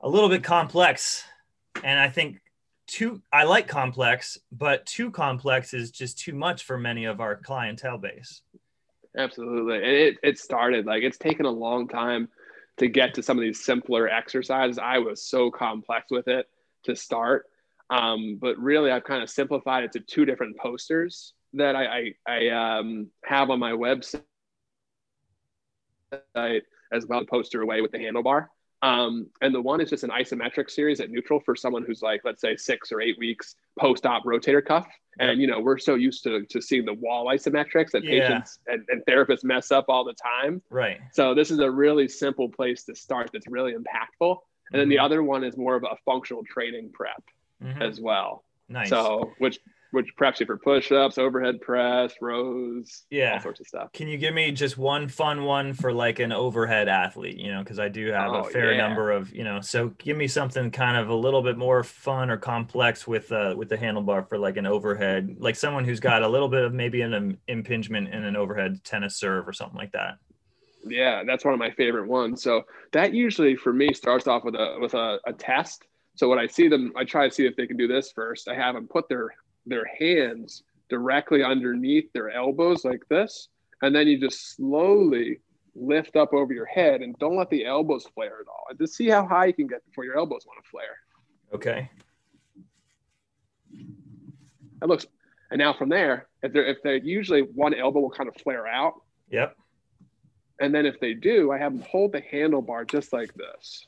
a 0.00 0.08
little 0.08 0.28
bit 0.28 0.44
complex. 0.44 1.24
And 1.82 1.98
i 1.98 2.10
think 2.10 2.40
too 2.86 3.22
i 3.32 3.44
like 3.44 3.66
complex 3.66 4.36
but 4.52 4.84
too 4.84 5.10
complex 5.10 5.72
is 5.72 5.90
just 5.90 6.18
too 6.18 6.34
much 6.34 6.64
for 6.64 6.76
many 6.76 7.06
of 7.06 7.18
our 7.18 7.34
clientele 7.34 7.96
base 7.96 8.42
Absolutely. 9.16 9.76
And 9.76 9.84
it, 9.84 10.16
it 10.22 10.38
started 10.38 10.86
like 10.86 11.02
it's 11.02 11.18
taken 11.18 11.46
a 11.46 11.50
long 11.50 11.88
time 11.88 12.28
to 12.78 12.88
get 12.88 13.14
to 13.14 13.22
some 13.22 13.38
of 13.38 13.42
these 13.42 13.64
simpler 13.64 14.08
exercises. 14.08 14.78
I 14.78 14.98
was 14.98 15.24
so 15.24 15.50
complex 15.50 16.10
with 16.10 16.26
it 16.28 16.48
to 16.84 16.96
start. 16.96 17.46
Um, 17.90 18.38
but 18.40 18.58
really, 18.58 18.90
I've 18.90 19.04
kind 19.04 19.22
of 19.22 19.30
simplified 19.30 19.84
it 19.84 19.92
to 19.92 20.00
two 20.00 20.24
different 20.24 20.56
posters 20.58 21.34
that 21.52 21.76
I, 21.76 21.84
I, 21.86 22.12
I 22.26 22.78
um, 22.78 23.08
have 23.24 23.50
on 23.50 23.60
my 23.60 23.72
website 23.72 24.22
as 26.92 27.06
well, 27.06 27.24
poster 27.26 27.60
away 27.60 27.80
with 27.80 27.92
the 27.92 27.98
Handulbar. 27.98 28.48
Um, 28.84 29.28
and 29.40 29.54
the 29.54 29.62
one 29.62 29.80
is 29.80 29.88
just 29.88 30.04
an 30.04 30.10
isometric 30.10 30.70
series 30.70 31.00
at 31.00 31.10
neutral 31.10 31.40
for 31.40 31.56
someone 31.56 31.84
who's 31.86 32.02
like, 32.02 32.20
let's 32.22 32.42
say, 32.42 32.54
six 32.54 32.92
or 32.92 33.00
eight 33.00 33.18
weeks 33.18 33.56
post-op 33.80 34.24
rotator 34.24 34.62
cuff. 34.62 34.86
And 35.18 35.40
you 35.40 35.46
know, 35.46 35.58
we're 35.58 35.78
so 35.78 35.94
used 35.94 36.22
to, 36.24 36.44
to 36.50 36.60
seeing 36.60 36.84
the 36.84 36.92
wall 36.92 37.26
isometrics 37.26 37.92
that 37.92 38.04
Yeah. 38.04 38.10
patients 38.20 38.58
and, 38.66 38.84
and 38.90 39.02
therapists 39.06 39.42
mess 39.42 39.72
up 39.72 39.86
all 39.88 40.04
the 40.04 40.12
time. 40.14 40.60
right 40.68 40.98
So 41.12 41.34
this 41.34 41.50
is 41.50 41.60
a 41.60 41.70
really 41.70 42.08
simple 42.08 42.48
place 42.50 42.84
to 42.84 42.94
start 42.94 43.30
that's 43.32 43.46
really 43.48 43.72
impactful. 43.72 44.36
And 44.72 44.80
then 44.80 44.88
the 44.90 44.96
Mhm. 44.96 45.04
other 45.04 45.22
one 45.22 45.44
is 45.44 45.56
more 45.56 45.76
of 45.76 45.84
a 45.84 45.96
functional 46.04 46.44
training 46.44 46.90
prep 46.92 47.22
Mhm. 47.62 47.80
as 47.80 48.00
well. 48.00 48.44
nice 48.68 48.90
So 48.90 49.34
which 49.38 49.58
which 49.94 50.14
preps 50.16 50.40
you 50.40 50.46
for 50.46 50.58
push-ups, 50.58 51.16
overhead 51.18 51.60
press, 51.60 52.14
rows, 52.20 53.04
Yeah. 53.10 53.34
all 53.34 53.40
sorts 53.40 53.60
of 53.60 53.66
stuff. 53.66 53.92
Can 53.92 54.08
you 54.08 54.18
give 54.18 54.34
me 54.34 54.50
just 54.52 54.76
one 54.76 55.08
fun 55.08 55.44
one 55.44 55.72
for 55.72 55.92
like 55.92 56.18
an 56.18 56.32
overhead 56.32 56.88
athlete? 56.88 57.38
You 57.38 57.52
know, 57.52 57.60
because 57.60 57.78
I 57.78 57.88
do 57.88 58.08
have 58.08 58.32
a 58.32 58.38
Oh, 58.38 58.42
fair 58.44 58.72
yeah. 58.72 58.78
number 58.78 59.10
of, 59.10 59.32
you 59.34 59.44
know, 59.44 59.60
so 59.60 59.88
give 59.98 60.16
me 60.16 60.26
something 60.26 60.70
kind 60.70 60.96
of 60.96 61.08
a 61.08 61.14
little 61.14 61.42
bit 61.42 61.56
more 61.56 61.82
fun 61.82 62.30
or 62.30 62.36
complex 62.36 63.06
with 63.06 63.32
uh 63.32 63.54
with 63.56 63.68
the 63.68 63.76
Handulbar 63.78 64.28
for 64.28 64.36
like 64.38 64.56
an 64.56 64.66
overhead, 64.66 65.36
like 65.38 65.56
someone 65.56 65.84
who's 65.84 66.00
got 66.00 66.22
a 66.22 66.28
little 66.28 66.48
bit 66.48 66.64
of 66.64 66.74
maybe 66.74 67.00
an 67.02 67.14
im- 67.14 67.38
impingement 67.48 68.08
in 68.12 68.24
an 68.24 68.36
overhead 68.36 68.82
tennis 68.84 69.16
serve 69.16 69.48
or 69.48 69.52
something 69.52 69.78
like 69.78 69.92
that. 69.92 70.18
Yeah, 70.86 71.22
that's 71.24 71.44
one 71.44 71.54
of 71.54 71.60
my 71.60 71.70
favorite 71.70 72.08
ones. 72.08 72.42
So 72.42 72.64
that 72.92 73.14
usually 73.14 73.56
for 73.56 73.72
me 73.72 73.94
starts 73.94 74.26
off 74.26 74.44
with 74.44 74.54
a 74.54 74.76
with 74.80 74.94
a, 74.94 75.18
a 75.26 75.32
test. 75.32 75.84
So 76.16 76.28
when 76.28 76.38
I 76.38 76.46
see 76.46 76.68
them, 76.68 76.92
I 76.94 77.02
try 77.04 77.26
to 77.28 77.34
see 77.34 77.44
if 77.44 77.56
they 77.56 77.66
can 77.66 77.76
do 77.76 77.88
this 77.88 78.12
first. 78.12 78.46
I 78.48 78.54
have 78.54 78.74
them 78.76 78.86
put 78.86 79.08
their 79.08 79.34
their 79.66 79.86
hands 79.98 80.62
directly 80.88 81.42
underneath 81.42 82.12
their 82.12 82.30
elbows 82.30 82.84
like 82.84 83.02
this, 83.08 83.48
and 83.82 83.94
then 83.94 84.06
you 84.06 84.18
just 84.18 84.56
slowly 84.56 85.40
lift 85.74 86.16
up 86.16 86.32
over 86.32 86.52
your 86.52 86.66
head 86.66 87.02
and 87.02 87.18
don't 87.18 87.36
let 87.36 87.50
the 87.50 87.64
elbows 87.64 88.06
flare 88.14 88.38
at 88.40 88.48
all. 88.48 88.66
And 88.70 88.78
just 88.78 88.94
see 88.94 89.08
how 89.08 89.26
high 89.26 89.46
you 89.46 89.54
can 89.54 89.66
get 89.66 89.84
before 89.86 90.04
your 90.04 90.16
elbows 90.16 90.46
want 90.46 90.62
to 90.62 90.70
flare. 90.70 90.98
Okay. 91.52 91.90
That 94.80 94.88
looks. 94.88 95.06
And 95.50 95.58
now 95.58 95.72
from 95.72 95.88
there, 95.88 96.28
if 96.42 96.52
they're 96.52 96.66
if 96.66 96.82
they 96.82 97.00
usually 97.00 97.42
one 97.42 97.74
elbow 97.74 98.00
will 98.00 98.10
kind 98.10 98.28
of 98.28 98.36
flare 98.42 98.66
out. 98.66 98.94
Yep. 99.30 99.56
And 100.60 100.74
then 100.74 100.86
if 100.86 101.00
they 101.00 101.14
do, 101.14 101.50
I 101.50 101.58
have 101.58 101.72
them 101.72 101.82
hold 101.88 102.12
the 102.12 102.22
Handulbar 102.22 102.88
just 102.88 103.12
like 103.12 103.34
this. 103.34 103.86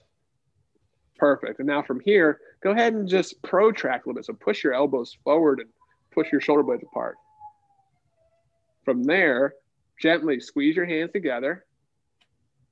Perfect. 1.16 1.60
And 1.60 1.68
now 1.68 1.82
from 1.82 2.00
here, 2.00 2.40
go 2.66 2.72
ahead 2.72 2.94
and 2.94 3.08
just 3.08 3.40
protract 3.42 4.06
a 4.06 4.08
little 4.08 4.18
bit. 4.18 4.24
So 4.24 4.32
push 4.32 4.64
your 4.64 4.74
elbows 4.74 5.16
forward 5.22 5.60
and 5.60 5.68
push 6.12 6.32
your 6.32 6.40
shoulder 6.40 6.64
blades 6.64 6.82
apart. 6.82 7.14
From 8.84 9.04
there, 9.04 9.54
gently 10.02 10.40
squeeze 10.40 10.74
your 10.74 10.84
hands 10.84 11.12
together, 11.12 11.64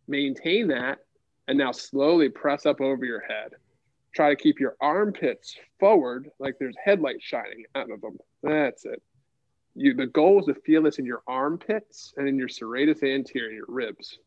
maintain 0.09 0.67
that, 0.69 0.99
and 1.47 1.57
now 1.57 1.71
slowly 1.71 2.29
press 2.29 2.67
up 2.67 2.81
over 2.81 3.05
your 3.05 3.21
head. 3.21 3.53
Try 4.13 4.31
to 4.31 4.37
keep 4.37 4.59
your 4.59 4.75
armpits 4.81 5.57
forward 5.79 6.29
like 6.41 6.57
there's 6.59 6.75
headlights 6.85 7.23
shining 7.23 7.65
out 7.77 7.93
of 7.93 8.01
them. 8.01 8.19
That's 8.43 8.85
it. 8.85 9.01
You, 9.77 9.95
the 9.95 10.07
goal 10.07 10.41
is 10.41 10.47
to 10.47 10.55
feel 10.55 10.83
this 10.83 10.99
in 10.99 11.07
your 11.07 11.23
armpits 11.29 12.15
and 12.17 12.27
in 12.27 12.37
your 12.37 12.49
serratus 12.49 13.05
anterior, 13.05 13.53
your 13.53 13.67
ribs. 13.69 14.19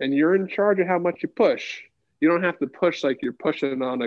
And 0.00 0.14
you're 0.14 0.34
in 0.34 0.48
charge 0.48 0.80
of 0.80 0.86
how 0.86 0.98
much 0.98 1.22
you 1.22 1.28
push. 1.28 1.82
You 2.20 2.28
don't 2.28 2.42
have 2.42 2.58
to 2.58 2.66
push 2.66 3.04
like 3.04 3.18
you're 3.22 3.32
pushing 3.32 3.82
on 3.82 4.02
a, 4.02 4.06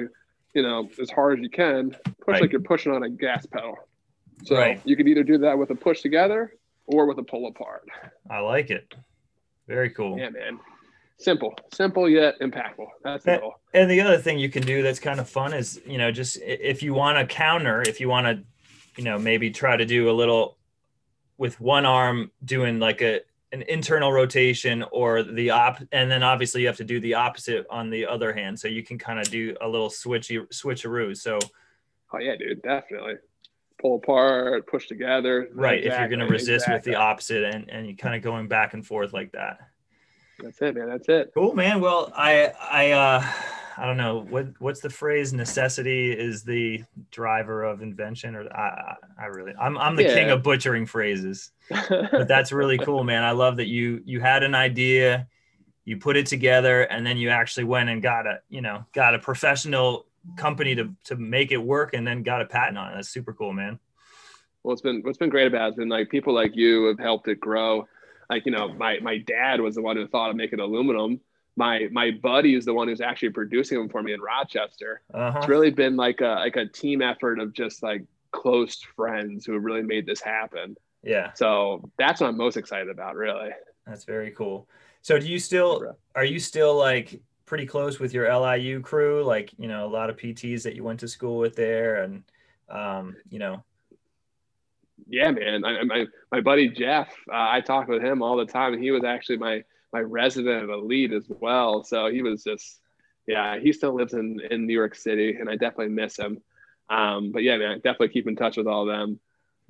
you 0.54 0.64
know, 0.64 0.90
as 1.02 1.10
hard 1.10 1.40
as 1.40 1.44
you 1.44 1.50
can. 1.50 1.92
Push 1.92 2.14
Right. 2.28 2.42
like 2.42 2.52
you're 2.52 2.62
pushing 2.62 2.92
on 2.92 3.04
a 3.04 3.10
gas 3.10 3.46
pedal. 3.46 3.76
So 4.44 4.58
Right. 4.58 4.82
you 4.86 4.96
can 4.96 5.08
either 5.08 5.24
do 5.24 5.38
that 5.40 5.58
with 5.58 5.70
a 5.70 5.76
push 5.76 6.02
together 6.02 6.54
or 6.88 7.06
with 7.06 7.18
a 7.20 7.24
pull 7.24 7.48
apart. 7.48 7.88
I 8.30 8.40
like 8.40 8.70
it. 8.70 8.94
Very 9.68 9.90
cool. 9.92 10.18
Yeah, 10.18 10.30
man. 10.30 10.60
Simple, 11.18 11.54
simple 11.72 12.10
yet 12.10 12.40
impactful. 12.42 12.88
That's 13.04 13.26
Eh, 13.28 13.38
goal. 13.40 13.56
And 13.74 13.90
the 13.90 14.02
other 14.02 14.18
thing 14.18 14.40
you 14.40 14.50
can 14.50 14.64
do 14.64 14.82
that's 14.82 15.00
kind 15.00 15.20
of 15.20 15.30
fun 15.30 15.54
is, 15.54 15.80
you 15.86 16.00
know, 16.00 16.12
just 16.12 16.38
if 16.42 16.82
you 16.82 16.94
want 16.96 17.18
to 17.20 17.34
counter, 17.34 17.82
if 17.84 18.02
you 18.02 18.10
want 18.10 18.26
to, 18.26 18.44
you 18.98 19.04
know, 19.04 19.20
maybe 19.20 19.52
try 19.52 19.78
to 19.78 19.86
do 19.86 20.10
a 20.10 20.12
little 20.14 20.58
with 21.38 21.62
one 21.62 21.86
arm 21.86 22.32
doing 22.44 22.80
like 22.80 23.02
a 23.02 23.22
an 23.52 23.64
internal 23.64 24.12
rotation 24.12 24.84
or 24.92 25.24
the 25.24 25.50
op 25.50 25.82
and 25.92 26.10
then 26.10 26.24
obviously 26.24 26.62
you 26.62 26.68
have 26.68 26.78
to 26.78 26.84
do 26.84 27.00
the 27.00 27.14
opposite 27.14 27.66
on 27.70 27.90
the 27.90 28.06
other 28.06 28.34
hand. 28.34 28.60
So 28.60 28.68
you 28.68 28.84
can 28.84 28.98
kind 28.98 29.20
of 29.20 29.30
do 29.30 29.56
a 29.62 29.68
little 29.68 29.90
switchy 29.90 30.40
switcheroo. 30.50 31.18
So 31.18 31.40
Oh 32.14 32.20
yeah, 32.20 32.36
dude, 32.36 32.62
definitely. 32.62 33.16
Pull 33.80 33.96
apart, 33.96 34.68
push 34.68 34.88
together. 34.88 35.50
right, 35.54 35.84
if 35.84 35.98
you're 35.98 36.08
gonna 36.08 36.28
resist 36.28 36.70
with 36.70 36.84
the 36.84 36.96
opposite 36.96 37.44
and, 37.44 37.70
and 37.70 37.88
you 37.88 37.96
kind 37.96 38.16
of 38.16 38.22
going 38.22 38.48
back 38.48 38.74
and 38.74 38.86
forth 38.86 39.14
like 39.14 39.32
that. 39.32 39.60
That's 40.40 40.62
it, 40.62 40.76
man. 40.76 40.90
That's 40.90 41.08
it. 41.10 41.32
Cool, 41.34 41.54
man. 41.54 41.82
Well, 41.82 42.12
I 42.16 42.52
I 42.60 42.92
uh 42.92 43.26
I 43.82 43.88
don't 43.88 43.98
know 43.98 44.28
what 44.30 44.46
what's 44.60 44.80
the 44.80 44.92
phrase. 44.92 45.34
Necessity 45.34 46.12
is 46.12 46.44
the 46.44 46.84
driver 47.10 47.64
of 47.64 47.82
invention, 47.82 48.36
or 48.36 48.48
I 48.54 48.94
I, 49.20 49.26
really 49.26 49.54
I'm 49.60 49.76
I'm 49.76 49.96
the 49.96 50.04
king 50.04 50.30
of 50.30 50.44
butchering 50.44 50.86
phrases, 50.86 51.50
but 51.90 52.28
that's 52.28 52.52
really 52.52 52.78
cool, 52.78 53.04
man. 53.04 53.24
I 53.24 53.32
love 53.32 53.58
that 53.58 53.66
you 53.66 54.04
you 54.06 54.20
had 54.20 54.44
an 54.44 54.54
idea, 54.54 55.28
you 55.84 55.98
put 55.98 56.16
it 56.16 56.28
together, 56.28 56.84
and 56.84 57.04
then 57.04 57.18
you 57.18 57.30
actually 57.30 57.64
went 57.64 57.90
and 57.90 58.04
got 58.04 58.28
a 58.28 58.42
you 58.50 58.62
know 58.62 58.86
got 58.94 59.16
a 59.16 59.20
professional 59.20 60.06
company 60.36 60.76
to 60.76 60.94
to 61.06 61.16
make 61.16 61.52
it 61.52 61.58
work, 61.58 61.96
and 61.96 62.06
then 62.06 62.22
got 62.22 62.44
a 62.44 62.46
patent 62.46 62.78
on 62.78 62.92
it. 62.92 62.96
That's 62.98 63.10
super 63.10 63.34
cool, 63.34 63.52
man. 63.52 63.80
Well, 64.62 64.74
it's 64.74 64.84
been 64.84 65.02
what's 65.02 65.18
been 65.18 65.32
great 65.32 65.48
about 65.48 65.62
it 65.62 65.66
has 65.66 65.76
been 65.76 65.90
like 65.90 66.12
people 66.12 66.36
like 66.36 66.56
you 66.56 66.86
have 66.86 67.00
helped 67.00 67.28
it 67.30 67.40
grow. 67.40 67.88
Like 68.30 68.46
you 68.46 68.52
know, 68.52 68.72
my 68.76 69.00
my 69.00 69.18
dad 69.18 69.60
was 69.60 69.74
the 69.74 69.82
one 69.82 69.96
who 69.98 70.08
thought 70.08 70.30
of 70.30 70.36
making 70.36 70.60
aluminum. 70.60 71.20
My 71.56 71.88
my 71.92 72.12
buddy 72.12 72.56
is 72.56 72.66
the 72.66 72.74
one 72.74 72.88
who's 72.88 73.02
actually 73.02 73.30
producing 73.32 73.78
them 73.78 73.90
for 73.90 74.02
me 74.02 74.14
in 74.14 74.22
Rochester. 74.22 75.02
Uh 75.14 75.34
It's 75.36 75.48
really 75.48 75.72
been 75.72 75.96
like 75.96 76.22
a 76.22 76.36
like 76.40 76.56
a 76.56 76.66
team 76.66 77.02
effort 77.02 77.40
of 77.40 77.54
just 77.54 77.84
like 77.84 78.04
close 78.32 78.82
friends 78.96 79.46
who 79.46 79.54
have 79.54 79.64
really 79.64 79.84
made 79.84 80.06
this 80.06 80.22
happen. 80.22 80.76
Yeah, 81.04 81.34
So 81.34 81.90
that's 81.98 82.22
what 82.22 82.28
I'm 82.28 82.38
most 82.38 82.58
excited 82.58 82.90
about, 82.90 83.16
really. 83.16 83.50
that's 83.86 84.06
very 84.06 84.32
cool. 84.32 84.68
So, 85.02 85.18
do 85.20 85.28
you 85.28 85.40
still 85.40 85.96
are 86.16 86.24
you 86.24 86.40
still 86.40 86.76
like 86.76 87.20
pretty 87.46 87.66
close 87.66 88.00
with 88.00 88.14
your 88.14 88.28
LIU 88.32 88.82
crew? 88.82 89.24
Like, 89.24 89.52
you 89.58 89.68
know, 89.68 89.86
a 89.86 89.90
lot 89.90 90.10
of 90.10 90.18
PTs 90.18 90.64
that 90.64 90.76
you 90.76 90.84
went 90.84 91.00
to 91.02 91.08
school 91.08 91.38
with 91.38 91.56
there, 91.56 92.04
and 92.04 92.24
um, 92.70 93.16
you 93.30 93.40
know, 93.40 93.64
Yeah, 95.08 95.32
man. 95.32 95.66
I, 95.66 95.84
my 95.84 96.06
my 96.32 96.42
buddy 96.42 96.70
Jeff, 96.70 97.10
uh, 97.30 97.50
I 97.50 97.62
talk 97.62 97.88
with 97.88 98.04
him 98.04 98.22
all 98.22 98.38
the 98.38 98.46
time, 98.46 98.74
and 98.74 98.82
he 98.82 98.92
was 98.92 99.04
actually 99.04 99.38
my 99.38 99.64
my 99.94 100.00
resident 100.00 100.70
elite 100.70 101.14
as 101.14 101.26
well. 101.28 101.84
So 101.84 102.10
he 102.10 102.22
was 102.22 102.44
just, 102.44 102.80
yeah, 103.28 103.60
he 103.60 103.74
still 103.74 103.94
lives 103.94 104.14
in 104.14 104.40
in 104.50 104.66
New 104.66 104.74
York 104.74 104.96
City, 104.96 105.36
and 105.40 105.50
I 105.50 105.54
definitely 105.54 105.90
miss 105.90 106.18
him. 106.18 106.42
Um, 106.90 107.32
but 107.32 107.44
yeah, 107.44 107.58
man, 107.58 107.78
definitely 107.78 108.10
keep 108.10 108.28
in 108.28 108.36
touch 108.36 108.58
with 108.58 108.68
all 108.68 108.82
of 108.82 108.88
them. 108.88 109.20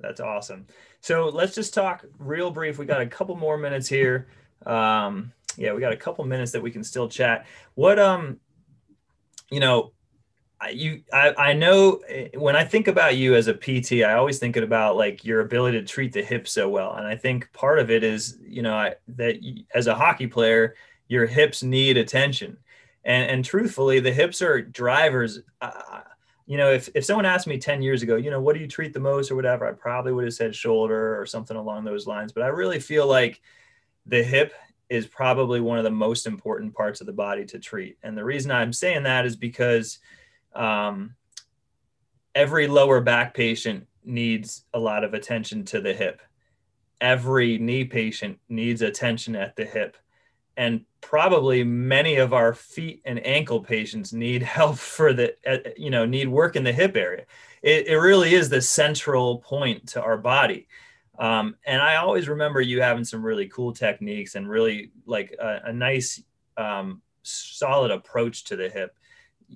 that's 0.00 0.20
awesome. 0.20 0.66
So 1.00 1.28
let's 1.28 1.54
just 1.54 1.72
talk 1.74 2.04
real 2.18 2.50
brief. 2.50 2.78
We 2.78 2.86
got 2.86 3.00
a 3.00 3.06
couple 3.06 3.36
more 3.36 3.56
minutes 3.56 3.88
here. 3.88 4.28
Um, 4.66 5.32
yeah, 5.56 5.72
we 5.72 5.80
got 5.80 5.92
a 5.92 5.96
couple 5.96 6.24
minutes 6.24 6.52
that 6.52 6.62
we 6.62 6.70
can 6.70 6.82
still 6.82 7.08
chat. 7.08 7.46
What 7.74 7.98
um, 7.98 8.40
you 9.50 9.60
know, 9.60 9.92
you 10.70 11.02
I, 11.12 11.34
I 11.36 11.52
know 11.52 12.00
eh, 12.08 12.28
when 12.34 12.56
I 12.56 12.64
think 12.64 12.88
about 12.88 13.16
you 13.16 13.34
as 13.34 13.48
a 13.48 13.54
PT, 13.54 14.04
I 14.04 14.14
always 14.14 14.38
think 14.38 14.56
about 14.56 14.96
like 14.96 15.24
your 15.24 15.40
ability 15.40 15.80
to 15.80 15.86
treat 15.86 16.12
the 16.12 16.22
hip 16.22 16.46
so 16.46 16.68
well, 16.68 16.94
and 16.94 17.06
I 17.06 17.16
think 17.16 17.52
part 17.52 17.78
of 17.78 17.90
it 17.90 18.04
is 18.04 18.38
you 18.46 18.62
know 18.62 18.74
I, 18.74 18.94
that 19.08 19.42
you, 19.42 19.64
as 19.74 19.86
a 19.86 19.94
hockey 19.94 20.26
player, 20.26 20.74
your 21.08 21.26
hips 21.26 21.62
need 21.62 21.96
attention, 21.96 22.58
and 23.04 23.30
and 23.30 23.44
truthfully, 23.44 24.00
the 24.00 24.12
hips 24.12 24.42
are 24.42 24.60
drivers. 24.62 25.40
Uh, 25.60 26.00
you 26.46 26.56
know, 26.56 26.70
if 26.70 26.88
if 26.94 27.04
someone 27.04 27.26
asked 27.26 27.46
me 27.46 27.58
ten 27.58 27.82
years 27.82 28.02
ago, 28.02 28.16
you 28.16 28.30
know, 28.30 28.40
what 28.40 28.54
do 28.54 28.60
you 28.60 28.68
treat 28.68 28.92
the 28.92 29.00
most 29.00 29.30
or 29.30 29.36
whatever, 29.36 29.66
I 29.66 29.72
probably 29.72 30.12
would 30.12 30.24
have 30.24 30.34
said 30.34 30.54
shoulder 30.54 31.20
or 31.20 31.26
something 31.26 31.56
along 31.56 31.84
those 31.84 32.06
lines. 32.06 32.32
But 32.32 32.44
I 32.44 32.48
really 32.48 32.80
feel 32.80 33.06
like 33.06 33.40
the 34.06 34.22
hip 34.22 34.52
is 34.88 35.06
probably 35.06 35.60
one 35.60 35.78
of 35.78 35.84
the 35.84 35.90
most 35.90 36.26
important 36.26 36.74
parts 36.74 37.00
of 37.00 37.06
the 37.06 37.12
body 37.12 37.46
to 37.46 37.58
treat, 37.58 37.98
and 38.02 38.16
the 38.16 38.24
reason 38.24 38.50
I'm 38.50 38.72
saying 38.72 39.04
that 39.04 39.26
is 39.26 39.36
because 39.36 39.98
um, 40.54 41.14
every 42.34 42.66
lower 42.66 43.00
back 43.00 43.34
patient 43.34 43.86
needs 44.04 44.64
a 44.74 44.78
lot 44.78 45.04
of 45.04 45.14
attention 45.14 45.64
to 45.66 45.80
the 45.80 45.92
hip. 45.92 46.20
Every 47.00 47.58
knee 47.58 47.84
patient 47.84 48.38
needs 48.48 48.82
attention 48.82 49.36
at 49.36 49.56
the 49.56 49.64
hip. 49.64 49.96
And 50.56 50.84
probably 51.00 51.64
many 51.64 52.16
of 52.16 52.32
our 52.32 52.52
feet 52.52 53.02
and 53.04 53.24
ankle 53.26 53.60
patients 53.60 54.12
need 54.12 54.42
help 54.58 54.76
for 54.76 55.12
the, 55.12 55.34
uh, 55.46 55.70
you 55.76 55.90
know, 55.90 56.04
need 56.04 56.28
work 56.28 56.56
in 56.56 56.64
the 56.64 56.72
hip 56.72 56.96
area. 56.96 57.24
It, 57.62 57.88
it 57.88 57.96
really 57.96 58.34
is 58.34 58.48
the 58.48 58.60
central 58.60 59.38
point 59.38 59.88
to 59.90 60.02
our 60.02 60.18
body. 60.18 60.68
Um, 61.18 61.56
and 61.66 61.80
I 61.80 61.96
always 61.96 62.28
remember 62.28 62.60
you 62.60 62.80
having 62.80 63.04
some 63.04 63.24
really 63.24 63.46
cool 63.48 63.72
techniques 63.72 64.34
and 64.34 64.48
really 64.48 64.90
like 65.06 65.36
a, 65.38 65.60
a 65.66 65.72
nice, 65.72 66.22
um, 66.56 67.02
solid 67.22 67.90
approach 67.90 68.44
to 68.44 68.56
the 68.56 68.68
hip 68.68 68.96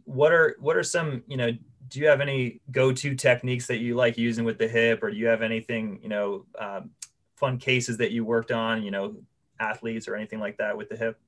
what 0.05 0.33
are 0.33 0.57
what 0.61 0.77
are 0.77 0.83
some 0.83 1.23
you 1.27 1.37
know 1.37 1.51
do 1.89 2.01
you 2.01 2.07
have 2.07 2.21
any 2.21 2.61
go-to 2.73 3.15
techniques 3.15 3.67
that 3.67 3.79
you 3.79 3.95
like 3.95 4.19
using 4.19 4.45
with 4.45 4.59
the 4.59 4.67
hip 4.67 5.03
or 5.03 5.11
do 5.11 5.17
you 5.17 5.27
have 5.27 5.43
anything 5.43 6.01
you 6.03 6.09
know 6.09 6.45
um, 6.59 6.91
fun 7.37 7.59
cases 7.59 7.97
that 7.97 8.11
you 8.11 8.25
worked 8.25 8.51
on 8.51 8.83
you 8.83 8.91
know 8.91 9.17
athletes 9.61 10.09
or 10.09 10.17
anything 10.17 10.41
like 10.41 10.57
that 10.59 10.77
with 10.77 10.89
the 10.89 10.97
hip 10.97 11.19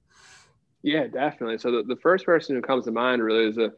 Yeah, 0.82 1.06
definitely. 1.06 1.58
So 1.58 1.72
the, 1.72 1.82
the 1.82 1.96
first 1.96 2.24
person 2.24 2.54
who 2.54 2.62
comes 2.62 2.84
to 2.84 2.92
mind 2.92 3.22
really 3.22 3.46
is 3.46 3.58
a 3.58 3.72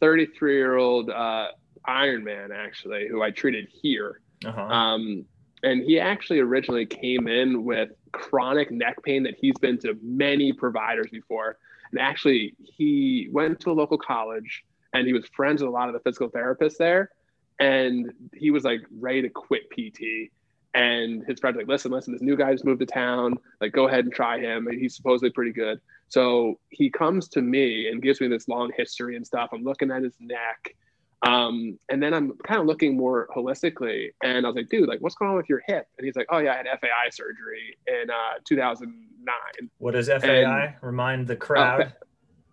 33 0.00 0.54
year 0.54 0.76
old 0.76 1.10
uh, 1.10 1.48
Ironman, 1.86 2.50
actually, 2.54 3.08
who 3.08 3.22
I 3.22 3.30
treated 3.30 3.68
here. 3.70 4.20
uh-huh. 4.44 4.62
Um, 4.62 5.24
and 5.62 5.82
he 5.82 5.98
actually 5.98 6.40
originally 6.40 6.86
came 6.86 7.28
in 7.28 7.64
with 7.64 7.90
chronic 8.12 8.70
neck 8.70 9.02
pain 9.02 9.22
that 9.24 9.34
he's 9.40 9.56
been 9.58 9.78
to 9.78 9.98
many 10.02 10.52
providers 10.52 11.08
before. 11.10 11.58
And 11.92 12.00
actually, 12.00 12.54
he 12.58 13.28
went 13.30 13.60
to 13.60 13.70
a 13.70 13.72
local 13.72 13.98
college 13.98 14.64
and 14.92 15.06
he 15.06 15.12
was 15.12 15.26
friends 15.28 15.62
with 15.62 15.68
a 15.68 15.72
lot 15.72 15.88
of 15.88 15.94
the 15.94 16.00
physical 16.00 16.30
therapists 16.30 16.76
there. 16.78 17.10
And 17.58 18.12
he 18.34 18.50
was 18.50 18.64
like 18.64 18.80
ready 18.98 19.22
to 19.22 19.28
quit 19.28 19.70
PT. 19.70 20.30
And 20.74 21.24
his 21.26 21.40
friends 21.40 21.56
like, 21.56 21.68
listen, 21.68 21.90
listen, 21.90 22.12
this 22.12 22.22
new 22.22 22.36
guy 22.36 22.52
just 22.52 22.64
moved 22.64 22.80
to 22.80 22.86
town. 22.86 23.34
Like, 23.60 23.72
go 23.72 23.88
ahead 23.88 24.04
and 24.04 24.12
try 24.12 24.38
him. 24.38 24.68
He's 24.70 24.94
supposedly 24.94 25.30
pretty 25.30 25.52
good. 25.52 25.80
So 26.08 26.58
he 26.68 26.90
comes 26.90 27.28
to 27.30 27.42
me 27.42 27.88
and 27.88 28.02
gives 28.02 28.20
me 28.20 28.28
this 28.28 28.46
long 28.46 28.70
history 28.76 29.16
and 29.16 29.26
stuff. 29.26 29.50
I'm 29.52 29.64
looking 29.64 29.90
at 29.90 30.02
his 30.02 30.14
neck. 30.20 30.76
Um, 31.22 31.78
and 31.88 32.02
then 32.02 32.12
I'm 32.12 32.32
kind 32.46 32.60
of 32.60 32.66
looking 32.66 32.96
more 32.96 33.28
holistically, 33.34 34.10
and 34.22 34.44
I 34.44 34.48
was 34.48 34.56
like, 34.56 34.68
dude, 34.68 34.88
like, 34.88 35.00
what's 35.00 35.14
going 35.14 35.30
on 35.30 35.36
with 35.36 35.48
your 35.48 35.62
hip? 35.66 35.86
And 35.98 36.04
he's 36.04 36.14
like, 36.14 36.26
oh 36.30 36.38
yeah, 36.38 36.52
I 36.52 36.56
had 36.58 36.66
FAI 36.80 37.10
surgery 37.10 37.76
in 37.86 38.10
uh, 38.10 38.38
2009. 38.44 39.70
what 39.78 39.92
does 39.92 40.08
fai 40.08 40.76
remind 40.82 41.26
the 41.26 41.36
crowd 41.36 41.92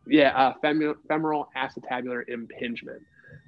Yeah, 0.08 0.36
uh, 0.36 0.54
fem- 0.62 0.96
femoral 1.08 1.50
acetabular 1.56 2.28
impingement. 2.28 3.02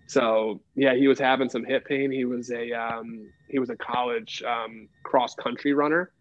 So 0.07 0.61
yeah, 0.75 0.93
he 0.93 1.07
was 1.07 1.19
having 1.19 1.49
some 1.49 1.65
hip 1.65 1.85
pain. 1.85 2.11
He 2.11 2.25
was 2.25 2.51
a 2.51 2.71
um, 2.71 3.29
he 3.49 3.59
was 3.59 3.69
a 3.69 3.75
college 3.75 4.43
um, 4.43 4.87
cross 5.03 5.35
country 5.35 5.73
runner, 5.73 6.11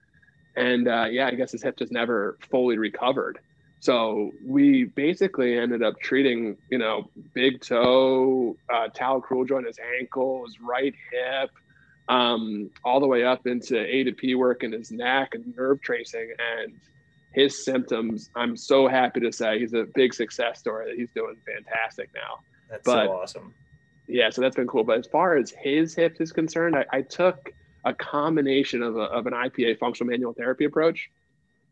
and 0.56 0.88
uh, 0.88 1.06
yeah, 1.10 1.26
I 1.26 1.32
guess 1.32 1.52
his 1.52 1.62
hip 1.62 1.76
just 1.76 1.92
never 1.92 2.38
fully 2.50 2.78
recovered. 2.78 3.38
So 3.84 4.32
we 4.42 4.84
basically 4.84 5.58
ended 5.58 5.82
up 5.82 6.00
treating, 6.00 6.56
you 6.70 6.78
know, 6.78 7.10
big 7.34 7.60
toe, 7.60 8.56
uh, 8.72 8.88
talocrural 8.88 9.46
joint, 9.46 9.66
his 9.66 9.78
ankle, 10.00 10.46
his 10.46 10.58
right 10.58 10.94
hip, 11.12 11.50
um, 12.08 12.70
all 12.82 12.98
the 12.98 13.06
way 13.06 13.24
up 13.24 13.46
into 13.46 13.78
A 13.78 14.04
to 14.04 14.12
P 14.12 14.36
work 14.36 14.64
in 14.64 14.72
his 14.72 14.90
neck 14.90 15.34
and 15.34 15.54
nerve 15.54 15.82
tracing. 15.82 16.32
And 16.62 16.72
his 17.34 17.62
symptoms, 17.62 18.30
I'm 18.34 18.56
so 18.56 18.88
happy 18.88 19.20
to 19.20 19.30
say 19.30 19.58
he's 19.58 19.74
a 19.74 19.84
big 19.94 20.14
success 20.14 20.60
story 20.60 20.86
that 20.86 20.96
he's 20.96 21.10
doing 21.14 21.36
fantastic 21.44 22.08
now. 22.14 22.38
That's 22.70 22.84
but, 22.86 23.04
so 23.04 23.12
awesome. 23.12 23.54
Yeah, 24.08 24.30
so 24.30 24.40
that's 24.40 24.56
been 24.56 24.66
cool. 24.66 24.84
But 24.84 25.00
as 25.00 25.06
far 25.08 25.36
as 25.36 25.50
his 25.50 25.94
hip 25.94 26.22
is 26.22 26.32
concerned, 26.32 26.74
I, 26.74 26.86
I 26.90 27.02
took 27.02 27.52
a 27.84 27.92
combination 27.92 28.82
of, 28.82 28.96
a, 28.96 29.00
of 29.00 29.26
an 29.26 29.34
IPA 29.34 29.78
functional 29.78 30.10
manual 30.10 30.32
therapy 30.32 30.64
approach 30.64 31.10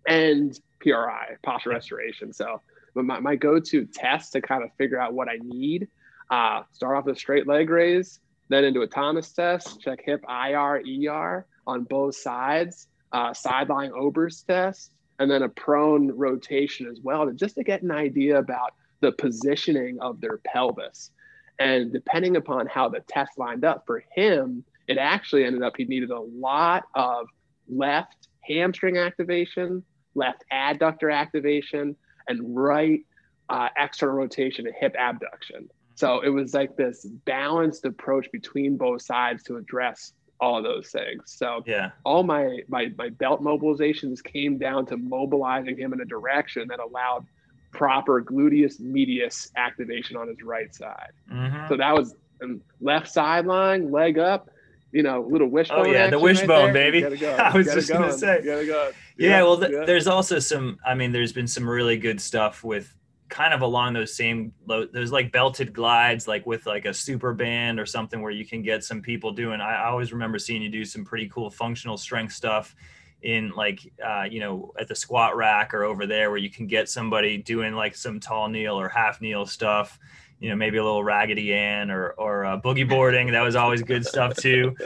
and 0.07 0.59
PRI, 0.80 1.36
posture 1.42 1.70
restoration. 1.70 2.32
So, 2.32 2.61
my, 2.94 3.20
my 3.20 3.36
go-to 3.36 3.86
test 3.86 4.32
to 4.32 4.42
kind 4.42 4.62
of 4.62 4.70
figure 4.76 5.00
out 5.00 5.14
what 5.14 5.28
I 5.28 5.38
need, 5.42 5.88
uh, 6.30 6.62
start 6.72 6.96
off 6.96 7.05
with 7.07 7.16
a 7.16 7.18
straight 7.18 7.46
leg 7.46 7.70
raise, 7.70 8.20
then 8.48 8.64
into 8.64 8.82
a 8.82 8.86
Thomas 8.86 9.32
test, 9.32 9.80
check 9.80 10.00
hip 10.05 10.24
IR, 10.28 10.82
ER 11.09 11.46
on 11.66 11.84
both 11.84 12.16
sides, 12.16 12.88
uh, 13.12 13.32
sideline 13.32 13.92
Ober's 13.92 14.42
test, 14.42 14.92
and 15.18 15.30
then 15.30 15.42
a 15.42 15.48
prone 15.48 16.11
rotation 16.12 16.86
as 16.86 17.00
well, 17.03 17.26
to, 17.26 17.32
just 17.32 17.55
to 17.55 17.62
get 17.62 17.82
an 17.82 17.90
idea 17.90 18.38
about 18.38 18.74
the 19.00 19.12
positioning 19.12 20.00
of 20.00 20.20
their 20.20 20.38
pelvis. 20.38 21.11
And 21.59 21.92
depending 21.92 22.36
upon 22.36 22.66
how 22.66 22.88
the 22.88 23.00
test 23.00 23.38
lined 23.38 23.64
up 23.64 23.84
for 23.86 24.03
him, 24.14 24.64
it 24.88 24.98
actually 24.98 25.44
ended 25.44 25.62
up 25.62 25.74
he 25.76 25.84
needed 25.84 26.11
a 26.11 26.20
lot 26.20 26.84
of 26.94 27.26
left 27.68 28.28
hamstring 28.40 28.98
activation, 28.98 29.84
left 30.14 30.44
adductor 30.52 31.12
activation, 31.12 31.96
and 32.28 32.56
right 32.56 33.00
uh, 33.48 33.68
external 33.76 34.16
rotation 34.16 34.66
and 34.66 34.74
hip 34.78 34.94
abduction. 34.98 35.68
So 35.94 36.20
it 36.20 36.30
was 36.30 36.54
like 36.54 36.76
this 36.76 37.04
balanced 37.24 37.84
approach 37.84 38.26
between 38.32 38.76
both 38.76 39.02
sides 39.02 39.42
to 39.44 39.56
address 39.56 40.14
all 40.40 40.58
of 40.58 40.64
those 40.64 40.88
things. 40.88 41.22
So 41.26 41.62
yeah, 41.66 41.90
all 42.04 42.24
my 42.24 42.60
my 42.68 42.90
my 42.96 43.10
belt 43.10 43.42
mobilizations 43.42 44.22
came 44.22 44.58
down 44.58 44.86
to 44.86 44.96
mobilizing 44.96 45.78
him 45.78 45.92
in 45.92 46.00
a 46.00 46.04
direction 46.04 46.66
that 46.68 46.80
allowed 46.80 47.26
proper 47.70 48.22
gluteus 48.22 48.80
medius 48.80 49.50
activation 49.56 50.16
on 50.16 50.28
his 50.28 50.42
right 50.42 50.74
side. 50.74 51.12
Mm-hmm. 51.30 51.68
So 51.68 51.76
that 51.76 51.94
was 51.94 52.14
um, 52.42 52.60
left 52.80 53.08
sideline, 53.08 53.90
leg 53.90 54.18
up, 54.18 54.50
you 54.90 55.02
know, 55.02 55.26
little 55.30 55.48
wishbone. 55.48 55.86
Oh 55.86 55.90
yeah, 55.90 56.10
the 56.10 56.18
wishbone, 56.18 56.66
right 56.66 56.72
baby. 56.72 57.16
Go. 57.16 57.30
I 57.38 57.56
was 57.56 57.66
just 57.66 57.88
going. 57.88 58.02
gonna 58.02 58.12
say. 58.12 58.42
Go. 58.42 58.92
Yeah, 59.18 59.42
well, 59.42 59.58
th- 59.58 59.72
yeah. 59.72 59.84
there's 59.84 60.06
also 60.06 60.38
some. 60.38 60.78
I 60.86 60.94
mean, 60.94 61.12
there's 61.12 61.32
been 61.32 61.46
some 61.46 61.68
really 61.68 61.96
good 61.96 62.20
stuff 62.20 62.64
with 62.64 62.94
kind 63.28 63.54
of 63.54 63.62
along 63.62 63.94
those 63.94 64.14
same. 64.14 64.52
There's 64.66 65.12
like 65.12 65.32
belted 65.32 65.72
glides, 65.72 66.28
like 66.28 66.46
with 66.46 66.66
like 66.66 66.84
a 66.84 66.94
super 66.94 67.32
band 67.32 67.80
or 67.80 67.86
something, 67.86 68.20
where 68.20 68.30
you 68.30 68.44
can 68.44 68.62
get 68.62 68.84
some 68.84 69.00
people 69.00 69.32
doing. 69.32 69.60
I, 69.60 69.74
I 69.74 69.88
always 69.88 70.12
remember 70.12 70.38
seeing 70.38 70.62
you 70.62 70.70
do 70.70 70.84
some 70.84 71.04
pretty 71.04 71.28
cool 71.28 71.50
functional 71.50 71.96
strength 71.96 72.32
stuff 72.32 72.74
in 73.22 73.50
like 73.50 73.80
uh, 74.04 74.24
you 74.28 74.40
know 74.40 74.72
at 74.78 74.88
the 74.88 74.94
squat 74.94 75.36
rack 75.36 75.72
or 75.74 75.84
over 75.84 76.06
there 76.06 76.30
where 76.30 76.38
you 76.38 76.50
can 76.50 76.66
get 76.66 76.88
somebody 76.88 77.38
doing 77.38 77.74
like 77.74 77.94
some 77.94 78.18
tall 78.18 78.48
kneel 78.48 78.78
or 78.78 78.88
half 78.88 79.20
kneel 79.20 79.46
stuff 79.46 79.98
you 80.43 80.51
know 80.51 80.57
maybe 80.57 80.76
a 80.76 80.82
little 80.82 81.05
raggedy 81.05 81.55
Ann 81.55 81.90
or 81.90 82.11
or 82.18 82.45
uh, 82.45 82.61
boogie 82.61 82.88
boarding. 82.88 83.30
That 83.30 83.43
was 83.43 83.55
always 83.55 83.80
good 83.82 84.05
stuff 84.05 84.34
too. 84.34 84.76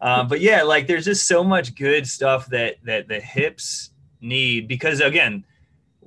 Uh, 0.00 0.22
but 0.24 0.40
yeah 0.40 0.62
like 0.62 0.86
there's 0.86 1.06
just 1.06 1.26
so 1.26 1.42
much 1.42 1.74
good 1.74 2.06
stuff 2.06 2.46
that 2.48 2.76
that 2.84 3.08
the 3.08 3.18
hips 3.18 3.90
need 4.20 4.68
because 4.68 5.00
again 5.00 5.42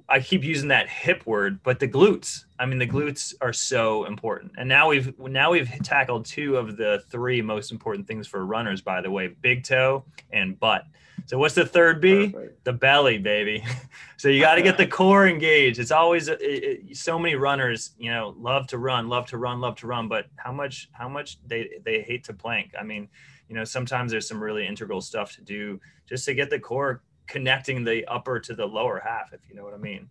I 0.10 0.20
keep 0.20 0.44
using 0.44 0.70
that 0.70 0.90
hip 0.90 1.26
word, 1.26 1.62
but 1.64 1.80
the 1.80 1.88
glutes. 1.88 2.46
I 2.58 2.66
mean, 2.66 2.80
the 2.80 2.88
glutes 2.88 3.34
are 3.42 3.54
so 3.54 4.06
important. 4.06 4.54
And 4.58 4.68
now 4.68 4.90
we've 4.90 5.18
now 5.20 5.52
we've 5.52 5.70
tackled 5.84 6.26
two 6.26 6.58
of 6.58 6.78
the 6.78 7.04
three 7.10 7.42
most 7.42 7.72
important 7.72 8.08
things 8.08 8.28
for 8.28 8.46
runners, 8.46 8.82
by 8.82 9.02
the 9.02 9.12
way, 9.12 9.28
big 9.28 9.64
toe 9.64 10.04
and 10.32 10.60
butt. 10.60 10.86
So 11.26 11.38
what's 11.38 11.54
the 11.54 11.66
third 11.66 12.02
B? 12.02 12.30
Perfect. 12.30 12.64
The 12.64 12.74
belly, 12.74 13.20
baby. 13.20 13.64
so 14.18 14.30
you 14.30 14.42
got 14.42 14.56
to 14.56 14.62
get 14.62 14.78
the 14.78 14.88
core 15.00 15.28
engaged. 15.28 15.80
It's 15.80 15.92
always 15.92 16.28
it, 16.28 16.42
it, 16.42 16.98
so 16.98 17.20
many 17.20 17.36
runners, 17.36 17.92
you 18.00 18.12
know, 18.12 18.36
love 18.38 18.66
to 18.68 18.78
run, 18.78 19.10
love 19.10 19.28
to 19.28 19.38
run, 19.38 19.62
love 19.62 19.76
to 19.78 19.88
run, 19.88 20.08
but 20.08 20.26
how 20.38 20.52
much 20.52 20.90
how 20.92 21.08
much 21.08 21.38
they 21.46 21.70
they 21.86 22.02
hate 22.02 22.24
to 22.26 22.34
plank. 22.34 22.74
I 22.80 22.84
mean, 22.84 23.10
you 23.48 23.56
know, 23.56 23.64
sometimes 23.64 24.12
there's 24.12 24.28
some 24.28 24.42
really 24.42 24.66
integral 24.66 25.02
stuff 25.02 25.36
to 25.36 25.42
do 25.42 25.80
just 26.08 26.26
to 26.26 26.34
get 26.34 26.50
the 26.50 26.60
core 26.60 27.04
connecting 27.30 27.84
the 27.84 28.06
upper 28.08 28.40
to 28.42 28.54
the 28.54 28.66
lower 28.66 29.00
half, 29.00 29.32
if 29.32 29.40
you 29.48 29.56
know 29.56 29.64
what 29.64 29.74
I 29.74 29.78
mean. 29.78 30.10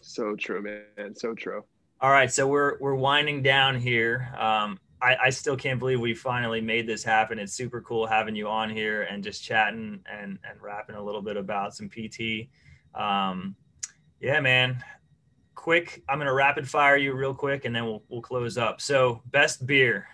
So 0.00 0.34
true, 0.34 0.62
man. 0.62 1.14
So 1.14 1.34
true. 1.34 1.62
All 2.00 2.10
right, 2.10 2.32
so 2.32 2.46
we're 2.46 2.78
we're 2.80 2.94
winding 2.94 3.42
down 3.42 3.78
here. 3.78 4.34
Um, 4.38 4.78
I, 5.00 5.16
I 5.24 5.30
still 5.30 5.56
can't 5.56 5.78
believe 5.78 6.00
we 6.00 6.14
finally 6.14 6.60
made 6.60 6.86
this 6.86 7.04
happen. 7.04 7.38
It's 7.38 7.52
super 7.52 7.80
cool 7.82 8.06
having 8.06 8.34
you 8.34 8.48
on 8.48 8.70
here 8.70 9.02
and 9.02 9.22
just 9.22 9.44
chatting 9.44 10.00
and 10.10 10.38
and 10.48 10.60
rapping 10.60 10.96
a 10.96 11.02
little 11.02 11.22
bit 11.22 11.36
about 11.36 11.74
some 11.74 11.88
PT. 11.88 12.48
Um, 12.94 13.54
yeah, 14.20 14.40
man. 14.40 14.82
Quick, 15.54 16.02
I'm 16.08 16.18
gonna 16.18 16.32
rapid 16.32 16.68
fire 16.68 16.96
you 16.96 17.12
real 17.14 17.34
quick, 17.34 17.64
and 17.64 17.74
then 17.74 17.84
we'll 17.84 18.02
we'll 18.08 18.22
close 18.22 18.56
up. 18.56 18.80
So, 18.80 19.22
best 19.26 19.66
beer. 19.66 20.06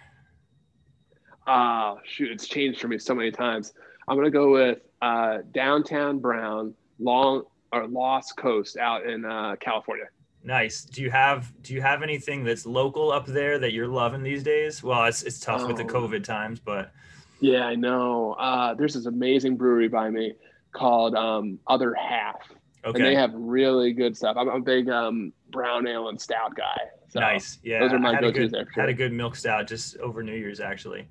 Ah, 1.46 1.92
uh, 1.92 1.96
shoot, 2.04 2.32
it's 2.32 2.48
changed 2.48 2.80
for 2.80 2.88
me 2.88 2.98
so 2.98 3.14
many 3.14 3.30
times. 3.30 3.74
I'm 4.08 4.16
gonna 4.16 4.30
go 4.30 4.50
with 4.50 4.78
uh, 5.04 5.38
Downtown 5.52 6.18
Brown, 6.18 6.74
Long 6.98 7.44
or 7.72 7.86
Lost 7.86 8.36
Coast 8.36 8.76
out 8.78 9.04
in 9.06 9.24
uh, 9.24 9.56
California. 9.60 10.06
Nice. 10.42 10.84
Do 10.84 11.02
you 11.02 11.10
have 11.10 11.52
do 11.62 11.74
you 11.74 11.82
have 11.82 12.02
anything 12.02 12.44
that's 12.44 12.66
local 12.66 13.10
up 13.10 13.26
there 13.26 13.58
that 13.58 13.72
you're 13.72 13.88
loving 13.88 14.22
these 14.22 14.42
days? 14.42 14.82
Well, 14.82 15.04
it's 15.04 15.22
it's 15.22 15.40
tough 15.40 15.62
oh. 15.62 15.68
with 15.68 15.76
the 15.76 15.84
oh. 15.84 15.86
COVID 15.86 16.24
times, 16.24 16.60
but 16.60 16.92
yeah, 17.40 17.66
I 17.66 17.74
know. 17.74 18.32
Uh, 18.34 18.74
there's 18.74 18.94
this 18.94 19.06
amazing 19.06 19.56
brewery 19.56 19.88
by 19.88 20.10
me 20.10 20.34
called 20.72 21.14
um, 21.14 21.58
Other 21.66 21.94
Half, 21.94 22.50
okay. 22.84 22.98
and 22.98 23.04
they 23.04 23.14
have 23.14 23.32
really 23.34 23.92
good 23.92 24.16
stuff. 24.16 24.36
I'm, 24.38 24.48
a 24.48 24.60
big 24.60 24.88
um, 24.88 25.32
brown 25.50 25.86
ale 25.86 26.08
and 26.08 26.20
stout 26.20 26.54
guy. 26.54 26.78
So 27.08 27.20
nice. 27.20 27.58
Yeah, 27.62 27.80
those 27.80 27.92
are 27.92 27.98
my 27.98 28.18
go-tos. 28.20 28.52
Had 28.74 28.88
a 28.88 28.94
good 28.94 29.12
milk 29.12 29.36
stout 29.36 29.66
just 29.66 29.96
over 29.98 30.22
New 30.22 30.34
Year's 30.34 30.60
actually. 30.60 31.08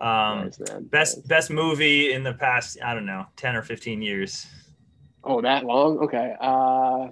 Um, 0.00 0.50
best 0.82 1.26
best 1.26 1.50
movie 1.50 2.12
in 2.12 2.22
the 2.22 2.34
past 2.34 2.78
I 2.84 2.94
don't 2.94 3.06
know 3.06 3.26
ten 3.36 3.56
or 3.56 3.62
fifteen 3.62 4.00
years. 4.02 4.46
Oh, 5.24 5.40
that 5.42 5.64
long? 5.64 5.98
Okay. 5.98 6.34
Uh, 6.40 7.08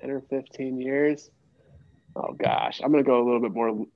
10 0.00 0.10
or 0.10 0.20
15 0.20 0.80
years. 0.80 1.30
Oh, 2.14 2.32
gosh. 2.32 2.80
I'm 2.82 2.92
going 2.92 3.02
to 3.02 3.08
go 3.08 3.22
a 3.22 3.24
little 3.24 3.40
bit 3.40 3.52
more 3.52 3.86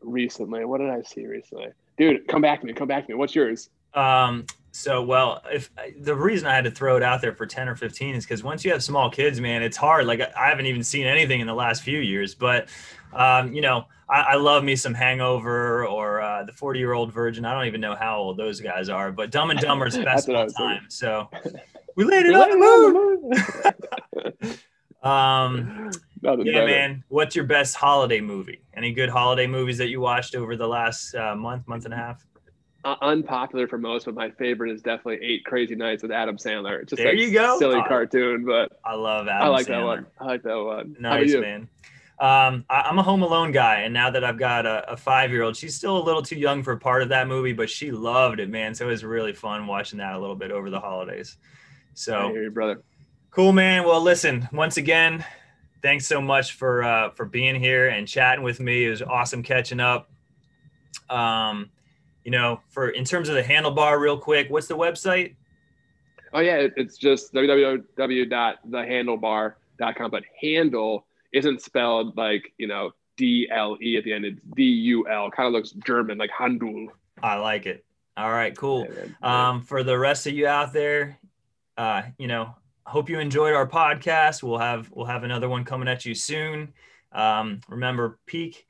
recently. 0.00 0.64
What 0.64 0.78
did 0.78 0.90
I 0.90 1.02
see 1.02 1.26
recently? 1.26 1.68
Dude, 1.96 2.28
come 2.28 2.42
back 2.42 2.60
to 2.60 2.66
me. 2.66 2.72
Come 2.72 2.88
back 2.88 3.06
to 3.06 3.12
me. 3.12 3.18
What's 3.18 3.34
yours? 3.34 3.70
Um, 3.94 4.46
so, 4.70 5.02
well, 5.02 5.42
if 5.50 5.70
the 5.98 6.14
reason 6.14 6.46
I 6.46 6.54
had 6.54 6.64
to 6.64 6.70
throw 6.70 6.96
it 6.96 7.02
out 7.02 7.20
there 7.20 7.34
for 7.34 7.46
10 7.46 7.68
or 7.68 7.74
15 7.74 8.14
is 8.14 8.24
because 8.24 8.44
once 8.44 8.64
you 8.64 8.70
have 8.70 8.84
small 8.84 9.10
kids, 9.10 9.40
man, 9.40 9.62
it's 9.62 9.76
hard. 9.76 10.06
Like, 10.06 10.20
I 10.20 10.48
haven't 10.48 10.66
even 10.66 10.84
seen 10.84 11.06
anything 11.06 11.40
in 11.40 11.46
the 11.46 11.54
last 11.54 11.82
few 11.82 11.98
years, 11.98 12.34
but, 12.34 12.68
um, 13.12 13.52
you 13.52 13.62
know, 13.62 13.86
I, 14.10 14.20
I, 14.20 14.34
love 14.36 14.64
me 14.64 14.74
some 14.74 14.94
Hangover 14.94 15.86
or 15.86 16.22
uh, 16.22 16.44
the 16.44 16.52
40 16.52 16.78
year 16.78 16.92
old 16.92 17.12
virgin. 17.12 17.44
I 17.44 17.52
don't 17.52 17.66
even 17.66 17.80
know 17.80 17.94
how 17.94 18.18
old 18.18 18.36
those 18.36 18.60
guys 18.60 18.88
are, 18.88 19.12
but 19.12 19.30
Dumb 19.30 19.50
and 19.50 19.60
Dumber's 19.60 19.98
best 20.04 20.28
of 20.28 20.36
all 20.36 20.46
time. 20.48 20.86
So, 20.88 21.28
we 21.96 22.04
landed 22.04 22.34
on 22.34 22.50
the 22.50 22.56
moon. 24.42 24.58
um, 25.02 25.90
yeah, 26.22 26.36
better. 26.36 26.66
man. 26.66 27.04
What's 27.08 27.36
your 27.36 27.44
best 27.44 27.76
holiday 27.76 28.20
movie? 28.20 28.62
Any 28.74 28.92
good 28.92 29.10
holiday 29.10 29.46
movies 29.46 29.78
that 29.78 29.88
you 29.88 30.00
watched 30.00 30.34
over 30.34 30.56
the 30.56 30.68
last 30.68 31.14
uh, 31.14 31.34
month, 31.36 31.68
month 31.68 31.84
and 31.84 31.94
a 31.94 31.96
half? 31.96 32.24
Uh, 32.84 32.94
unpopular 33.02 33.66
for 33.66 33.76
most, 33.76 34.06
but 34.06 34.14
my 34.14 34.30
favorite 34.30 34.70
is 34.70 34.80
definitely 34.80 35.18
Eight 35.26 35.44
Crazy 35.44 35.74
Nights 35.74 36.02
with 36.02 36.12
Adam 36.12 36.36
Sandler. 36.36 36.88
Just 36.88 36.96
there 36.96 37.08
like 37.08 37.18
you 37.18 37.32
go. 37.32 37.58
Silly 37.58 37.82
cartoon, 37.86 38.44
but 38.44 38.78
I 38.84 38.94
love 38.94 39.26
Adam. 39.28 39.42
I 39.42 39.48
like 39.48 39.66
Sandler. 39.66 39.68
that 39.68 39.84
one. 39.84 40.06
I 40.20 40.24
like 40.24 40.42
that 40.44 40.54
one. 40.62 40.96
Nice 40.98 41.34
man. 41.34 41.68
Um, 42.20 42.64
I, 42.68 42.88
am 42.88 42.98
a 42.98 43.02
Home 43.02 43.22
Alone 43.22 43.52
guy, 43.52 43.82
and 43.82 43.94
now 43.94 44.10
that 44.10 44.24
I've 44.24 44.38
got 44.38 44.66
a, 44.66 44.92
a 44.92 44.96
five 44.96 45.30
year 45.30 45.42
old, 45.42 45.56
she's 45.56 45.76
still 45.76 45.96
a 45.96 46.02
little 46.02 46.22
too 46.22 46.36
young 46.36 46.64
for 46.64 46.76
part 46.76 47.02
of 47.02 47.10
that 47.10 47.28
movie, 47.28 47.52
but 47.52 47.70
she 47.70 47.92
loved 47.92 48.40
it, 48.40 48.50
man. 48.50 48.74
So 48.74 48.86
it 48.86 48.90
was 48.90 49.04
really 49.04 49.32
fun 49.32 49.68
watching 49.68 49.98
that 49.98 50.14
a 50.14 50.18
little 50.18 50.34
bit 50.34 50.50
over 50.50 50.68
the 50.68 50.80
holidays. 50.80 51.36
So, 51.94 52.34
you, 52.34 52.50
brother. 52.50 52.82
Cool, 53.30 53.52
man. 53.52 53.84
Well, 53.84 54.00
listen, 54.00 54.48
once 54.52 54.78
again, 54.78 55.24
thanks 55.82 56.06
so 56.06 56.20
much 56.20 56.54
for 56.54 56.82
uh, 56.82 57.10
for 57.10 57.24
being 57.24 57.54
here 57.54 57.88
and 57.88 58.08
chatting 58.08 58.42
with 58.42 58.58
me. 58.58 58.86
It 58.86 58.90
was 58.90 59.02
awesome 59.02 59.42
catching 59.42 59.80
up. 59.80 60.10
Um, 61.08 61.70
you 62.24 62.30
know, 62.30 62.60
for 62.68 62.90
in 62.90 63.04
terms 63.04 63.28
of 63.28 63.34
the 63.36 63.42
Handulbar, 63.42 64.00
real 64.00 64.18
quick, 64.18 64.50
what's 64.50 64.66
the 64.66 64.76
website? 64.76 65.36
Oh 66.32 66.40
yeah, 66.40 66.66
it's 66.76 66.98
just 66.98 67.32
www.thehandulbar.com. 67.32 70.10
But 70.10 70.24
handle 70.40 71.06
isn't 71.32 71.62
spelled 71.62 72.16
like 72.16 72.52
you 72.58 72.66
know 72.66 72.90
D 73.16 73.48
L 73.50 73.78
E 73.82 73.96
at 73.96 74.04
the 74.04 74.12
end. 74.12 74.24
It's 74.24 74.40
D 74.56 74.62
U 74.62 75.08
L. 75.08 75.30
Kind 75.30 75.46
of 75.46 75.52
looks 75.52 75.70
German, 75.70 76.18
like 76.18 76.30
Handul. 76.36 76.88
I 77.22 77.36
like 77.36 77.66
it. 77.66 77.84
All 78.16 78.30
right, 78.30 78.56
cool. 78.56 78.88
Um, 79.22 79.62
for 79.62 79.84
the 79.84 79.98
rest 79.98 80.26
of 80.26 80.34
you 80.34 80.48
out 80.48 80.72
there, 80.72 81.18
uh, 81.76 82.02
you 82.18 82.26
know, 82.26 82.56
hope 82.84 83.08
you 83.08 83.20
enjoyed 83.20 83.54
our 83.54 83.68
podcast. 83.68 84.42
We'll 84.42 84.58
have 84.58 84.90
we'll 84.92 85.06
have 85.06 85.24
another 85.24 85.48
one 85.48 85.64
coming 85.64 85.88
at 85.88 86.04
you 86.04 86.14
soon. 86.14 86.74
Um, 87.12 87.60
remember, 87.68 88.18
Peak 88.26 88.66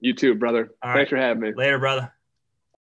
You 0.00 0.12
too, 0.12 0.34
brother. 0.34 0.70
All 0.82 0.94
Thanks 0.94 1.12
right. 1.12 1.18
for 1.20 1.24
having 1.24 1.42
me. 1.42 1.52
Later, 1.54 1.78
brother. 1.78 2.12